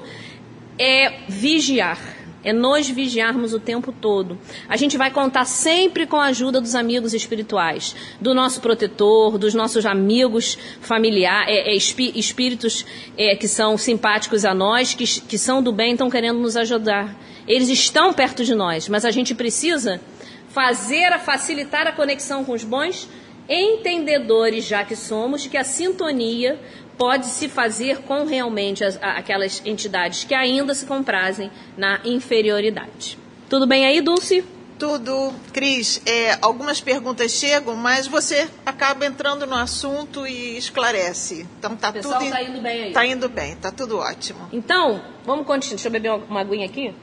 É 0.80 1.20
vigiar 1.28 2.00
é 2.44 2.52
nós 2.52 2.90
vigiarmos 2.90 3.54
o 3.54 3.60
tempo 3.60 3.92
todo. 3.92 4.38
A 4.68 4.76
gente 4.76 4.98
vai 4.98 5.10
contar 5.10 5.46
sempre 5.46 6.06
com 6.06 6.18
a 6.18 6.26
ajuda 6.26 6.60
dos 6.60 6.76
amigos 6.76 7.14
espirituais, 7.14 7.96
do 8.20 8.34
nosso 8.34 8.62
protetor, 8.62 9.38
dos 9.38 9.54
nossos 9.54 9.86
amigos 9.86 10.58
familiares, 10.82 11.50
é, 11.50 11.72
é, 11.72 11.76
espíritos 11.76 12.86
é, 13.18 13.36
que 13.36 13.48
são 13.48 13.78
simpáticos 13.78 14.46
a 14.46 14.54
nós, 14.54 14.94
que, 14.94 15.06
que 15.22 15.38
são 15.38 15.64
do 15.64 15.72
bem, 15.72 15.94
estão 15.94 16.10
querendo 16.10 16.40
nos 16.40 16.58
ajudar. 16.58 17.16
Eles 17.48 17.70
estão 17.70 18.14
perto 18.14 18.44
de 18.44 18.54
nós, 18.56 18.88
mas 18.90 19.06
a 19.06 19.12
gente 19.12 19.34
precisa 19.34 20.02
fazer, 20.50 21.12
a 21.12 21.20
facilitar 21.20 21.88
a 21.88 21.92
conexão 21.92 22.44
com 22.44 22.54
os 22.54 22.64
bons 22.64 23.08
entendedores 23.50 24.66
já 24.66 24.86
que 24.86 24.96
somos, 24.96 25.48
que 25.48 25.58
a 25.58 25.64
sintonia 25.64 26.60
pode 26.98 27.28
se 27.28 27.48
fazer 27.50 28.00
com 28.00 28.26
realmente 28.26 28.84
as, 28.84 28.98
aquelas 29.02 29.62
entidades 29.66 30.24
que 30.24 30.34
ainda 30.34 30.74
se 30.74 30.86
comprazem 30.86 31.52
na 31.78 32.00
inferioridade. 32.04 33.18
Tudo 33.50 33.68
bem 33.68 33.86
aí, 33.86 34.02
Dulce? 34.02 34.44
Tudo. 34.78 35.34
Cris, 35.52 36.02
é, 36.06 36.38
algumas 36.42 36.82
perguntas 36.82 37.32
chegam, 37.32 37.76
mas 37.76 38.08
você 38.08 38.50
acaba 38.66 39.06
entrando 39.06 39.46
no 39.46 39.56
assunto 39.56 40.26
e 40.26 40.58
esclarece. 40.58 41.48
Então 41.60 41.76
tá 41.76 41.90
o 41.90 41.94
pessoal 41.94 42.20
tudo. 42.20 42.32
Tá 42.32 42.44
indo 42.44 42.62
bem 42.62 42.84
aí. 42.84 42.92
Tá 42.92 43.06
indo 43.06 43.30
bem, 43.30 43.56
tá 43.56 43.72
tudo 43.72 43.98
ótimo. 43.98 44.50
Então, 44.52 45.02
vamos 45.26 45.46
continuar. 45.46 45.76
Deixa 45.76 45.88
eu 45.88 45.92
beber 45.92 46.10
uma, 46.10 46.26
uma 46.26 46.42
aguinha 46.42 46.66
aqui. 46.66 46.94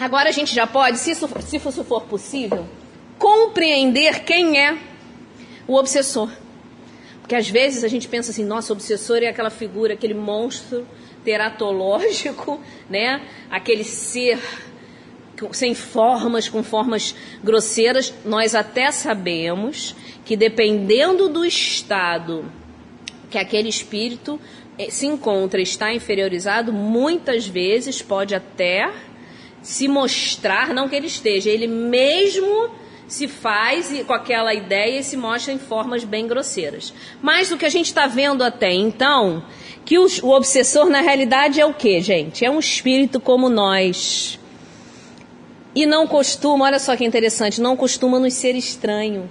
Agora 0.00 0.28
a 0.28 0.32
gente 0.32 0.54
já 0.54 0.66
pode, 0.66 0.98
se 0.98 1.10
isso, 1.10 1.28
se 1.40 1.56
isso 1.56 1.84
for 1.84 2.02
possível, 2.02 2.66
compreender 3.18 4.24
quem 4.24 4.58
é 4.58 4.78
o 5.66 5.76
obsessor. 5.76 6.30
Porque 7.32 7.40
às 7.40 7.48
vezes 7.48 7.82
a 7.82 7.88
gente 7.88 8.08
pensa 8.08 8.30
assim, 8.30 8.44
nossa, 8.44 8.74
o 8.74 8.76
obsessor 8.76 9.22
é 9.22 9.26
aquela 9.26 9.48
figura, 9.48 9.94
aquele 9.94 10.12
monstro 10.12 10.86
teratológico, 11.24 12.60
né? 12.90 13.22
Aquele 13.50 13.84
ser 13.84 14.38
sem 15.52 15.74
formas, 15.74 16.50
com 16.50 16.62
formas 16.62 17.14
grosseiras. 17.42 18.12
Nós 18.22 18.54
até 18.54 18.90
sabemos 18.90 19.96
que 20.26 20.36
dependendo 20.36 21.30
do 21.30 21.42
estado 21.42 22.44
que 23.30 23.38
aquele 23.38 23.70
espírito 23.70 24.38
eh, 24.78 24.90
se 24.90 25.06
encontra, 25.06 25.58
está 25.58 25.90
inferiorizado, 25.90 26.70
muitas 26.70 27.46
vezes 27.46 28.02
pode 28.02 28.34
até 28.34 28.92
se 29.62 29.88
mostrar, 29.88 30.74
não 30.74 30.86
que 30.86 30.96
ele 30.96 31.06
esteja, 31.06 31.48
ele 31.48 31.66
mesmo 31.66 32.68
se 33.06 33.28
faz 33.28 33.92
com 34.06 34.12
aquela 34.12 34.54
ideia 34.54 35.00
e 35.00 35.04
se 35.04 35.16
mostra 35.16 35.52
em 35.52 35.58
formas 35.58 36.04
bem 36.04 36.26
grosseiras. 36.26 36.94
Mas 37.20 37.52
o 37.52 37.58
que 37.58 37.66
a 37.66 37.70
gente 37.70 37.86
está 37.86 38.06
vendo 38.06 38.42
até 38.42 38.72
então, 38.72 39.42
que 39.84 39.98
o, 39.98 40.06
o 40.22 40.30
obsessor 40.30 40.88
na 40.88 41.00
realidade 41.00 41.60
é 41.60 41.66
o 41.66 41.74
que, 41.74 42.00
gente? 42.00 42.44
É 42.44 42.50
um 42.50 42.58
espírito 42.58 43.20
como 43.20 43.48
nós. 43.48 44.38
E 45.74 45.86
não 45.86 46.06
costuma, 46.06 46.66
olha 46.66 46.78
só 46.78 46.94
que 46.96 47.04
interessante, 47.04 47.60
não 47.60 47.76
costuma 47.76 48.18
nos 48.18 48.34
ser 48.34 48.54
estranho. 48.54 49.30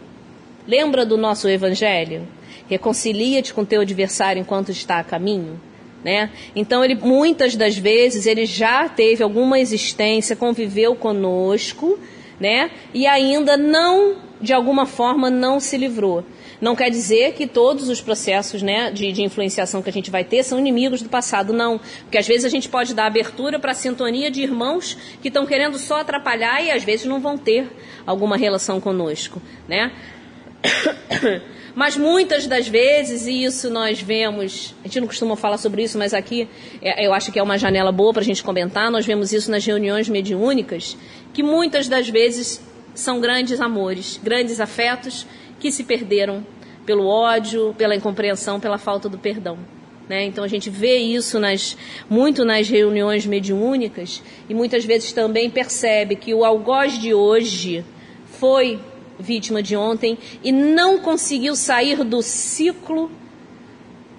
Lembra 0.68 1.06
do 1.06 1.18
nosso 1.18 1.48
evangelho? 1.48 2.28
Reconcilia-te 2.68 3.54
com 3.54 3.66
teu 3.66 3.82
adversário 3.82 4.40
enquanto 4.40 4.70
está 4.70 5.00
a 5.00 5.04
caminho. 5.04 5.60
Né? 6.04 6.32
Então 6.56 6.84
ele 6.84 6.96
muitas 6.96 7.56
das 7.56 7.78
vezes 7.78 8.26
ele 8.26 8.46
já 8.46 8.90
teve 8.90 9.22
alguma 9.22 9.60
existência, 9.60 10.36
conviveu 10.36 10.96
conosco, 10.96 12.00
né? 12.42 12.72
E 12.92 13.06
ainda 13.06 13.56
não, 13.56 14.16
de 14.42 14.52
alguma 14.52 14.88
forma, 14.88 15.30
não 15.30 15.60
se 15.60 15.78
livrou. 15.78 16.26
Não 16.60 16.76
quer 16.76 16.90
dizer 16.90 17.34
que 17.34 17.46
todos 17.46 17.88
os 17.88 18.02
processos 18.02 18.64
né, 18.64 18.92
de, 18.92 19.12
de, 19.12 19.22
influenciação 19.24 19.82
que 19.82 19.90
a 19.90 19.94
gente 19.94 20.10
vai 20.10 20.24
ter 20.24 20.44
são 20.44 20.60
inimigos 20.60 21.04
do 21.04 21.10
passado, 21.10 21.54
não. 21.54 21.80
Porque 22.02 22.18
às 22.18 22.28
vezes 22.28 22.44
a 22.44 22.50
gente 22.50 22.68
pode 22.68 22.96
dar 22.96 23.06
abertura 23.06 23.60
para 23.60 23.72
a 23.72 23.76
sintonia 23.76 24.32
de 24.32 24.42
irmãos 24.42 24.98
que 25.22 25.28
estão 25.28 25.46
querendo 25.46 25.78
só 25.78 26.02
atrapalhar 26.02 26.64
e 26.64 26.72
às 26.72 26.84
vezes 26.84 27.06
não 27.06 27.20
vão 27.20 27.38
ter 27.38 27.68
alguma 28.06 28.38
relação 28.38 28.82
conosco. 28.82 29.40
Né? 29.68 29.92
Mas 31.74 31.96
muitas 31.96 32.48
das 32.48 32.68
vezes, 32.68 33.28
e 33.28 33.44
isso 33.44 33.70
nós 33.70 34.02
vemos, 34.02 34.76
a 34.84 34.88
gente 34.88 35.00
não 35.00 35.08
costuma 35.08 35.36
falar 35.36 35.58
sobre 35.58 35.84
isso, 35.84 35.98
mas 35.98 36.14
aqui 36.14 36.48
é, 36.82 37.06
eu 37.06 37.14
acho 37.14 37.32
que 37.32 37.40
é 37.40 37.44
uma 37.44 37.58
janela 37.58 37.92
boa 37.92 38.12
para 38.12 38.22
a 38.22 38.26
gente 38.26 38.44
comentar, 38.44 38.92
nós 38.92 39.06
vemos 39.06 39.32
isso 39.32 39.50
nas 39.50 39.66
reuniões 39.66 40.10
mediúnicas, 40.10 40.98
que 41.34 41.44
muitas 41.44 41.88
das 41.88 42.10
vezes 42.10 42.62
são 42.94 43.20
grandes 43.20 43.62
amores, 43.62 44.20
grandes 44.22 44.60
afetos 44.60 45.26
que 45.60 45.72
se 45.72 45.84
perderam 45.84 46.46
pelo 46.86 47.08
ódio, 47.08 47.74
pela 47.78 47.96
incompreensão, 47.96 48.60
pela 48.60 48.78
falta 48.78 49.08
do 49.08 49.18
perdão. 49.18 49.58
Né? 50.10 50.26
Então 50.26 50.44
a 50.44 50.48
gente 50.48 50.70
vê 50.70 50.98
isso 50.98 51.40
nas, 51.40 51.78
muito 52.10 52.44
nas 52.44 52.68
reuniões 52.68 53.26
mediúnicas 53.26 54.22
e 54.50 54.54
muitas 54.54 54.84
vezes 54.84 55.14
também 55.14 55.50
percebe 55.50 56.16
que 56.16 56.34
o 56.34 56.44
algoz 56.44 57.00
de 57.00 57.14
hoje 57.14 57.86
foi 58.26 58.80
vítima 59.18 59.62
de 59.62 59.76
ontem 59.76 60.18
e 60.44 60.52
não 60.52 60.98
conseguiu 60.98 61.56
sair 61.56 62.04
do 62.04 62.22
ciclo 62.22 63.10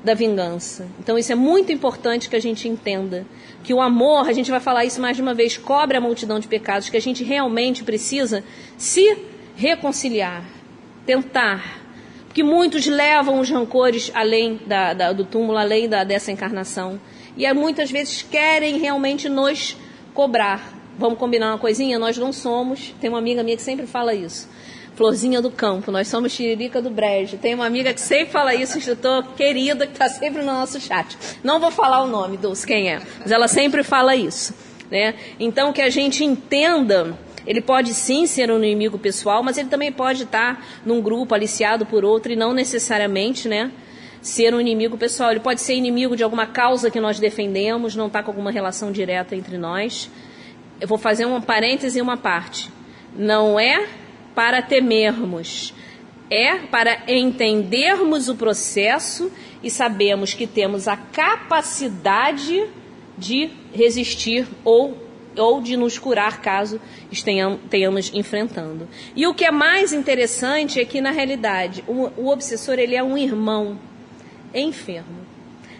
da 0.02 0.14
vingança. 0.14 0.88
Então 0.98 1.18
isso 1.18 1.32
é 1.32 1.34
muito 1.34 1.72
importante 1.72 2.28
que 2.28 2.36
a 2.36 2.40
gente 2.40 2.68
entenda 2.68 3.26
que 3.62 3.72
o 3.72 3.80
amor, 3.80 4.28
a 4.28 4.32
gente 4.32 4.50
vai 4.50 4.60
falar 4.60 4.84
isso 4.84 5.00
mais 5.00 5.16
de 5.16 5.22
uma 5.22 5.34
vez, 5.34 5.56
cobre 5.56 5.96
a 5.96 6.00
multidão 6.00 6.38
de 6.38 6.48
pecados, 6.48 6.88
que 6.88 6.96
a 6.96 7.00
gente 7.00 7.22
realmente 7.22 7.84
precisa 7.84 8.42
se 8.76 9.16
reconciliar, 9.56 10.44
tentar. 11.06 11.80
Porque 12.26 12.42
muitos 12.42 12.86
levam 12.86 13.38
os 13.40 13.50
rancores 13.50 14.10
além 14.14 14.58
da, 14.66 14.94
da, 14.94 15.12
do 15.12 15.24
túmulo, 15.24 15.58
além 15.58 15.88
da, 15.88 16.02
dessa 16.02 16.32
encarnação. 16.32 16.98
E 17.36 17.50
muitas 17.52 17.90
vezes 17.90 18.22
querem 18.22 18.78
realmente 18.78 19.28
nos 19.28 19.76
cobrar. 20.14 20.72
Vamos 20.98 21.18
combinar 21.18 21.52
uma 21.52 21.58
coisinha? 21.58 21.98
Nós 21.98 22.16
não 22.16 22.32
somos. 22.32 22.94
Tem 23.00 23.10
uma 23.10 23.18
amiga 23.18 23.42
minha 23.42 23.56
que 23.56 23.62
sempre 23.62 23.86
fala 23.86 24.14
isso. 24.14 24.48
Florzinha 25.02 25.42
do 25.42 25.50
campo, 25.50 25.90
nós 25.90 26.06
somos 26.06 26.32
Tiririca 26.32 26.80
do 26.80 26.88
Brejo. 26.88 27.36
Tem 27.36 27.56
uma 27.56 27.66
amiga 27.66 27.92
que 27.92 28.00
sempre 28.00 28.30
fala 28.32 28.54
isso, 28.54 28.78
instrutor 28.78 29.34
querida, 29.34 29.84
que 29.84 29.94
está 29.94 30.08
sempre 30.08 30.42
no 30.42 30.52
nosso 30.52 30.80
chat. 30.80 31.18
Não 31.42 31.58
vou 31.58 31.72
falar 31.72 32.04
o 32.04 32.06
nome, 32.06 32.36
Dulce, 32.36 32.64
quem 32.64 32.88
é, 32.88 33.02
mas 33.18 33.32
ela 33.32 33.48
sempre 33.48 33.82
fala 33.82 34.14
isso. 34.14 34.54
Né? 34.88 35.16
Então, 35.40 35.72
que 35.72 35.82
a 35.82 35.90
gente 35.90 36.22
entenda, 36.22 37.18
ele 37.44 37.60
pode 37.60 37.94
sim 37.94 38.26
ser 38.26 38.48
um 38.52 38.58
inimigo 38.58 38.96
pessoal, 38.96 39.42
mas 39.42 39.58
ele 39.58 39.68
também 39.68 39.90
pode 39.90 40.22
estar 40.22 40.64
num 40.86 41.02
grupo 41.02 41.34
aliciado 41.34 41.84
por 41.84 42.04
outro 42.04 42.30
e 42.30 42.36
não 42.36 42.52
necessariamente, 42.52 43.48
né? 43.48 43.72
Ser 44.20 44.54
um 44.54 44.60
inimigo 44.60 44.96
pessoal. 44.96 45.32
Ele 45.32 45.40
pode 45.40 45.62
ser 45.62 45.74
inimigo 45.74 46.16
de 46.16 46.22
alguma 46.22 46.46
causa 46.46 46.92
que 46.92 47.00
nós 47.00 47.18
defendemos, 47.18 47.96
não 47.96 48.06
está 48.06 48.22
com 48.22 48.30
alguma 48.30 48.52
relação 48.52 48.92
direta 48.92 49.34
entre 49.34 49.58
nós. 49.58 50.08
Eu 50.80 50.86
vou 50.86 50.96
fazer 50.96 51.26
um 51.26 51.40
parêntese 51.40 51.98
e 51.98 52.02
uma 52.02 52.16
parte. 52.16 52.70
Não 53.16 53.58
é 53.58 53.88
para 54.34 54.62
temermos, 54.62 55.74
é 56.30 56.56
para 56.58 57.02
entendermos 57.06 58.28
o 58.28 58.34
processo 58.34 59.30
e 59.62 59.70
sabemos 59.70 60.34
que 60.34 60.46
temos 60.46 60.88
a 60.88 60.96
capacidade 60.96 62.66
de 63.18 63.50
resistir 63.72 64.46
ou, 64.64 64.96
ou 65.36 65.60
de 65.60 65.76
nos 65.76 65.98
curar 65.98 66.40
caso 66.40 66.80
tenhamos 67.70 68.10
enfrentando. 68.14 68.88
E 69.14 69.26
o 69.26 69.34
que 69.34 69.44
é 69.44 69.50
mais 69.50 69.92
interessante 69.92 70.80
é 70.80 70.84
que, 70.84 71.00
na 71.00 71.10
realidade, 71.10 71.84
o, 71.86 72.10
o 72.16 72.28
obsessor 72.28 72.78
ele 72.78 72.96
é 72.96 73.02
um 73.02 73.16
irmão 73.18 73.78
enfermo 74.54 75.22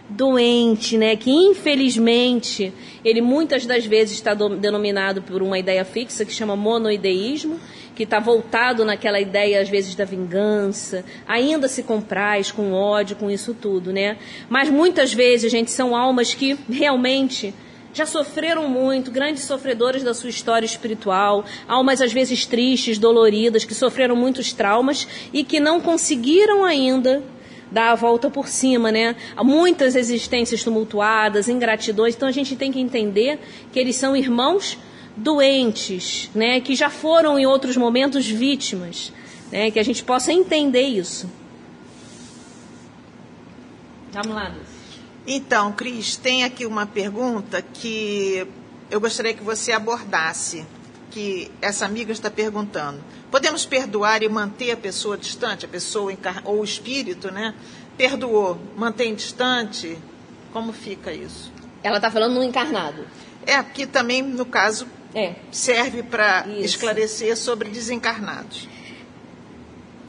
doente, 0.09 0.99
né, 0.99 1.17
que 1.17 1.31
infelizmente 1.31 2.73
ele 3.05 3.21
muitas 3.21 3.67
das 3.67 3.87
vezes 3.87 4.15
está 4.15 4.35
denominado 4.35 5.23
por 5.23 5.43
uma 5.43 5.59
ideia 5.59 5.85
fixa 5.85 6.25
que 6.25 6.33
chama 6.33 6.55
monoideísmo 6.55 7.59
que 7.95 8.05
está 8.05 8.18
voltado 8.18 8.84
naquela 8.84 9.20
ideia, 9.20 9.61
às 9.61 9.68
vezes, 9.68 9.95
da 9.95 10.05
vingança, 10.05 11.05
ainda 11.26 11.68
se 11.68 11.82
compraz 11.82 12.51
com 12.51 12.72
ódio, 12.72 13.16
com 13.16 13.30
isso 13.30 13.55
tudo, 13.55 13.93
né? 13.93 14.16
Mas 14.49 14.70
muitas 14.70 15.12
vezes, 15.12 15.51
gente, 15.51 15.70
são 15.70 15.95
almas 15.95 16.34
que 16.34 16.59
realmente 16.70 17.55
já 17.95 18.07
sofreram 18.07 18.68
muito, 18.68 19.11
grandes 19.11 19.45
sofredores 19.45 20.03
da 20.03 20.14
sua 20.14 20.30
história 20.30 20.64
espiritual, 20.64 21.45
almas 21.68 22.01
às 22.01 22.12
vezes 22.12 22.47
tristes, 22.47 22.99
doloridas, 22.99 23.64
que 23.64 23.74
sofreram 23.74 24.16
muitos 24.16 24.53
traumas 24.53 25.07
e 25.32 25.45
que 25.45 25.61
não 25.61 25.80
conseguiram 25.80 26.64
ainda 26.64 27.22
dar 27.70 27.90
a 27.90 27.95
volta 27.95 28.30
por 28.30 28.49
cima, 28.49 28.93
né? 28.93 29.16
Há 29.36 29.43
muitas 29.43 29.97
existências 29.97 30.62
tumultuadas, 30.62 31.49
ingratidões, 31.49 32.14
então 32.14 32.28
a 32.28 32.32
gente 32.32 32.55
tem 32.57 32.70
que 32.70 32.80
entender 32.80 33.38
que 33.72 33.78
eles 33.78 33.97
são 33.97 34.14
irmãos 34.14 34.78
doentes, 35.17 36.31
né, 36.35 36.61
que 36.61 36.75
já 36.75 36.89
foram 36.89 37.39
em 37.39 37.47
outros 37.47 37.77
momentos 37.77 38.27
vítimas, 38.27 39.13
né, 39.51 39.71
que 39.71 39.79
a 39.79 39.83
gente 39.83 40.03
possa 40.03 40.33
entender 40.33 40.83
isso. 40.83 41.29
Vamos 44.13 44.35
lá. 44.35 44.55
Então, 45.27 45.73
Cris, 45.73 46.17
tem 46.17 46.45
aqui 46.45 46.67
uma 46.67 46.85
pergunta 46.85 47.63
que 47.63 48.47
eu 48.91 49.01
gostaria 49.01 49.33
que 49.33 49.43
você 49.43 49.73
abordasse, 49.73 50.67
que 51.11 51.51
essa 51.61 51.87
amiga 51.87 52.13
está 52.13 52.31
perguntando. 52.31 53.03
Podemos 53.31 53.65
perdoar 53.65 54.23
e 54.23 54.29
manter 54.29 54.73
a 54.73 54.77
pessoa 54.77 55.17
distante, 55.17 55.65
a 55.65 55.69
pessoa 55.69 56.13
ou 56.45 56.61
o 56.61 56.65
espírito, 56.65 57.31
né? 57.31 57.55
Perdoou, 57.97 58.59
mantém 58.77 59.15
distante? 59.15 59.97
Como 60.53 60.73
fica 60.73 61.13
isso? 61.13 61.53
Ela 61.83 61.97
está 61.97 62.11
falando 62.11 62.35
no 62.35 62.43
encarnado. 62.43 63.07
É, 63.47 63.63
porque 63.63 63.87
também, 63.87 64.23
no 64.23 64.45
caso, 64.45 64.87
é. 65.15 65.35
serve 65.51 66.03
para 66.03 66.47
esclarecer 66.59 67.37
sobre 67.37 67.69
desencarnados. 67.69 68.69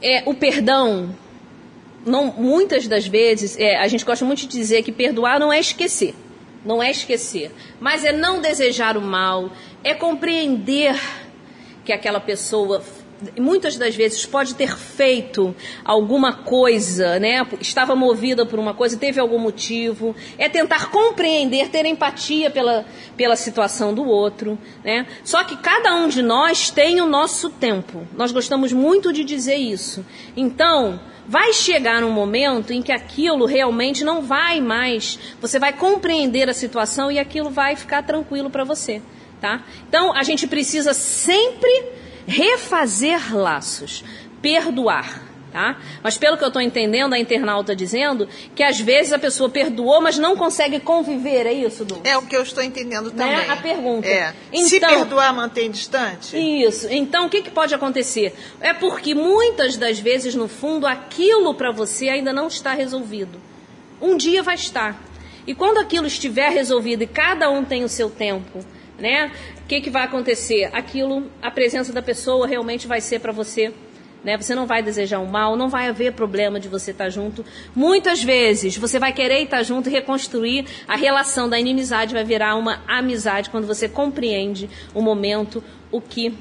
É, 0.02 0.22
o 0.26 0.34
perdão, 0.34 1.14
não, 2.04 2.26
muitas 2.26 2.86
das 2.86 3.06
vezes, 3.06 3.58
é, 3.58 3.76
a 3.76 3.88
gente 3.88 4.04
gosta 4.04 4.24
muito 4.24 4.40
de 4.40 4.48
dizer 4.48 4.82
que 4.82 4.92
perdoar 4.92 5.40
não 5.40 5.52
é 5.52 5.58
esquecer. 5.58 6.14
Não 6.64 6.82
é 6.82 6.90
esquecer. 6.90 7.50
Mas 7.80 8.04
é 8.04 8.12
não 8.12 8.40
desejar 8.40 8.96
o 8.96 9.02
mal, 9.02 9.50
é 9.82 9.94
compreender 9.94 10.98
que 11.84 11.92
aquela 11.92 12.20
pessoa 12.20 12.82
muitas 13.38 13.76
das 13.76 13.94
vezes 13.94 14.24
pode 14.26 14.54
ter 14.54 14.76
feito 14.76 15.54
alguma 15.84 16.32
coisa, 16.32 17.18
né? 17.18 17.46
Estava 17.60 17.94
movida 17.94 18.44
por 18.46 18.58
uma 18.58 18.74
coisa, 18.74 18.96
teve 18.96 19.20
algum 19.20 19.38
motivo. 19.38 20.14
É 20.38 20.48
tentar 20.48 20.90
compreender, 20.90 21.68
ter 21.68 21.86
empatia 21.86 22.50
pela, 22.50 22.84
pela 23.16 23.36
situação 23.36 23.94
do 23.94 24.04
outro, 24.04 24.58
né? 24.84 25.06
Só 25.24 25.44
que 25.44 25.56
cada 25.56 25.94
um 25.94 26.08
de 26.08 26.22
nós 26.22 26.70
tem 26.70 27.00
o 27.00 27.06
nosso 27.06 27.50
tempo. 27.50 28.06
Nós 28.16 28.32
gostamos 28.32 28.72
muito 28.72 29.12
de 29.12 29.24
dizer 29.24 29.56
isso. 29.56 30.04
Então, 30.36 31.00
vai 31.26 31.52
chegar 31.52 32.04
um 32.04 32.10
momento 32.10 32.72
em 32.72 32.82
que 32.82 32.92
aquilo 32.92 33.46
realmente 33.46 34.04
não 34.04 34.22
vai 34.22 34.60
mais. 34.60 35.18
Você 35.40 35.58
vai 35.58 35.72
compreender 35.72 36.48
a 36.48 36.54
situação 36.54 37.10
e 37.10 37.18
aquilo 37.18 37.50
vai 37.50 37.76
ficar 37.76 38.02
tranquilo 38.02 38.50
para 38.50 38.64
você, 38.64 39.00
tá? 39.40 39.64
Então, 39.88 40.14
a 40.14 40.22
gente 40.22 40.46
precisa 40.46 40.92
sempre 40.92 42.03
refazer 42.26 43.36
laços, 43.36 44.04
perdoar. 44.40 45.34
Tá? 45.54 45.78
Mas 46.02 46.18
pelo 46.18 46.36
que 46.36 46.42
eu 46.42 46.48
estou 46.48 46.60
entendendo, 46.60 47.12
a 47.12 47.18
internauta 47.18 47.76
dizendo 47.76 48.28
que 48.56 48.62
às 48.64 48.80
vezes 48.80 49.12
a 49.12 49.18
pessoa 49.20 49.48
perdoou, 49.48 50.00
mas 50.00 50.18
não 50.18 50.36
consegue 50.36 50.80
conviver, 50.80 51.46
é 51.46 51.52
isso, 51.52 51.84
Du? 51.84 52.00
É 52.02 52.18
o 52.18 52.22
que 52.22 52.34
eu 52.34 52.42
estou 52.42 52.60
entendendo 52.60 53.12
né? 53.12 53.24
também. 53.24 53.46
Né? 53.46 53.48
A 53.48 53.56
pergunta. 53.58 54.08
É. 54.08 54.34
Então, 54.52 54.68
Se 54.68 54.80
perdoar, 54.80 55.32
mantém 55.32 55.70
distante? 55.70 56.36
Isso. 56.36 56.88
Então, 56.90 57.26
o 57.26 57.28
que, 57.30 57.40
que 57.40 57.52
pode 57.52 57.72
acontecer? 57.72 58.34
É 58.60 58.72
porque 58.72 59.14
muitas 59.14 59.76
das 59.76 60.00
vezes, 60.00 60.34
no 60.34 60.48
fundo, 60.48 60.88
aquilo 60.88 61.54
para 61.54 61.70
você 61.70 62.08
ainda 62.08 62.32
não 62.32 62.48
está 62.48 62.74
resolvido. 62.74 63.40
Um 64.02 64.16
dia 64.16 64.42
vai 64.42 64.56
estar. 64.56 65.00
E 65.46 65.54
quando 65.54 65.78
aquilo 65.78 66.08
estiver 66.08 66.50
resolvido 66.50 67.02
e 67.02 67.06
cada 67.06 67.48
um 67.48 67.64
tem 67.64 67.84
o 67.84 67.88
seu 67.88 68.10
tempo, 68.10 68.58
né? 68.98 69.32
O 69.62 69.66
que, 69.66 69.80
que 69.80 69.90
vai 69.90 70.04
acontecer? 70.04 70.70
Aquilo, 70.72 71.30
a 71.42 71.50
presença 71.50 71.92
da 71.92 72.02
pessoa 72.02 72.46
realmente 72.46 72.86
vai 72.86 73.00
ser 73.00 73.20
para 73.20 73.32
você. 73.32 73.72
Né? 74.22 74.38
Você 74.38 74.54
não 74.54 74.66
vai 74.66 74.82
desejar 74.82 75.20
um 75.20 75.26
mal, 75.26 75.54
não 75.54 75.68
vai 75.68 75.86
haver 75.88 76.12
problema 76.14 76.58
de 76.58 76.68
você 76.68 76.92
estar 76.92 77.04
tá 77.04 77.10
junto. 77.10 77.44
Muitas 77.74 78.22
vezes 78.22 78.76
você 78.76 78.98
vai 78.98 79.12
querer 79.12 79.42
estar 79.42 79.62
junto 79.62 79.88
e 79.88 79.92
reconstruir 79.92 80.64
a 80.88 80.96
relação 80.96 81.48
da 81.48 81.60
inimizade, 81.60 82.14
vai 82.14 82.24
virar 82.24 82.56
uma 82.56 82.82
amizade 82.88 83.50
quando 83.50 83.66
você 83.66 83.88
compreende 83.88 84.70
o 84.94 85.02
momento, 85.02 85.62
o 85.92 86.00
que 86.00 86.34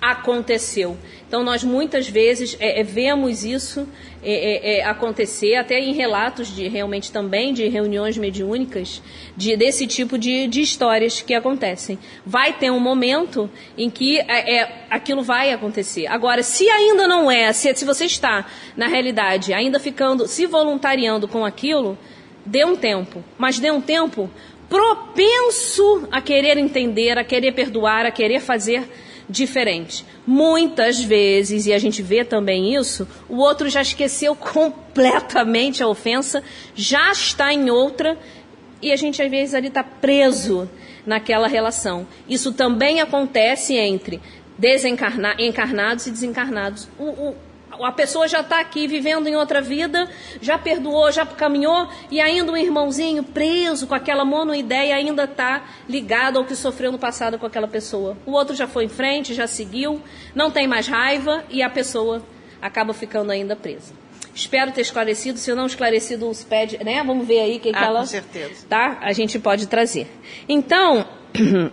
aconteceu. 0.00 0.96
Então, 1.26 1.42
nós 1.42 1.64
muitas 1.64 2.08
vezes 2.08 2.56
é, 2.60 2.80
é, 2.80 2.84
vemos 2.84 3.42
isso 3.42 3.88
é, 4.24 4.32
é, 4.32 4.78
é, 4.78 4.84
acontecer, 4.84 5.56
até 5.56 5.78
em 5.78 5.92
relatos 5.92 6.48
de 6.48 6.66
realmente 6.66 7.12
também 7.12 7.52
de 7.52 7.68
reuniões 7.68 8.16
mediúnicas, 8.16 9.02
de, 9.36 9.56
desse 9.56 9.86
tipo 9.86 10.16
de, 10.18 10.46
de 10.46 10.62
histórias 10.62 11.20
que 11.20 11.34
acontecem. 11.34 11.98
Vai 12.24 12.54
ter 12.54 12.70
um 12.70 12.80
momento 12.80 13.50
em 13.76 13.90
que 13.90 14.18
é, 14.18 14.86
aquilo 14.88 15.22
vai 15.22 15.52
acontecer. 15.52 16.06
Agora, 16.06 16.42
se 16.42 16.68
ainda 16.70 17.06
não 17.06 17.30
é, 17.30 17.52
se, 17.52 17.74
se 17.74 17.84
você 17.84 18.06
está, 18.06 18.46
na 18.76 18.88
realidade, 18.88 19.52
ainda 19.52 19.78
ficando, 19.78 20.26
se 20.26 20.46
voluntariando 20.46 21.28
com 21.28 21.44
aquilo, 21.44 21.98
dê 22.46 22.64
um 22.64 22.76
tempo. 22.76 23.22
Mas 23.36 23.58
dê 23.58 23.70
um 23.70 23.80
tempo 23.80 24.30
propenso 24.68 26.08
a 26.10 26.20
querer 26.20 26.56
entender, 26.56 27.18
a 27.18 27.24
querer 27.24 27.52
perdoar, 27.52 28.06
a 28.06 28.10
querer 28.10 28.40
fazer 28.40 28.88
diferente. 29.28 30.04
Muitas 30.26 31.02
vezes, 31.02 31.66
e 31.66 31.72
a 31.72 31.78
gente 31.78 32.02
vê 32.02 32.24
também 32.24 32.74
isso, 32.74 33.06
o 33.28 33.36
outro 33.36 33.68
já 33.68 33.82
esqueceu 33.82 34.34
completamente 34.36 35.82
a 35.82 35.88
ofensa, 35.88 36.42
já 36.74 37.10
está 37.10 37.52
em 37.52 37.70
outra, 37.70 38.18
e 38.80 38.92
a 38.92 38.96
gente 38.96 39.22
às 39.22 39.30
vezes 39.30 39.54
ali 39.54 39.68
está 39.68 39.82
preso 39.82 40.68
naquela 41.06 41.48
relação. 41.48 42.06
Isso 42.28 42.52
também 42.52 43.00
acontece 43.00 43.74
entre 43.74 44.20
desencarna, 44.58 45.34
encarnados 45.38 46.06
e 46.06 46.10
desencarnados. 46.10 46.88
O, 46.98 47.04
o, 47.04 47.36
a 47.82 47.92
pessoa 47.92 48.28
já 48.28 48.40
está 48.40 48.60
aqui 48.60 48.86
vivendo 48.86 49.26
em 49.26 49.36
outra 49.36 49.60
vida, 49.60 50.08
já 50.40 50.58
perdoou, 50.58 51.10
já 51.10 51.24
caminhou, 51.24 51.88
e 52.10 52.20
ainda 52.20 52.52
um 52.52 52.56
irmãozinho 52.56 53.22
preso 53.22 53.86
com 53.86 53.94
aquela 53.94 54.24
monoideia 54.24 54.94
ainda 54.94 55.24
está 55.24 55.64
ligado 55.88 56.38
ao 56.38 56.44
que 56.44 56.54
sofreu 56.54 56.92
no 56.92 56.98
passado 56.98 57.38
com 57.38 57.46
aquela 57.46 57.68
pessoa. 57.68 58.16
O 58.26 58.32
outro 58.32 58.54
já 58.54 58.66
foi 58.66 58.84
em 58.84 58.88
frente, 58.88 59.34
já 59.34 59.46
seguiu, 59.46 60.00
não 60.34 60.50
tem 60.50 60.66
mais 60.66 60.86
raiva 60.86 61.44
e 61.48 61.62
a 61.62 61.70
pessoa 61.70 62.22
acaba 62.60 62.92
ficando 62.92 63.30
ainda 63.30 63.56
presa. 63.56 63.92
Espero 64.34 64.72
ter 64.72 64.80
esclarecido, 64.80 65.38
se 65.38 65.54
não 65.54 65.66
esclarecido, 65.66 66.28
os 66.28 66.42
pede, 66.42 66.82
né? 66.82 67.02
Vamos 67.04 67.26
ver 67.26 67.40
aí 67.40 67.56
o 67.56 67.60
que, 67.60 67.68
ah, 67.68 67.72
que 67.72 67.84
ela. 67.84 68.00
Com 68.00 68.06
certeza. 68.06 68.66
Tá? 68.68 68.98
A 69.00 69.12
gente 69.12 69.38
pode 69.38 69.68
trazer. 69.68 70.08
Então, 70.48 71.06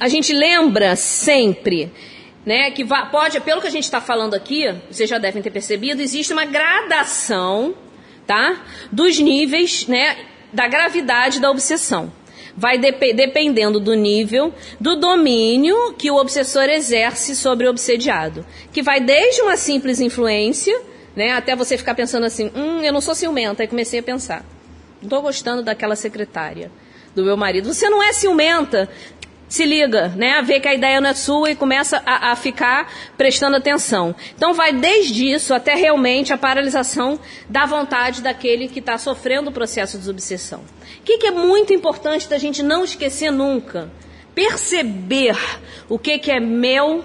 a 0.00 0.08
gente 0.08 0.32
lembra 0.32 0.96
sempre 0.96 1.92
né, 2.44 2.70
que 2.70 2.84
pode, 3.10 3.40
pelo 3.40 3.60
que 3.60 3.66
a 3.66 3.70
gente 3.70 3.84
está 3.84 4.00
falando 4.00 4.34
aqui, 4.34 4.64
vocês 4.90 5.08
já 5.08 5.18
devem 5.18 5.42
ter 5.42 5.50
percebido, 5.50 6.02
existe 6.02 6.32
uma 6.32 6.44
gradação, 6.44 7.74
tá, 8.26 8.62
dos 8.90 9.18
níveis, 9.18 9.86
né, 9.86 10.16
da 10.52 10.66
gravidade 10.66 11.40
da 11.40 11.50
obsessão. 11.50 12.12
Vai 12.54 12.76
dep 12.76 13.14
dependendo 13.14 13.80
do 13.80 13.94
nível 13.94 14.52
do 14.78 14.96
domínio 14.96 15.94
que 15.94 16.10
o 16.10 16.16
obsessor 16.16 16.64
exerce 16.64 17.34
sobre 17.34 17.66
o 17.66 17.70
obsediado, 17.70 18.44
que 18.72 18.82
vai 18.82 19.00
desde 19.00 19.40
uma 19.40 19.56
simples 19.56 20.00
influência, 20.00 20.78
né, 21.16 21.32
até 21.32 21.56
você 21.56 21.78
ficar 21.78 21.94
pensando 21.94 22.26
assim, 22.26 22.50
hum, 22.54 22.82
eu 22.82 22.92
não 22.92 23.00
sou 23.00 23.14
ciumenta, 23.14 23.62
aí 23.62 23.68
comecei 23.68 24.00
a 24.00 24.02
pensar, 24.02 24.44
não 25.00 25.06
estou 25.06 25.22
gostando 25.22 25.62
daquela 25.62 25.96
secretária 25.96 26.70
do 27.14 27.24
meu 27.24 27.36
marido. 27.36 27.72
Você 27.72 27.88
não 27.88 28.02
é 28.02 28.12
ciumenta, 28.12 28.88
se 29.52 29.66
liga, 29.66 30.08
né? 30.16 30.40
Vê 30.40 30.58
que 30.58 30.66
a 30.66 30.72
ideia 30.72 30.98
não 30.98 31.10
é 31.10 31.12
sua 31.12 31.50
e 31.50 31.54
começa 31.54 32.02
a, 32.06 32.32
a 32.32 32.36
ficar 32.36 32.90
prestando 33.18 33.54
atenção. 33.54 34.14
Então 34.34 34.54
vai 34.54 34.72
desde 34.72 35.30
isso 35.30 35.52
até 35.52 35.74
realmente 35.74 36.32
a 36.32 36.38
paralisação 36.38 37.20
da 37.50 37.66
vontade 37.66 38.22
daquele 38.22 38.66
que 38.66 38.78
está 38.78 38.96
sofrendo 38.96 39.50
o 39.50 39.52
processo 39.52 39.98
de 39.98 40.08
obsessão. 40.08 40.60
O 41.00 41.02
que, 41.04 41.18
que, 41.18 41.26
é 41.26 41.30
muito 41.30 41.70
importante 41.70 42.26
da 42.30 42.38
gente 42.38 42.62
não 42.62 42.82
esquecer 42.82 43.30
nunca? 43.30 43.90
Perceber 44.34 45.36
o 45.86 45.98
que, 45.98 46.18
que 46.18 46.30
é 46.30 46.40
meu 46.40 47.04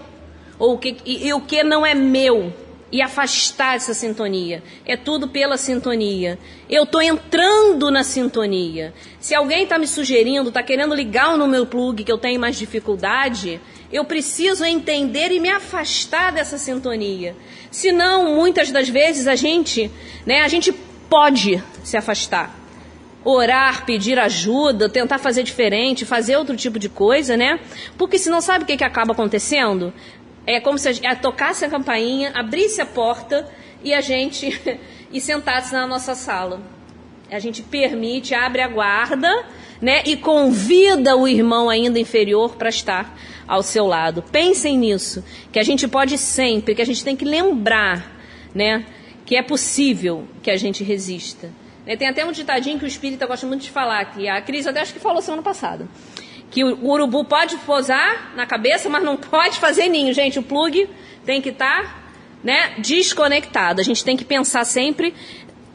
ou 0.58 0.76
o 0.76 0.78
que, 0.78 0.96
e, 1.06 1.28
e 1.28 1.34
o 1.34 1.42
que 1.42 1.62
não 1.64 1.86
é 1.86 1.94
meu 1.94 2.54
e 2.92 3.02
afastar 3.02 3.76
essa 3.76 3.94
sintonia. 3.94 4.64
É 4.86 4.96
tudo 4.96 5.28
pela 5.28 5.58
sintonia. 5.58 6.40
Eu 6.70 6.84
estou 6.84 7.02
entrando 7.02 7.92
na 7.92 8.04
sintonia. 8.04 8.94
Se 9.20 9.36
alguém 9.36 9.64
está 9.64 9.78
me 9.78 9.88
sugerindo, 9.88 10.50
está 10.50 10.64
querendo 10.64 10.96
ligar 10.96 11.38
no 11.38 11.48
meu 11.48 11.66
plug 11.66 12.04
que 12.04 12.12
eu 12.12 12.18
tenho 12.18 12.40
mais 12.40 12.58
dificuldade, 12.58 13.60
eu 13.92 14.06
preciso 14.06 14.64
entender 14.64 15.32
e 15.32 15.40
me 15.40 15.50
afastar 15.50 16.32
dessa 16.32 16.58
sintonia. 16.58 17.36
Senão, 17.70 18.36
muitas 18.36 18.72
das 18.72 18.88
vezes 18.88 19.28
a 19.28 19.36
gente, 19.36 19.92
né, 20.26 20.42
a 20.42 20.48
gente 20.48 20.72
pode 21.10 21.62
se 21.84 21.98
afastar. 21.98 22.56
Orar, 23.24 23.86
pedir 23.86 24.18
ajuda, 24.18 24.88
tentar 24.88 25.18
fazer 25.18 25.44
diferente, 25.44 26.06
fazer 26.06 26.38
outro 26.38 26.56
tipo 26.56 26.80
de 26.80 26.88
coisa, 26.88 27.36
né? 27.36 27.60
Porque 27.98 28.18
senão 28.18 28.40
sabe 28.40 28.64
o 28.64 28.68
que, 28.68 28.78
que 28.78 28.86
acaba 28.86 29.12
acontecendo? 29.12 29.94
É 30.48 30.62
como 30.62 30.78
se 30.78 31.06
a, 31.06 31.14
tocasse 31.14 31.66
a 31.66 31.70
campainha, 31.70 32.32
abrisse 32.34 32.80
a 32.80 32.86
porta 32.86 33.46
e 33.84 33.94
a 33.94 34.00
gente 34.00 34.50
e 35.12 35.20
sentasse 35.20 35.74
na 35.74 35.86
nossa 35.86 36.16
sala. 36.16 36.62
A 37.30 37.38
gente 37.38 37.62
permite, 37.62 38.34
abre 38.34 38.62
a 38.62 38.68
guarda, 38.70 39.30
né, 39.82 40.02
e 40.06 40.16
convida 40.16 41.18
o 41.18 41.28
irmão 41.28 41.70
ainda 41.70 42.00
inferior 42.00 42.56
para 42.56 42.70
estar 42.70 43.14
ao 43.46 43.62
seu 43.62 43.86
lado. 43.86 44.24
Pensem 44.24 44.78
nisso, 44.78 45.22
que 45.52 45.60
a 45.60 45.64
gente 45.64 45.86
pode 45.86 46.18
sempre, 46.18 46.74
que 46.74 46.82
a 46.82 46.86
gente 46.86 47.04
tem 47.04 47.18
que 47.18 47.26
lembrar, 47.26 48.18
né, 48.56 48.86
que 49.26 49.36
é 49.36 49.44
possível 49.44 50.26
que 50.42 50.50
a 50.50 50.56
gente 50.56 50.82
resista. 50.82 51.52
Tem 52.00 52.08
até 52.08 52.26
um 52.26 52.32
ditadinho 52.32 52.80
que 52.80 52.86
o 52.86 52.88
espírita 52.88 53.28
gosta 53.28 53.46
muito 53.46 53.64
de 53.64 53.72
falar, 53.72 54.06
que 54.06 54.28
a 54.28 54.42
Cris 54.42 54.66
até 54.66 54.80
acho 54.80 54.94
que 54.94 55.00
falou 55.00 55.22
semana 55.22 55.44
passada 55.44 55.88
que 56.50 56.64
o 56.64 56.90
urubu 56.90 57.26
pode 57.26 57.58
posar 57.58 58.34
na 58.36 58.46
cabeça, 58.46 58.90
mas 58.90 59.04
não 59.04 59.18
pode 59.18 59.60
fazer 59.60 59.88
ninho. 59.88 60.14
Gente, 60.14 60.40
o 60.40 60.44
plug 60.44 60.90
tem 61.26 61.42
que 61.42 61.50
estar 61.50 61.84
tá, 61.84 61.96
né, 62.44 62.76
desconectado. 62.80 63.82
A 63.82 63.84
gente 63.84 64.04
tem 64.04 64.16
que 64.16 64.24
pensar 64.24 64.64
sempre 64.66 65.14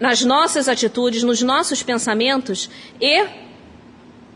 nas 0.00 0.24
nossas 0.24 0.68
atitudes, 0.68 1.22
nos 1.22 1.42
nossos 1.42 1.82
pensamentos 1.82 2.70
e 3.00 3.26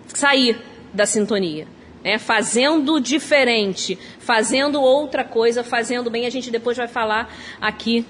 sair 0.08 0.60
da 0.92 1.06
sintonia. 1.06 1.66
Né, 2.04 2.18
fazendo 2.18 3.00
diferente, 3.00 3.98
fazendo 4.20 4.80
outra 4.80 5.24
coisa, 5.24 5.64
fazendo 5.64 6.08
bem. 6.08 6.24
A 6.24 6.30
gente 6.30 6.50
depois 6.50 6.76
vai 6.76 6.86
falar 6.86 7.34
aqui 7.60 8.06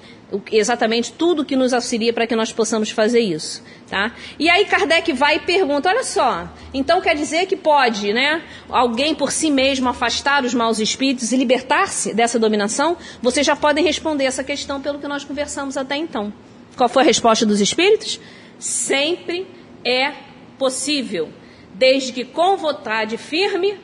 exatamente 0.51 1.13
tudo 1.13 1.45
que 1.45 1.55
nos 1.55 1.73
auxilia 1.73 2.11
para 2.11 2.27
que 2.27 2.35
nós 2.35 2.51
possamos 2.51 2.89
fazer 2.89 3.21
isso, 3.21 3.63
tá? 3.89 4.13
E 4.37 4.49
aí 4.49 4.65
Kardec 4.65 5.13
vai 5.13 5.37
e 5.37 5.39
pergunta, 5.39 5.89
olha 5.89 6.03
só, 6.03 6.51
então 6.73 6.99
quer 6.99 7.15
dizer 7.15 7.45
que 7.45 7.55
pode, 7.55 8.11
né, 8.11 8.43
alguém 8.69 9.15
por 9.15 9.31
si 9.31 9.49
mesmo 9.49 9.87
afastar 9.87 10.43
os 10.43 10.53
maus 10.53 10.79
espíritos 10.79 11.31
e 11.31 11.37
libertar-se 11.37 12.13
dessa 12.13 12.37
dominação? 12.37 12.97
Vocês 13.21 13.45
já 13.45 13.55
podem 13.55 13.83
responder 13.83 14.25
essa 14.25 14.43
questão 14.43 14.81
pelo 14.81 14.99
que 14.99 15.07
nós 15.07 15.23
conversamos 15.23 15.77
até 15.77 15.95
então. 15.95 16.33
Qual 16.75 16.89
foi 16.89 17.03
a 17.03 17.05
resposta 17.05 17.45
dos 17.45 17.61
espíritos? 17.61 18.19
Sempre 18.59 19.47
é 19.85 20.13
possível, 20.57 21.29
desde 21.73 22.11
que 22.11 22.25
com 22.25 22.57
vontade 22.57 23.17
firme 23.17 23.79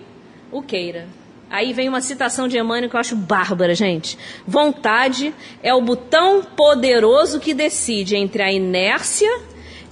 o 0.52 0.62
queira. 0.62 1.23
Aí 1.54 1.72
vem 1.72 1.88
uma 1.88 2.02
citação 2.02 2.48
de 2.48 2.58
Emmanuel 2.58 2.90
que 2.90 2.96
eu 2.96 3.00
acho 3.00 3.16
bárbara, 3.16 3.76
gente. 3.76 4.18
Vontade 4.48 5.32
é 5.62 5.72
o 5.72 5.82
botão 5.82 6.42
poderoso 6.42 7.40
que 7.40 7.54
decide 7.54 8.16
entre 8.16 8.42
a 8.42 8.52
inércia 8.52 9.30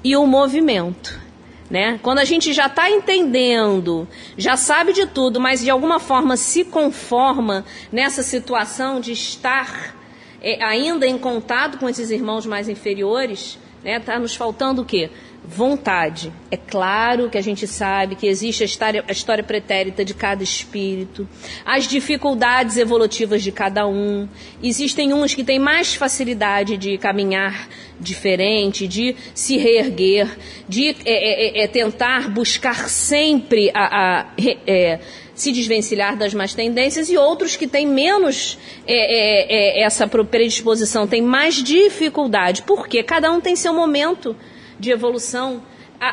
e 0.04 0.18
o 0.18 0.26
movimento. 0.26 1.22
Né? 1.70 2.00
Quando 2.02 2.18
a 2.18 2.26
gente 2.26 2.52
já 2.52 2.66
está 2.66 2.90
entendendo, 2.90 4.08
já 4.36 4.58
sabe 4.58 4.92
de 4.92 5.06
tudo, 5.06 5.40
mas 5.40 5.62
de 5.62 5.70
alguma 5.70 6.00
forma 6.00 6.36
se 6.36 6.66
conforma 6.66 7.64
nessa 7.92 8.24
situação 8.24 9.00
de 9.00 9.12
estar 9.12 9.96
é, 10.42 10.64
ainda 10.64 11.06
em 11.06 11.20
contato 11.20 11.78
com 11.78 11.88
esses 11.88 12.10
irmãos 12.10 12.44
mais 12.44 12.70
inferiores, 12.70 13.60
né? 13.84 14.00
Tá 14.00 14.18
nos 14.18 14.36
faltando 14.36 14.82
o 14.82 14.86
quê? 14.86 15.12
Vontade. 15.44 16.32
É 16.52 16.58
claro 16.58 17.30
que 17.30 17.38
a 17.38 17.42
gente 17.42 17.66
sabe 17.66 18.16
que 18.16 18.28
existe 18.28 18.62
a 18.62 18.66
história, 18.66 19.04
a 19.08 19.12
história 19.12 19.44
pretérita 19.44 20.06
de 20.06 20.14
cada 20.14 20.44
espírito, 20.44 21.28
as 21.66 21.88
dificuldades 21.88 22.78
evolutivas 22.78 23.42
de 23.42 23.52
cada 23.52 23.88
um. 23.88 24.28
Existem 24.62 25.14
uns 25.14 25.34
que 25.34 25.44
têm 25.44 25.58
mais 25.58 25.96
facilidade 25.96 26.78
de 26.78 26.98
caminhar 26.98 27.68
diferente, 28.00 28.88
de 28.88 29.16
se 29.34 29.58
reerguer, 29.58 30.28
de 30.70 30.90
é, 30.90 30.96
é, 31.06 31.62
é, 31.62 31.64
é 31.64 31.68
tentar 31.68 32.30
buscar 32.30 32.88
sempre 32.88 33.72
a, 33.74 34.20
a 34.20 34.26
é, 34.68 35.00
se 35.34 35.52
desvencilhar 35.52 36.16
das 36.16 36.36
más 36.36 36.54
tendências 36.54 37.10
e 37.10 37.18
outros 37.18 37.56
que 37.56 37.68
têm 37.68 37.88
menos 37.88 38.60
é, 38.86 38.94
é, 38.94 39.80
é, 39.80 39.84
essa 39.84 40.08
predisposição, 40.08 41.08
têm 41.08 41.22
mais 41.22 41.56
dificuldade. 41.56 42.62
Por 42.62 42.88
quê? 42.88 43.02
Cada 43.02 43.32
um 43.32 43.42
tem 43.42 43.56
seu 43.56 43.74
momento 43.74 44.36
de 44.82 44.92
evolução. 44.92 45.62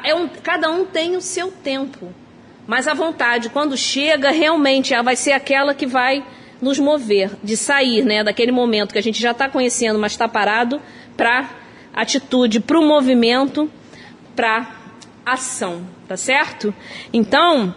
É 0.05 0.15
um, 0.15 0.29
cada 0.29 0.71
um 0.71 0.85
tem 0.85 1.17
o 1.17 1.21
seu 1.21 1.51
tempo. 1.51 2.15
Mas 2.67 2.87
a 2.87 2.93
vontade, 2.93 3.49
quando 3.49 3.77
chega, 3.77 4.31
realmente 4.31 4.95
vai 5.03 5.17
ser 5.17 5.33
aquela 5.33 5.75
que 5.75 5.87
vai 5.87 6.23
nos 6.61 6.79
mover, 6.79 7.31
de 7.43 7.57
sair 7.57 8.05
né, 8.05 8.23
daquele 8.23 8.53
momento 8.53 8.93
que 8.93 8.99
a 8.99 9.03
gente 9.03 9.21
já 9.21 9.31
está 9.31 9.49
conhecendo, 9.49 9.99
mas 9.99 10.13
está 10.13 10.29
parado, 10.29 10.81
para 11.17 11.49
atitude, 11.95 12.61
para 12.61 12.79
o 12.79 12.87
movimento, 12.87 13.71
para 14.37 14.71
ação, 15.25 15.87
tá 16.07 16.17
certo? 16.17 16.75
Então, 17.13 17.75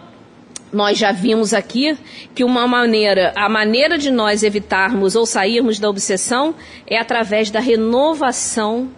nós 0.72 0.98
já 0.98 1.12
vimos 1.12 1.54
aqui 1.54 1.96
que 2.34 2.44
uma 2.44 2.66
maneira, 2.66 3.32
a 3.36 3.48
maneira 3.48 3.96
de 3.96 4.10
nós 4.10 4.42
evitarmos 4.42 5.14
ou 5.14 5.24
sairmos 5.24 5.78
da 5.78 5.88
obsessão 5.88 6.54
é 6.86 6.98
através 6.98 7.50
da 7.50 7.60
renovação 7.60 8.90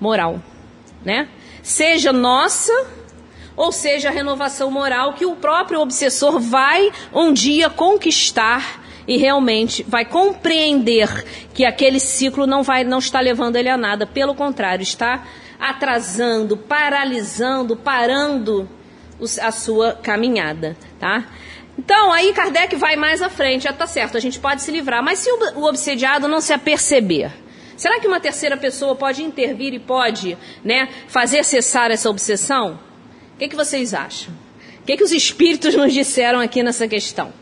moral, 0.00 0.40
né? 1.06 1.28
seja 1.62 2.12
nossa 2.12 2.72
ou 3.56 3.72
seja 3.72 4.08
a 4.08 4.12
renovação 4.12 4.70
moral 4.70 5.14
que 5.14 5.24
o 5.24 5.36
próprio 5.36 5.80
obsessor 5.80 6.38
vai 6.38 6.92
um 7.14 7.32
dia 7.32 7.70
conquistar 7.70 8.84
e 9.08 9.16
realmente 9.16 9.84
vai 9.84 10.04
compreender 10.04 11.24
que 11.54 11.64
aquele 11.64 12.00
ciclo 12.00 12.46
não 12.46 12.62
vai 12.64 12.82
não 12.82 12.98
está 12.98 13.20
levando 13.20 13.54
ele 13.54 13.68
a 13.68 13.76
nada, 13.76 14.04
pelo 14.04 14.34
contrário, 14.34 14.82
está 14.82 15.24
atrasando, 15.60 16.56
paralisando, 16.56 17.76
parando 17.76 18.68
a 19.40 19.52
sua 19.52 19.92
caminhada, 19.92 20.76
tá? 20.98 21.24
Então, 21.78 22.12
aí 22.12 22.32
Kardec 22.32 22.74
vai 22.74 22.96
mais 22.96 23.22
à 23.22 23.30
frente, 23.30 23.64
já 23.64 23.70
está 23.70 23.86
certo, 23.86 24.16
a 24.16 24.20
gente 24.20 24.40
pode 24.40 24.60
se 24.62 24.72
livrar, 24.72 25.02
mas 25.02 25.20
se 25.20 25.30
o 25.30 25.64
obsediado 25.64 26.26
não 26.26 26.40
se 26.40 26.52
aperceber, 26.52 27.30
Será 27.76 28.00
que 28.00 28.06
uma 28.06 28.18
terceira 28.20 28.56
pessoa 28.56 28.96
pode 28.96 29.22
intervir 29.22 29.74
e 29.74 29.78
pode 29.78 30.36
né, 30.64 30.88
fazer 31.08 31.44
cessar 31.44 31.90
essa 31.90 32.08
obsessão? 32.08 32.78
O 33.34 33.38
que, 33.38 33.48
que 33.48 33.56
vocês 33.56 33.92
acham? 33.92 34.32
O 34.80 34.86
que, 34.86 34.96
que 34.96 35.04
os 35.04 35.12
espíritos 35.12 35.74
nos 35.74 35.92
disseram 35.92 36.40
aqui 36.40 36.62
nessa 36.62 36.88
questão? 36.88 37.32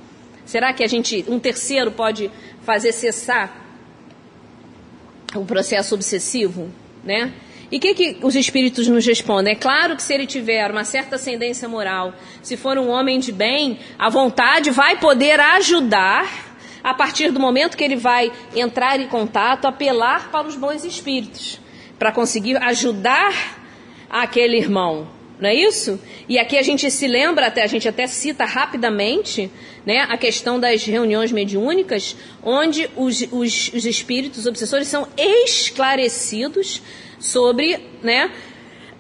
Será 0.45 0.73
que 0.73 0.83
a 0.83 0.87
gente, 0.87 1.25
um 1.29 1.39
terceiro 1.39 1.91
pode 1.91 2.31
fazer 2.63 2.93
cessar 2.93 3.65
o 5.35 5.45
processo 5.45 5.95
obsessivo, 5.95 6.71
né? 7.03 7.33
E 7.71 7.79
o 7.79 7.81
que, 7.81 7.95
que 7.95 8.19
os 8.23 8.37
espíritos 8.37 8.87
nos 8.87 9.05
respondem? 9.05 9.53
É 9.53 9.57
claro 9.57 9.97
que 9.97 10.03
se 10.03 10.15
ele 10.15 10.27
tiver 10.27 10.71
uma 10.71 10.85
certa 10.85 11.17
ascendência 11.17 11.69
moral, 11.69 12.15
se 12.43 12.57
for 12.57 12.79
um 12.79 12.89
homem 12.89 13.19
de 13.19 13.33
bem, 13.33 13.79
a 13.99 14.09
vontade 14.09 14.71
vai 14.71 14.97
poder 14.99 15.41
ajudar 15.41 16.54
a 16.85 16.93
partir 16.93 17.33
do 17.33 17.41
momento 17.41 17.79
que 17.79 17.83
ele 17.83 17.97
vai 17.97 18.31
entrar 18.55 19.01
em 19.01 19.09
contato, 19.09 19.67
apelar 19.67 20.31
para 20.31 20.47
os 20.47 20.55
bons 20.55 20.85
espíritos, 20.85 21.59
para 21.99 22.13
conseguir 22.13 22.59
ajudar 22.59 23.59
aquele 24.11 24.59
irmão. 24.59 25.09
Não 25.41 25.49
é 25.49 25.55
isso? 25.55 25.99
E 26.29 26.39
aqui 26.39 26.59
a 26.59 26.63
gente 26.63 26.89
se 26.91 27.09
lembra, 27.09 27.47
até 27.47 27.63
a 27.63 27.67
gente 27.67 27.89
até 27.89 28.07
cita 28.07 28.45
rapidamente, 28.45 29.51
né, 29.85 30.07
a 30.09 30.17
questão 30.17 30.61
das 30.61 30.85
reuniões 30.85 31.33
mediúnicas, 31.33 32.17
onde 32.43 32.89
os, 32.97 33.23
os, 33.33 33.73
os 33.73 33.87
espíritos 33.87 34.47
obsessores 34.47 34.87
são 34.87 35.09
esclarecidos 35.17 36.83
sobre, 37.19 37.81
né, 38.03 38.31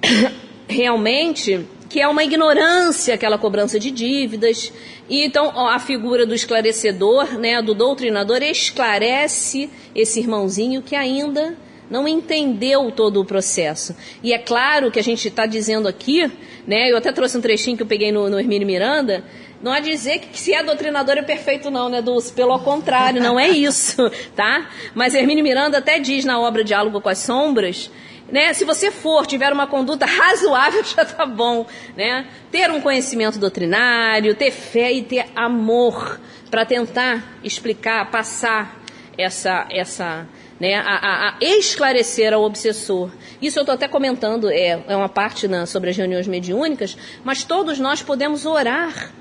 realmente 0.66 1.66
que 1.94 2.00
é 2.00 2.08
uma 2.08 2.24
ignorância 2.24 3.14
aquela 3.14 3.38
cobrança 3.38 3.78
de 3.78 3.92
dívidas. 3.92 4.72
E 5.08 5.24
então 5.24 5.68
a 5.68 5.78
figura 5.78 6.26
do 6.26 6.34
esclarecedor, 6.34 7.38
né, 7.38 7.62
do 7.62 7.72
doutrinador 7.72 8.42
esclarece 8.42 9.70
esse 9.94 10.18
irmãozinho 10.18 10.82
que 10.82 10.96
ainda 10.96 11.56
não 11.88 12.08
entendeu 12.08 12.90
todo 12.90 13.20
o 13.20 13.24
processo. 13.24 13.94
E 14.24 14.32
é 14.32 14.38
claro 14.38 14.90
que 14.90 14.98
a 14.98 15.04
gente 15.04 15.28
está 15.28 15.46
dizendo 15.46 15.86
aqui, 15.86 16.28
né, 16.66 16.90
eu 16.90 16.96
até 16.96 17.12
trouxe 17.12 17.38
um 17.38 17.40
trechinho 17.40 17.76
que 17.76 17.84
eu 17.84 17.86
peguei 17.86 18.10
no, 18.10 18.28
no 18.28 18.40
Hermínio 18.40 18.66
Miranda, 18.66 19.22
não 19.62 19.70
há 19.70 19.78
dizer 19.78 20.18
que 20.18 20.36
se 20.36 20.52
é 20.52 20.64
doutrinador 20.64 21.16
é 21.16 21.22
perfeito 21.22 21.70
não, 21.70 21.88
né, 21.88 22.02
Dulce? 22.02 22.32
Pelo 22.32 22.58
contrário, 22.58 23.22
não 23.22 23.38
é 23.38 23.50
isso, 23.50 24.10
tá? 24.34 24.68
Mas 24.96 25.14
Hermínio 25.14 25.44
Miranda 25.44 25.78
até 25.78 26.00
diz 26.00 26.24
na 26.24 26.40
obra 26.40 26.64
Diálogo 26.64 27.00
com 27.00 27.08
as 27.08 27.18
Sombras 27.18 27.88
né? 28.30 28.52
Se 28.52 28.64
você 28.64 28.90
for, 28.90 29.26
tiver 29.26 29.52
uma 29.52 29.66
conduta 29.66 30.06
razoável, 30.06 30.82
já 30.84 31.02
está 31.02 31.26
bom, 31.26 31.66
né? 31.96 32.26
Ter 32.50 32.70
um 32.70 32.80
conhecimento 32.80 33.38
doutrinário, 33.38 34.34
ter 34.34 34.50
fé 34.50 34.92
e 34.92 35.02
ter 35.02 35.26
amor 35.34 36.20
para 36.50 36.64
tentar 36.64 37.38
explicar, 37.42 38.10
passar 38.10 38.80
essa, 39.18 39.66
essa, 39.70 40.26
né, 40.58 40.74
a, 40.74 41.30
a, 41.30 41.36
esclarecer 41.40 42.32
ao 42.32 42.42
obsessor. 42.42 43.10
Isso 43.40 43.58
eu 43.58 43.62
estou 43.62 43.74
até 43.74 43.88
comentando, 43.88 44.50
é, 44.50 44.82
é 44.86 44.96
uma 44.96 45.08
parte 45.08 45.48
na, 45.48 45.66
sobre 45.66 45.90
as 45.90 45.96
reuniões 45.96 46.26
mediúnicas, 46.26 46.96
mas 47.24 47.44
todos 47.44 47.78
nós 47.78 48.02
podemos 48.02 48.46
orar 48.46 49.12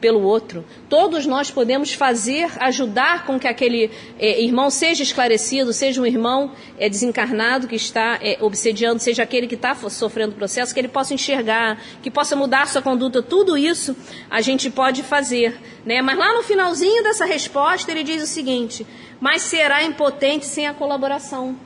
pelo 0.00 0.22
outro. 0.22 0.64
Todos 0.88 1.26
nós 1.26 1.50
podemos 1.50 1.92
fazer, 1.92 2.50
ajudar 2.58 3.26
com 3.26 3.38
que 3.38 3.46
aquele 3.46 3.90
é, 4.18 4.42
irmão 4.42 4.70
seja 4.70 5.02
esclarecido, 5.02 5.72
seja 5.72 6.00
um 6.00 6.06
irmão 6.06 6.52
é, 6.78 6.88
desencarnado 6.88 7.68
que 7.68 7.76
está 7.76 8.18
é, 8.22 8.38
obsediando, 8.40 9.00
seja 9.00 9.22
aquele 9.22 9.46
que 9.46 9.54
está 9.54 9.74
sofrendo 9.74 10.34
processo, 10.34 10.72
que 10.72 10.80
ele 10.80 10.88
possa 10.88 11.12
enxergar, 11.12 11.80
que 12.02 12.10
possa 12.10 12.34
mudar 12.34 12.66
sua 12.66 12.82
conduta. 12.82 13.22
Tudo 13.22 13.56
isso 13.56 13.94
a 14.30 14.40
gente 14.40 14.70
pode 14.70 15.02
fazer. 15.02 15.60
Né? 15.84 16.00
Mas 16.00 16.18
lá 16.18 16.32
no 16.34 16.42
finalzinho 16.42 17.02
dessa 17.02 17.24
resposta 17.24 17.90
ele 17.90 18.02
diz 18.02 18.22
o 18.22 18.26
seguinte: 18.26 18.86
mas 19.20 19.42
será 19.42 19.84
impotente 19.84 20.46
sem 20.46 20.66
a 20.66 20.74
colaboração 20.74 21.56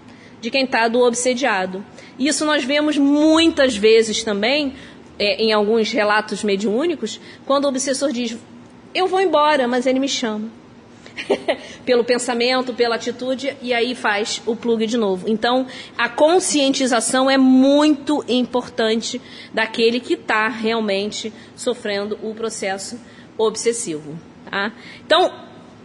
de 0.40 0.50
quem 0.50 0.64
está 0.64 0.88
do 0.88 1.00
obsediado. 1.00 1.82
Isso 2.18 2.44
nós 2.44 2.62
vemos 2.62 2.98
muitas 2.98 3.76
vezes 3.76 4.22
também 4.22 4.74
é, 5.18 5.42
em 5.42 5.52
alguns 5.52 5.92
relatos 5.92 6.42
mediúnicos, 6.42 7.20
quando 7.46 7.64
o 7.64 7.68
obsessor 7.68 8.12
diz: 8.12 8.36
Eu 8.94 9.06
vou 9.06 9.20
embora, 9.20 9.68
mas 9.68 9.86
ele 9.86 9.98
me 9.98 10.08
chama. 10.08 10.50
pelo 11.84 12.04
pensamento, 12.04 12.74
pela 12.74 12.96
atitude, 12.96 13.56
e 13.62 13.72
aí 13.72 13.94
faz 13.94 14.42
o 14.46 14.56
plug 14.56 14.86
de 14.86 14.96
novo. 14.96 15.28
Então, 15.28 15.66
a 15.96 16.08
conscientização 16.08 17.30
é 17.30 17.36
muito 17.36 18.24
importante 18.28 19.20
daquele 19.52 20.00
que 20.00 20.14
está 20.14 20.48
realmente 20.48 21.32
sofrendo 21.54 22.18
o 22.22 22.34
processo 22.34 22.98
obsessivo. 23.38 24.18
Tá? 24.50 24.72
Então, 25.04 25.32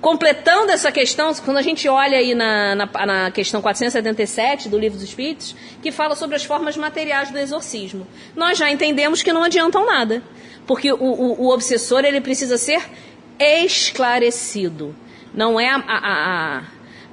Completando 0.01 0.71
essa 0.71 0.93
questão, 0.93 1.33
quando 1.43 1.57
a 1.57 1.61
gente 1.61 1.89
olha 1.89 2.17
aí 2.17 2.33
na, 2.33 2.73
na, 2.73 2.85
na, 3.05 3.31
questão 3.31 3.61
477 3.61 4.69
do 4.69 4.79
Livro 4.79 4.97
dos 4.97 5.05
Espíritos, 5.05 5.53
que 5.81 5.91
fala 5.91 6.15
sobre 6.15 6.37
as 6.37 6.45
formas 6.45 6.77
materiais 6.77 7.31
do 7.31 7.37
exorcismo, 7.37 8.07
nós 8.33 8.57
já 8.57 8.71
entendemos 8.71 9.21
que 9.21 9.33
não 9.33 9.43
adiantam 9.43 9.85
nada, 9.85 10.23
porque 10.65 10.93
o, 10.93 10.97
o, 10.97 11.41
o 11.41 11.53
obsessor 11.53 12.05
ele 12.05 12.21
precisa 12.21 12.57
ser 12.57 12.81
esclarecido. 13.37 14.95
Não 15.33 15.59
é 15.59 15.69
a, 15.69 15.83
a, 15.85 16.57
a, 16.57 16.63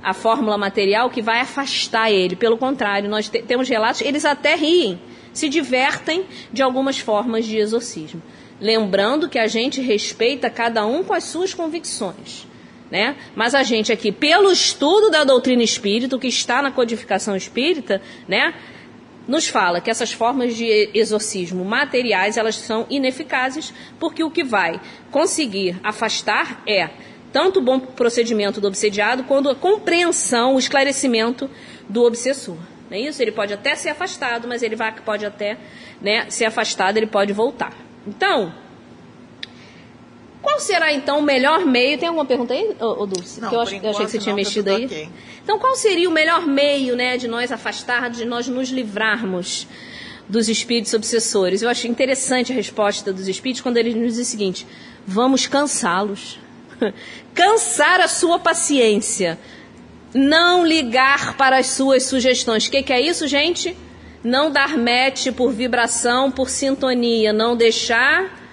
a 0.04 0.14
fórmula 0.14 0.56
material 0.56 1.10
que 1.10 1.20
vai 1.20 1.40
afastar 1.40 2.12
ele, 2.12 2.36
pelo 2.36 2.56
contrário, 2.56 3.10
nós 3.10 3.28
te, 3.28 3.42
temos 3.42 3.68
relatos, 3.68 4.00
eles 4.00 4.24
até 4.24 4.54
riem, 4.54 5.00
se 5.32 5.48
divertem 5.48 6.24
de 6.52 6.62
algumas 6.62 7.00
formas 7.00 7.46
de 7.46 7.56
exorcismo. 7.56 8.22
Lembrando 8.60 9.28
que 9.28 9.40
a 9.40 9.48
gente 9.48 9.80
respeita 9.80 10.48
cada 10.48 10.86
um 10.86 11.02
com 11.02 11.12
as 11.12 11.24
suas 11.24 11.52
convicções. 11.52 12.46
Né? 12.90 13.16
Mas 13.34 13.54
a 13.54 13.62
gente 13.62 13.92
aqui, 13.92 14.12
pelo 14.12 14.50
estudo 14.52 15.10
da 15.10 15.24
doutrina 15.24 15.62
espírita, 15.62 16.18
que 16.18 16.28
está 16.28 16.62
na 16.62 16.70
codificação 16.70 17.34
espírita, 17.34 18.00
né, 18.28 18.54
nos 19.26 19.48
fala 19.48 19.80
que 19.80 19.90
essas 19.90 20.12
formas 20.12 20.54
de 20.54 20.90
exorcismo 20.94 21.64
materiais 21.64 22.36
elas 22.36 22.54
são 22.56 22.86
ineficazes, 22.88 23.74
porque 23.98 24.22
o 24.22 24.30
que 24.30 24.44
vai 24.44 24.80
conseguir 25.10 25.76
afastar 25.82 26.62
é 26.66 26.90
tanto 27.32 27.58
o 27.58 27.62
bom 27.62 27.80
procedimento 27.80 28.60
do 28.60 28.68
obsediado 28.68 29.24
quanto 29.24 29.50
a 29.50 29.54
compreensão, 29.54 30.54
o 30.54 30.58
esclarecimento 30.58 31.50
do 31.88 32.04
obsessor. 32.04 32.56
Não 32.88 32.96
é 32.96 33.00
isso? 33.00 33.20
Ele 33.20 33.32
pode 33.32 33.52
até 33.52 33.74
ser 33.74 33.90
afastado, 33.90 34.46
mas 34.46 34.62
ele 34.62 34.76
vai, 34.76 34.94
pode 35.00 35.26
até 35.26 35.58
né, 36.00 36.30
ser 36.30 36.44
afastado, 36.44 36.96
ele 36.96 37.06
pode 37.06 37.32
voltar. 37.32 37.74
Então, 38.06 38.54
qual 40.46 40.60
será 40.60 40.92
então 40.92 41.18
o 41.18 41.22
melhor 41.22 41.66
meio? 41.66 41.98
Tem 41.98 42.06
alguma 42.06 42.24
pergunta 42.24 42.54
aí, 42.54 42.76
ô, 42.78 43.04
Dulce? 43.04 43.40
Não, 43.40 43.52
eu, 43.52 43.60
acho, 43.60 43.74
eu 43.74 43.90
achei 43.90 44.04
que 44.06 44.12
você 44.12 44.18
tinha 44.18 44.32
não, 44.32 44.42
tá 44.42 44.48
mexido 44.48 44.70
aí. 44.70 44.84
Okay. 44.86 45.08
Então, 45.42 45.58
qual 45.58 45.74
seria 45.74 46.08
o 46.08 46.12
melhor 46.12 46.46
meio, 46.46 46.94
né, 46.94 47.16
de 47.16 47.26
nós 47.26 47.50
afastarmos, 47.50 48.16
de 48.16 48.24
nós 48.24 48.46
nos 48.46 48.68
livrarmos 48.68 49.66
dos 50.28 50.48
espíritos 50.48 50.94
obsessores? 50.94 51.62
Eu 51.62 51.68
acho 51.68 51.88
interessante 51.88 52.52
a 52.52 52.54
resposta 52.54 53.12
dos 53.12 53.26
espíritos 53.26 53.60
quando 53.60 53.76
eles 53.76 53.96
nos 53.96 54.06
dizem 54.10 54.22
o 54.22 54.26
seguinte: 54.26 54.66
vamos 55.04 55.48
cansá-los. 55.48 56.38
Cansar 57.34 58.00
a 58.00 58.06
sua 58.06 58.38
paciência. 58.38 59.36
Não 60.14 60.64
ligar 60.64 61.36
para 61.36 61.58
as 61.58 61.70
suas 61.70 62.04
sugestões. 62.04 62.66
O 62.66 62.70
que, 62.70 62.84
que 62.84 62.92
é 62.92 63.00
isso, 63.00 63.26
gente? 63.26 63.76
Não 64.22 64.48
dar 64.50 64.78
match 64.78 65.32
por 65.32 65.52
vibração, 65.52 66.30
por 66.30 66.48
sintonia. 66.48 67.32
Não 67.32 67.56
deixar 67.56 68.45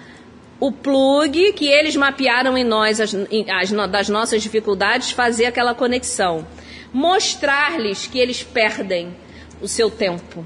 o 0.64 0.72
plug 0.72 1.52
que 1.52 1.68
eles 1.68 1.94
mapearam 1.94 2.56
em 2.56 2.64
nós, 2.64 2.98
as, 2.98 3.14
as, 3.14 3.70
das 3.90 4.08
nossas 4.08 4.42
dificuldades, 4.42 5.10
fazer 5.10 5.44
aquela 5.44 5.74
conexão. 5.74 6.46
Mostrar-lhes 6.90 8.06
que 8.06 8.18
eles 8.18 8.42
perdem 8.42 9.14
o 9.60 9.68
seu 9.68 9.90
tempo. 9.90 10.42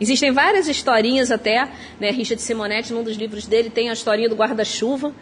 Existem 0.00 0.32
várias 0.32 0.68
historinhas 0.68 1.30
até, 1.30 1.68
né? 2.00 2.10
Richard 2.10 2.40
Simonetti, 2.40 2.94
num 2.94 3.02
dos 3.02 3.14
livros 3.18 3.46
dele, 3.46 3.68
tem 3.68 3.90
a 3.90 3.92
historinha 3.92 4.26
do 4.26 4.34
guarda-chuva, 4.34 5.12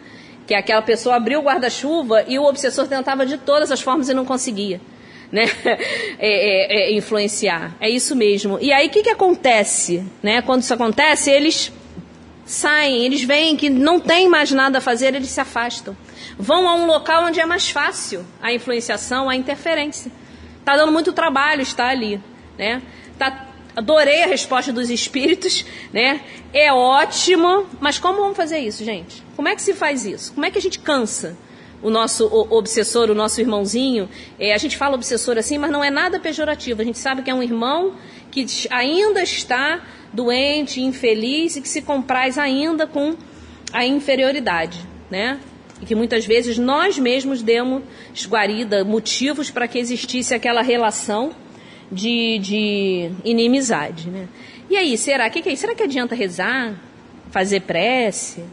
que 0.47 0.53
é 0.53 0.57
aquela 0.57 0.81
pessoa 0.81 1.17
abriu 1.17 1.41
o 1.41 1.43
guarda-chuva 1.43 2.23
e 2.25 2.39
o 2.39 2.45
obsessor 2.45 2.87
tentava 2.87 3.25
de 3.25 3.37
todas 3.37 3.69
as 3.69 3.81
formas 3.81 4.07
e 4.07 4.13
não 4.13 4.23
conseguia. 4.23 4.79
Né? 5.29 5.43
É, 6.23 6.29
é, 6.29 6.91
é, 6.91 6.93
influenciar. 6.95 7.75
É 7.81 7.89
isso 7.89 8.15
mesmo. 8.15 8.59
E 8.61 8.71
aí 8.71 8.87
o 8.87 8.89
que, 8.91 9.01
que 9.01 9.09
acontece? 9.09 10.05
Né? 10.21 10.41
Quando 10.41 10.61
isso 10.61 10.73
acontece, 10.73 11.31
eles 11.31 11.71
saem, 12.45 13.05
eles 13.05 13.23
veem 13.23 13.55
que 13.55 13.69
não 13.69 13.99
tem 13.99 14.27
mais 14.27 14.51
nada 14.51 14.79
a 14.79 14.81
fazer, 14.81 15.15
eles 15.15 15.29
se 15.29 15.39
afastam. 15.39 15.95
Vão 16.37 16.67
a 16.67 16.75
um 16.75 16.85
local 16.85 17.25
onde 17.25 17.39
é 17.39 17.45
mais 17.45 17.69
fácil 17.69 18.25
a 18.41 18.53
influenciação, 18.53 19.29
a 19.29 19.35
interferência. 19.35 20.11
Está 20.59 20.75
dando 20.75 20.91
muito 20.91 21.13
trabalho 21.13 21.61
estar 21.61 21.87
ali, 21.87 22.21
né? 22.57 22.81
Tá, 23.17 23.47
adorei 23.75 24.23
a 24.23 24.27
resposta 24.27 24.71
dos 24.71 24.89
espíritos, 24.89 25.65
né? 25.93 26.21
É 26.53 26.71
ótimo, 26.73 27.67
mas 27.79 27.97
como 27.97 28.19
vamos 28.19 28.37
fazer 28.37 28.59
isso, 28.59 28.83
gente? 28.83 29.23
Como 29.35 29.47
é 29.47 29.55
que 29.55 29.61
se 29.61 29.73
faz 29.73 30.05
isso? 30.05 30.33
Como 30.33 30.45
é 30.45 30.51
que 30.51 30.57
a 30.57 30.61
gente 30.61 30.79
cansa? 30.79 31.37
O 31.81 31.89
nosso 31.89 32.25
obsessor, 32.49 33.09
o 33.09 33.15
nosso 33.15 33.41
irmãozinho. 33.41 34.09
É, 34.39 34.53
a 34.53 34.57
gente 34.57 34.77
fala 34.77 34.95
obsessor 34.95 35.37
assim, 35.37 35.57
mas 35.57 35.71
não 35.71 35.83
é 35.83 35.89
nada 35.89 36.19
pejorativo. 36.19 36.81
A 36.81 36.85
gente 36.85 36.99
sabe 36.99 37.21
que 37.21 37.29
é 37.29 37.33
um 37.33 37.43
irmão 37.43 37.95
que 38.29 38.45
ainda 38.69 39.21
está 39.23 39.81
doente, 40.13 40.81
infeliz 40.81 41.55
e 41.55 41.61
que 41.61 41.69
se 41.69 41.81
compraz 41.81 42.37
ainda 42.37 42.85
com 42.85 43.15
a 43.73 43.85
inferioridade, 43.85 44.79
né? 45.09 45.39
E 45.81 45.85
que 45.85 45.95
muitas 45.95 46.25
vezes 46.25 46.57
nós 46.57 46.99
mesmos 46.99 47.41
demos 47.41 47.83
guarida, 48.27 48.83
motivos 48.83 49.49
para 49.49 49.67
que 49.67 49.79
existisse 49.79 50.33
aquela 50.33 50.61
relação 50.61 51.33
de, 51.91 52.39
de 52.39 53.11
inimizade, 53.25 54.09
né? 54.09 54.27
E 54.69 54.77
aí, 54.77 54.97
será 54.97 55.29
que, 55.29 55.41
que 55.41 55.49
é 55.49 55.55
Será 55.55 55.75
que 55.75 55.83
adianta 55.83 56.15
rezar, 56.15 56.75
fazer 57.29 57.61
prece, 57.61 58.43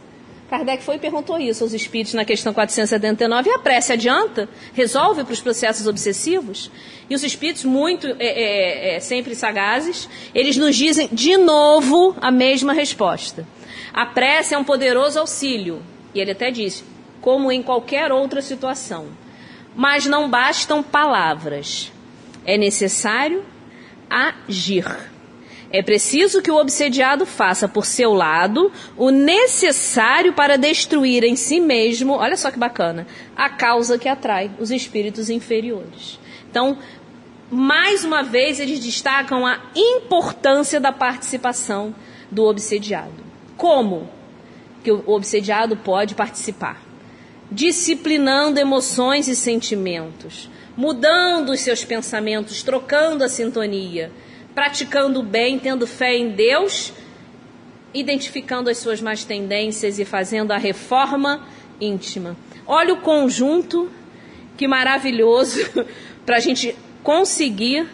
Kardec 0.49 0.83
foi 0.83 0.95
e 0.95 0.99
perguntou 0.99 1.39
isso 1.39 1.63
aos 1.63 1.73
espíritos 1.73 2.15
na 2.15 2.25
questão 2.25 2.53
479. 2.53 3.49
E 3.49 3.53
a 3.53 3.59
prece 3.59 3.93
adianta? 3.93 4.49
Resolve 4.73 5.23
para 5.23 5.33
os 5.33 5.41
processos 5.41 5.85
obsessivos? 5.85 6.71
E 7.07 7.13
os 7.13 7.23
espíritos, 7.23 7.63
muito 7.63 8.07
é, 8.07 8.15
é, 8.19 8.95
é, 8.95 8.99
sempre 8.99 9.35
sagazes, 9.35 10.09
eles 10.33 10.57
nos 10.57 10.75
dizem 10.75 11.07
de 11.11 11.37
novo 11.37 12.15
a 12.19 12.31
mesma 12.31 12.73
resposta. 12.73 13.47
A 13.93 14.07
prece 14.07 14.55
é 14.55 14.57
um 14.57 14.63
poderoso 14.63 15.19
auxílio. 15.19 15.83
E 16.15 16.19
ele 16.19 16.31
até 16.31 16.49
diz, 16.49 16.83
como 17.21 17.51
em 17.51 17.61
qualquer 17.61 18.11
outra 18.11 18.41
situação. 18.41 19.07
Mas 19.75 20.07
não 20.07 20.29
bastam 20.29 20.81
palavras. 20.81 21.91
É 22.43 22.57
necessário 22.57 23.45
agir. 24.09 25.08
É 25.71 25.83
preciso 25.83 26.41
que 26.41 26.49
o 26.49 26.57
obsediado 26.57 27.27
faça 27.27 27.67
por 27.67 27.85
seu 27.85 28.11
lado 28.11 28.71
o 28.97 29.11
necessário 29.11 30.33
para 30.33 30.57
destruir 30.57 31.23
em 31.23 31.35
si 31.35 31.59
mesmo, 31.59 32.13
olha 32.13 32.35
só 32.35 32.49
que 32.49 32.57
bacana, 32.57 33.05
a 33.35 33.49
causa 33.49 33.97
que 33.97 34.09
atrai 34.09 34.49
os 34.59 34.71
espíritos 34.71 35.29
inferiores. 35.29 36.19
Então, 36.49 36.79
mais 37.51 38.03
uma 38.03 38.23
vez, 38.23 38.59
eles 38.59 38.79
destacam 38.79 39.45
a 39.45 39.59
importância 39.75 40.79
da 40.79 40.91
participação 40.91 41.93
do 42.31 42.45
obsediado. 42.45 43.23
Como 43.55 44.09
que 44.83 44.91
o 44.91 45.03
obsediado 45.07 45.77
pode 45.77 46.15
participar? 46.15 46.81
Disciplinando 47.51 48.59
emoções 48.59 49.27
e 49.27 49.35
sentimentos, 49.35 50.49
mudando 50.75 51.49
os 51.49 51.59
seus 51.59 51.85
pensamentos, 51.85 52.63
trocando 52.63 53.23
a 53.23 53.29
sintonia 53.29 54.11
praticando 54.59 55.23
bem, 55.23 55.57
tendo 55.57 55.87
fé 55.87 56.17
em 56.17 56.31
Deus, 56.31 56.91
identificando 57.93 58.69
as 58.69 58.77
suas 58.77 58.99
más 58.99 59.23
tendências 59.23 59.97
e 59.99 60.03
fazendo 60.03 60.51
a 60.51 60.57
reforma 60.57 61.47
íntima. 61.79 62.35
Olha 62.67 62.93
o 62.93 62.97
conjunto, 62.97 63.89
que 64.57 64.67
maravilhoso, 64.67 65.61
para 66.25 66.35
a 66.35 66.39
gente 66.41 66.75
conseguir 67.01 67.87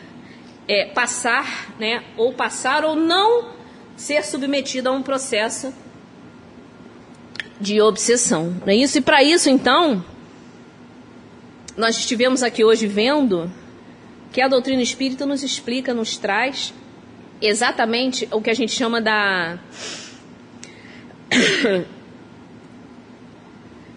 é, 0.68 0.86
passar, 0.86 1.72
né, 1.78 2.04
ou 2.18 2.34
passar 2.34 2.84
ou 2.84 2.96
não 2.96 3.52
ser 3.96 4.26
submetido 4.26 4.90
a 4.90 4.92
um 4.92 5.04
processo 5.04 5.72
de 7.62 7.80
obsessão. 7.80 8.56
Não 8.66 8.74
é 8.74 8.76
isso? 8.76 8.98
E 8.98 9.02
para 9.02 9.22
isso, 9.22 9.52
então, 9.52 10.04
nós 11.78 11.96
estivemos 11.96 12.42
aqui 12.42 12.64
hoje 12.64 12.88
vendo 12.88 13.52
que 14.36 14.42
a 14.42 14.50
doutrina 14.50 14.82
espírita 14.82 15.26
nos 15.26 15.44
explica, 15.44 15.94
nos 15.94 16.18
traz 16.18 16.74
exatamente 17.42 18.28
o 18.34 18.42
que 18.42 18.50
a 18.50 18.54
gente 18.54 18.74
chama 18.74 19.00
da 19.00 19.58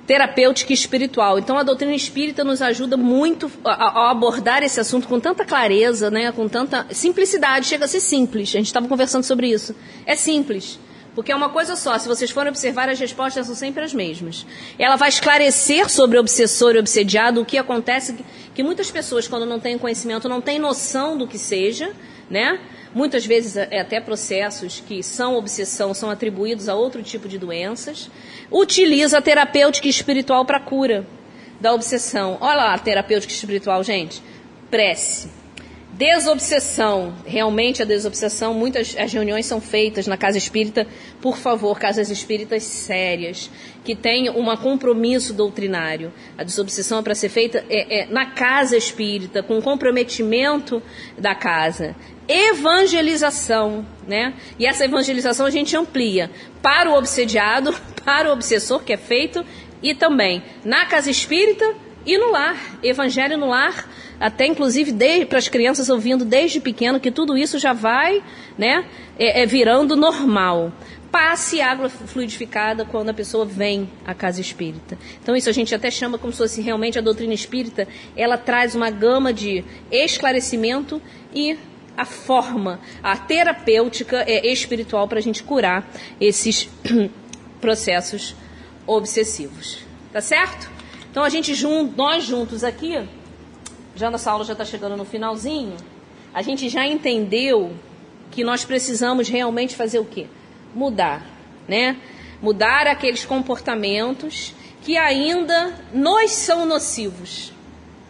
terapêutica 0.06 0.72
espiritual. 0.72 1.40
Então 1.40 1.58
a 1.58 1.64
doutrina 1.64 1.92
espírita 1.92 2.44
nos 2.44 2.62
ajuda 2.62 2.96
muito 2.96 3.50
a, 3.64 3.72
a, 3.72 4.10
abordar 4.12 4.62
esse 4.62 4.78
assunto 4.78 5.08
com 5.08 5.18
tanta 5.18 5.44
clareza, 5.44 6.08
né, 6.08 6.30
com 6.30 6.48
tanta 6.48 6.86
simplicidade, 6.92 7.66
chega 7.66 7.86
a 7.86 7.88
ser 7.88 7.98
simples. 7.98 8.50
A 8.50 8.58
gente 8.58 8.66
estava 8.66 8.86
conversando 8.86 9.24
sobre 9.24 9.48
isso. 9.48 9.74
É 10.06 10.14
simples. 10.14 10.78
Porque 11.18 11.32
é 11.32 11.34
uma 11.34 11.48
coisa 11.48 11.74
só, 11.74 11.98
se 11.98 12.06
vocês 12.06 12.30
forem 12.30 12.48
observar, 12.48 12.88
as 12.88 13.00
respostas 13.00 13.44
são 13.46 13.54
sempre 13.56 13.82
as 13.82 13.92
mesmas. 13.92 14.46
Ela 14.78 14.94
vai 14.94 15.08
esclarecer 15.08 15.90
sobre 15.90 16.16
obsessor 16.16 16.76
e 16.76 16.78
obsediado 16.78 17.40
o 17.40 17.44
que 17.44 17.58
acontece, 17.58 18.24
que 18.54 18.62
muitas 18.62 18.88
pessoas, 18.88 19.26
quando 19.26 19.44
não 19.44 19.58
têm 19.58 19.76
conhecimento, 19.76 20.28
não 20.28 20.40
têm 20.40 20.60
noção 20.60 21.18
do 21.18 21.26
que 21.26 21.36
seja, 21.36 21.90
né? 22.30 22.60
Muitas 22.94 23.26
vezes 23.26 23.56
é 23.56 23.80
até 23.80 24.00
processos 24.00 24.80
que 24.86 25.02
são 25.02 25.34
obsessão, 25.34 25.92
são 25.92 26.08
atribuídos 26.08 26.68
a 26.68 26.76
outro 26.76 27.02
tipo 27.02 27.26
de 27.26 27.36
doenças. 27.36 28.08
Utiliza 28.48 29.18
a 29.18 29.20
terapêutica 29.20 29.88
espiritual 29.88 30.44
para 30.44 30.60
cura 30.60 31.04
da 31.60 31.74
obsessão. 31.74 32.38
Olha 32.40 32.54
lá 32.54 32.74
a 32.74 32.78
terapêutica 32.78 33.32
espiritual, 33.32 33.82
gente. 33.82 34.22
Prece 34.70 35.37
Desobsessão, 35.98 37.12
realmente 37.26 37.82
a 37.82 37.84
desobsessão, 37.84 38.54
muitas 38.54 38.96
as 38.96 39.12
reuniões 39.12 39.46
são 39.46 39.60
feitas 39.60 40.06
na 40.06 40.16
casa 40.16 40.38
espírita, 40.38 40.86
por 41.20 41.36
favor, 41.36 41.76
casas 41.76 42.08
espíritas 42.08 42.62
sérias, 42.62 43.50
que 43.82 43.96
tenham 43.96 44.38
um 44.38 44.56
compromisso 44.56 45.34
doutrinário. 45.34 46.12
A 46.36 46.44
desobsessão 46.44 47.00
é 47.00 47.02
para 47.02 47.16
ser 47.16 47.30
feita 47.30 47.64
é, 47.68 48.02
é, 48.02 48.06
na 48.06 48.26
casa 48.26 48.76
espírita, 48.76 49.42
com 49.42 49.60
comprometimento 49.60 50.80
da 51.18 51.34
casa. 51.34 51.96
Evangelização, 52.28 53.84
né? 54.06 54.34
E 54.56 54.66
essa 54.66 54.84
evangelização 54.84 55.46
a 55.46 55.50
gente 55.50 55.76
amplia 55.76 56.30
para 56.62 56.92
o 56.92 56.94
obsediado, 56.96 57.74
para 58.04 58.28
o 58.28 58.32
obsessor, 58.32 58.84
que 58.84 58.92
é 58.92 58.96
feito, 58.96 59.44
e 59.82 59.96
também 59.96 60.44
na 60.64 60.86
casa 60.86 61.10
espírita 61.10 61.74
e 62.06 62.16
no 62.16 62.30
lar. 62.30 62.78
Evangelho 62.84 63.36
no 63.36 63.48
lar 63.48 63.88
até 64.20 64.46
inclusive 64.46 64.92
para 65.26 65.38
as 65.38 65.48
crianças 65.48 65.88
ouvindo 65.88 66.24
desde 66.24 66.60
pequeno 66.60 66.98
que 66.98 67.10
tudo 67.10 67.36
isso 67.36 67.58
já 67.58 67.72
vai 67.72 68.22
né, 68.56 68.84
é, 69.18 69.42
é 69.42 69.46
virando 69.46 69.96
normal. 69.96 70.72
Passe 71.10 71.60
água 71.60 71.88
fluidificada 71.88 72.84
quando 72.84 73.08
a 73.08 73.14
pessoa 73.14 73.46
vem 73.46 73.88
à 74.06 74.14
casa 74.14 74.40
espírita. 74.40 74.98
Então 75.22 75.34
isso 75.34 75.48
a 75.48 75.52
gente 75.52 75.74
até 75.74 75.90
chama 75.90 76.18
como 76.18 76.32
se 76.32 76.38
fosse 76.38 76.60
realmente 76.60 76.98
a 76.98 77.02
doutrina 77.02 77.32
espírita, 77.32 77.88
ela 78.14 78.36
traz 78.36 78.74
uma 78.74 78.90
gama 78.90 79.32
de 79.32 79.64
esclarecimento 79.90 81.00
e 81.34 81.56
a 81.96 82.04
forma, 82.04 82.78
a 83.02 83.16
terapêutica 83.16 84.18
é 84.18 84.46
espiritual 84.46 85.08
para 85.08 85.18
a 85.18 85.22
gente 85.22 85.42
curar 85.42 85.90
esses 86.20 86.68
processos 87.60 88.36
obsessivos. 88.86 89.80
Tá 90.12 90.20
certo? 90.20 90.70
Então 91.10 91.24
a 91.24 91.28
gente 91.28 91.52
nós 91.96 92.24
juntos 92.24 92.62
aqui 92.62 92.96
já 93.98 94.10
nossa 94.10 94.30
aula 94.30 94.44
já 94.44 94.52
está 94.52 94.64
chegando 94.64 94.96
no 94.96 95.04
finalzinho, 95.04 95.76
a 96.32 96.40
gente 96.40 96.68
já 96.68 96.86
entendeu 96.86 97.72
que 98.30 98.44
nós 98.44 98.64
precisamos 98.64 99.28
realmente 99.28 99.74
fazer 99.74 99.98
o 99.98 100.04
quê? 100.04 100.26
Mudar, 100.74 101.26
né? 101.66 101.96
Mudar 102.40 102.86
aqueles 102.86 103.24
comportamentos 103.24 104.54
que 104.82 104.96
ainda 104.96 105.74
nos 105.92 106.30
são 106.30 106.64
nocivos. 106.64 107.52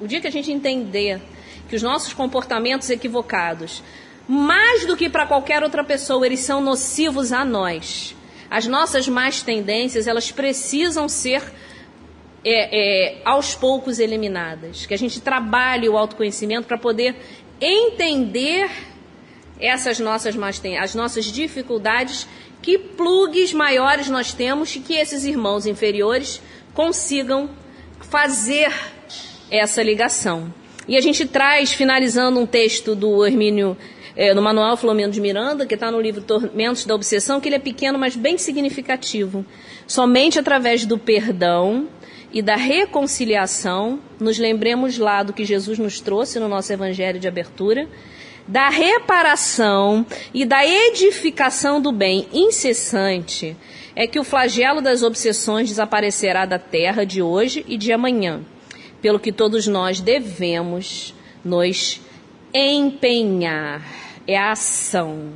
O 0.01 0.07
dia 0.07 0.21
que 0.21 0.27
a 0.27 0.33
gente 0.33 0.53
entender 0.53 1.23
que 1.69 1.75
os 1.75 1.83
nossos 1.83 2.13
comportamentos 2.13 2.91
equivocados, 2.91 3.83
mais 4.29 4.85
do 4.85 4.97
que 4.97 5.09
para 5.09 5.27
qualquer 5.27 5.63
outra 5.63 5.83
pessoa, 5.83 6.27
eles 6.27 6.41
são 6.41 6.61
nocivos 6.61 7.33
a 7.33 7.45
nós. 7.45 8.15
As 8.51 8.67
nossas 8.67 9.09
más 9.09 9.43
tendências, 9.43 10.07
elas 10.07 10.31
precisam 10.31 11.09
ser 11.09 11.43
é, 12.45 13.17
é, 13.17 13.23
aos 13.25 13.55
poucos 13.55 13.99
eliminadas. 13.99 14.87
Que 14.87 14.95
a 14.95 14.99
gente 14.99 15.21
trabalhe 15.21 15.89
o 15.89 15.97
autoconhecimento 15.97 16.67
para 16.67 16.79
poder 16.79 17.17
entender 17.61 18.71
essas 19.61 19.99
nossas 19.99 20.37
as 20.81 20.95
nossas 20.95 21.25
dificuldades, 21.27 22.29
que 22.63 22.79
plugs 22.79 23.53
maiores 23.53 24.09
nós 24.09 24.33
temos 24.33 24.75
e 24.77 24.81
que 24.81 24.95
esses 24.95 25.25
irmãos 25.25 25.67
inferiores 25.67 26.41
consigam 26.75 27.51
fazer 28.01 28.73
essa 29.51 29.83
ligação. 29.83 30.53
E 30.87 30.97
a 30.97 31.01
gente 31.01 31.27
traz, 31.27 31.73
finalizando 31.73 32.41
um 32.41 32.47
texto 32.47 32.95
do 32.95 33.27
Hermínio, 33.27 33.77
é, 34.17 34.33
no 34.33 34.41
Manuel 34.41 34.77
Filomeno 34.77 35.13
de 35.13 35.21
Miranda, 35.21 35.67
que 35.67 35.75
está 35.75 35.91
no 35.91 36.01
livro 36.01 36.23
Tormentos 36.23 36.85
da 36.85 36.95
Obsessão, 36.95 37.41
que 37.41 37.49
ele 37.49 37.57
é 37.57 37.61
pequeno, 37.61 37.99
mas 37.99 38.17
bem 38.17 38.39
significativo. 38.39 39.45
Somente 39.87 40.39
através 40.39 40.87
do 40.87 40.99
perdão 40.99 41.87
e 42.33 42.43
da 42.43 42.57
reconciliação, 42.57 44.01
nos 44.21 44.39
lembremos 44.39 44.99
lá 44.99 45.23
do 45.23 45.33
que 45.33 45.45
Jesus 45.45 45.79
nos 45.79 46.01
trouxe 46.01 46.39
no 46.39 46.49
nosso 46.49 46.73
evangelho 46.73 47.19
de 47.19 47.27
abertura, 47.27 47.89
da 48.47 48.69
reparação 48.69 50.07
e 50.33 50.45
da 50.45 50.67
edificação 50.67 51.81
do 51.81 51.93
bem 51.93 52.27
incessante, 52.33 53.57
é 53.95 54.07
que 54.07 54.19
o 54.19 54.25
flagelo 54.25 54.81
das 54.81 55.03
obsessões 55.03 55.69
desaparecerá 55.69 56.47
da 56.47 56.59
terra 56.59 57.05
de 57.05 57.21
hoje 57.21 57.65
e 57.69 57.77
de 57.77 57.93
amanhã, 57.93 58.41
pelo 59.03 59.21
que 59.21 59.33
todos 59.33 59.67
nós 59.67 60.01
devemos 60.01 61.15
nos 61.45 62.01
empenhar. 62.55 63.83
É 64.27 64.37
a 64.37 64.53
ação, 64.53 65.33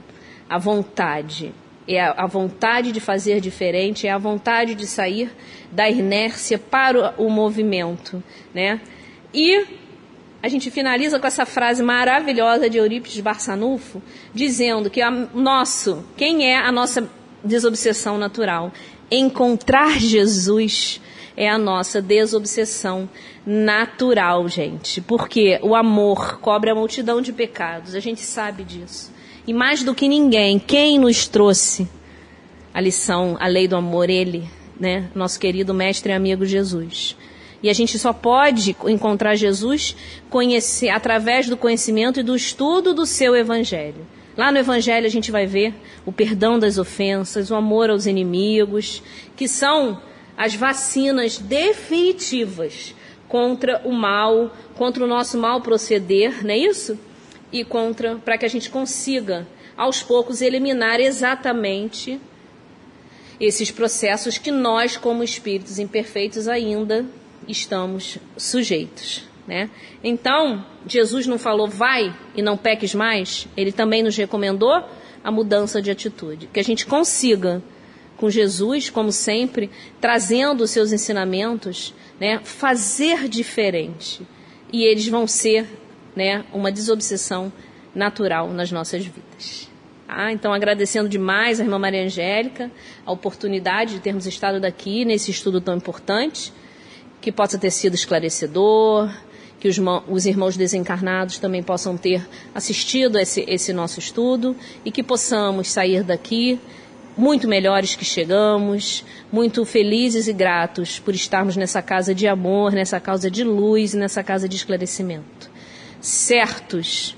a 0.48 0.58
vontade, 0.58 1.52
é 1.88 2.00
a 2.00 2.26
vontade 2.26 2.92
de 2.92 3.00
fazer 3.00 3.40
diferente, 3.40 4.06
é 4.06 4.10
a 4.10 4.18
vontade 4.18 4.74
de 4.74 4.86
sair 4.86 5.30
da 5.72 5.88
inércia 5.88 6.58
para 6.58 7.14
o 7.16 7.30
movimento, 7.30 8.22
né? 8.54 8.80
E 9.32 9.64
a 10.42 10.48
gente 10.48 10.70
finaliza 10.70 11.18
com 11.18 11.26
essa 11.26 11.46
frase 11.46 11.82
maravilhosa 11.82 12.68
de 12.68 12.76
Eurípides 12.76 13.20
Barçanufo, 13.20 14.02
dizendo 14.34 14.90
que 14.90 15.00
a 15.00 15.10
nosso, 15.10 16.04
quem 16.16 16.46
é 16.46 16.58
a 16.58 16.70
nossa 16.70 17.08
desobsessão 17.42 18.18
natural? 18.18 18.70
Encontrar 19.10 19.98
Jesus 19.98 21.00
é 21.36 21.48
a 21.48 21.56
nossa 21.56 22.02
desobsessão 22.02 23.08
natural, 23.46 24.46
gente. 24.48 25.00
Porque 25.00 25.58
o 25.62 25.74
amor 25.74 26.38
cobre 26.40 26.70
a 26.70 26.74
multidão 26.74 27.22
de 27.22 27.32
pecados, 27.32 27.94
a 27.94 28.00
gente 28.00 28.20
sabe 28.20 28.62
disso. 28.62 29.10
E 29.46 29.54
mais 29.54 29.82
do 29.82 29.94
que 29.94 30.06
ninguém, 30.06 30.58
quem 30.58 30.98
nos 30.98 31.26
trouxe 31.26 31.88
a 32.74 32.80
lição, 32.80 33.36
a 33.40 33.46
lei 33.46 33.66
do 33.66 33.76
amor? 33.76 34.10
Ele 34.10 34.48
né? 34.82 35.08
Nosso 35.14 35.38
querido 35.38 35.72
mestre 35.72 36.10
e 36.10 36.14
amigo 36.14 36.44
Jesus. 36.44 37.16
E 37.62 37.70
a 37.70 37.72
gente 37.72 37.96
só 38.00 38.12
pode 38.12 38.76
encontrar 38.88 39.36
Jesus 39.36 39.94
conhecer, 40.28 40.88
através 40.88 41.48
do 41.48 41.56
conhecimento 41.56 42.18
e 42.18 42.24
do 42.24 42.34
estudo 42.34 42.92
do 42.92 43.06
seu 43.06 43.36
evangelho. 43.36 44.04
Lá 44.36 44.50
no 44.50 44.58
Evangelho 44.58 45.06
a 45.06 45.10
gente 45.10 45.30
vai 45.30 45.46
ver 45.46 45.72
o 46.04 46.10
perdão 46.10 46.58
das 46.58 46.78
ofensas, 46.78 47.50
o 47.50 47.54
amor 47.54 47.90
aos 47.90 48.06
inimigos, 48.06 49.02
que 49.36 49.46
são 49.46 50.02
as 50.36 50.54
vacinas 50.54 51.38
definitivas 51.38 52.94
contra 53.28 53.82
o 53.84 53.92
mal, 53.92 54.50
contra 54.74 55.04
o 55.04 55.06
nosso 55.06 55.38
mal 55.38 55.60
proceder, 55.60 56.42
não 56.42 56.50
é 56.50 56.58
isso? 56.58 56.98
E 57.52 57.62
contra, 57.62 58.16
para 58.16 58.36
que 58.36 58.46
a 58.46 58.48
gente 58.48 58.68
consiga, 58.68 59.46
aos 59.76 60.02
poucos, 60.02 60.40
eliminar 60.42 60.98
exatamente 60.98 62.18
esses 63.42 63.72
processos 63.72 64.38
que 64.38 64.52
nós, 64.52 64.96
como 64.96 65.24
espíritos 65.24 65.80
imperfeitos, 65.80 66.46
ainda 66.46 67.04
estamos 67.48 68.18
sujeitos. 68.36 69.24
Né? 69.48 69.68
Então, 70.04 70.64
Jesus 70.86 71.26
não 71.26 71.40
falou 71.40 71.66
vai 71.66 72.14
e 72.36 72.40
não 72.40 72.56
peques 72.56 72.94
mais, 72.94 73.48
ele 73.56 73.72
também 73.72 74.00
nos 74.00 74.16
recomendou 74.16 74.84
a 75.24 75.30
mudança 75.32 75.82
de 75.82 75.90
atitude. 75.90 76.48
Que 76.52 76.60
a 76.60 76.64
gente 76.64 76.86
consiga, 76.86 77.60
com 78.16 78.30
Jesus, 78.30 78.88
como 78.88 79.10
sempre, 79.10 79.68
trazendo 80.00 80.62
os 80.62 80.70
seus 80.70 80.92
ensinamentos, 80.92 81.92
né, 82.20 82.40
fazer 82.44 83.28
diferente. 83.28 84.22
E 84.72 84.84
eles 84.84 85.08
vão 85.08 85.26
ser 85.26 85.66
né, 86.14 86.44
uma 86.52 86.70
desobsessão 86.70 87.52
natural 87.92 88.52
nas 88.52 88.70
nossas 88.70 89.04
vidas. 89.04 89.71
Ah, 90.08 90.32
então, 90.32 90.52
agradecendo 90.52 91.08
demais 91.08 91.58
a 91.60 91.64
irmã 91.64 91.78
Maria 91.78 92.04
Angélica 92.04 92.70
a 93.06 93.12
oportunidade 93.12 93.94
de 93.94 94.00
termos 94.00 94.26
estado 94.26 94.60
daqui 94.60 95.04
nesse 95.04 95.30
estudo 95.30 95.60
tão 95.60 95.76
importante, 95.76 96.52
que 97.20 97.32
possa 97.32 97.56
ter 97.56 97.70
sido 97.70 97.94
esclarecedor, 97.94 99.10
que 99.60 99.68
os, 99.68 99.78
os, 100.08 100.26
irmãos 100.26 100.56
desencarnados 100.56 101.38
também 101.38 101.62
possam 101.62 101.96
ter 101.96 102.28
assistido 102.52 103.16
esse, 103.16 103.44
esse 103.46 103.72
nosso 103.72 104.00
estudo 104.00 104.56
e 104.84 104.90
que 104.90 105.04
possamos 105.04 105.70
sair 105.70 106.02
daqui 106.02 106.58
muito 107.16 107.46
melhores 107.46 107.94
que 107.94 108.04
chegamos, 108.04 109.04
muito 109.30 109.64
felizes 109.64 110.26
e 110.26 110.32
gratos 110.32 110.98
por 110.98 111.14
estarmos 111.14 111.56
nessa 111.56 111.80
casa 111.80 112.14
de 112.14 112.26
amor, 112.26 112.72
nessa 112.72 112.98
casa 112.98 113.30
de 113.30 113.44
luz 113.44 113.94
e 113.94 113.98
nessa 113.98 114.22
casa 114.22 114.48
de 114.48 114.56
esclarecimento. 114.56 115.50
Certos 116.00 117.14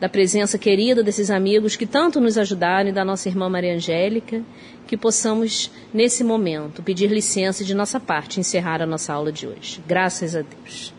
da 0.00 0.08
presença 0.08 0.58
querida 0.58 1.02
desses 1.02 1.30
amigos 1.30 1.76
que 1.76 1.84
tanto 1.84 2.20
nos 2.20 2.38
ajudaram 2.38 2.88
e 2.88 2.92
da 2.92 3.04
nossa 3.04 3.28
irmã 3.28 3.50
Maria 3.50 3.74
Angélica, 3.74 4.42
que 4.86 4.96
possamos, 4.96 5.70
nesse 5.92 6.24
momento, 6.24 6.82
pedir 6.82 7.08
licença 7.08 7.62
de 7.62 7.74
nossa 7.74 8.00
parte 8.00 8.40
encerrar 8.40 8.80
a 8.80 8.86
nossa 8.86 9.12
aula 9.12 9.30
de 9.30 9.46
hoje. 9.46 9.80
Graças 9.86 10.34
a 10.34 10.40
Deus. 10.40 10.94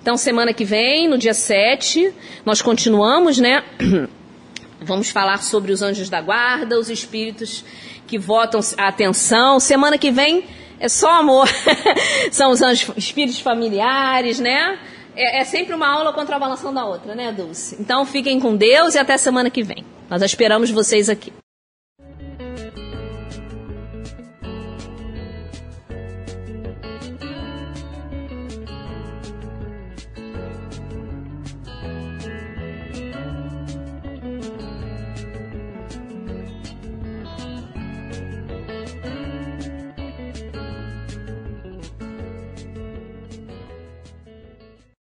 Então, 0.00 0.16
semana 0.16 0.54
que 0.54 0.64
vem, 0.64 1.08
no 1.08 1.18
dia 1.18 1.34
7, 1.34 2.14
nós 2.46 2.62
continuamos, 2.62 3.38
né? 3.38 3.64
Vamos 4.80 5.10
falar 5.10 5.42
sobre 5.42 5.72
os 5.72 5.82
anjos 5.82 6.08
da 6.08 6.20
guarda, 6.20 6.78
os 6.78 6.88
espíritos 6.88 7.64
que 8.06 8.18
votam 8.18 8.60
a 8.78 8.86
atenção. 8.86 9.58
Semana 9.58 9.98
que 9.98 10.10
vem 10.10 10.44
é 10.78 10.88
só 10.88 11.10
amor. 11.10 11.48
São 12.30 12.50
os 12.50 12.62
anjos, 12.62 12.92
espíritos 12.96 13.40
familiares, 13.40 14.38
né? 14.38 14.78
É, 15.16 15.40
é 15.40 15.44
sempre 15.44 15.74
uma 15.74 15.88
aula 15.88 16.12
contrabalançando 16.12 16.78
a 16.78 16.84
outra, 16.84 17.14
né, 17.14 17.32
Dulce? 17.32 17.76
Então 17.80 18.04
fiquem 18.04 18.40
com 18.40 18.56
Deus 18.56 18.94
e 18.94 18.98
até 18.98 19.16
semana 19.16 19.50
que 19.50 19.62
vem. 19.62 19.84
Nós 20.10 20.22
esperamos 20.22 20.70
vocês 20.70 21.08
aqui. 21.08 21.32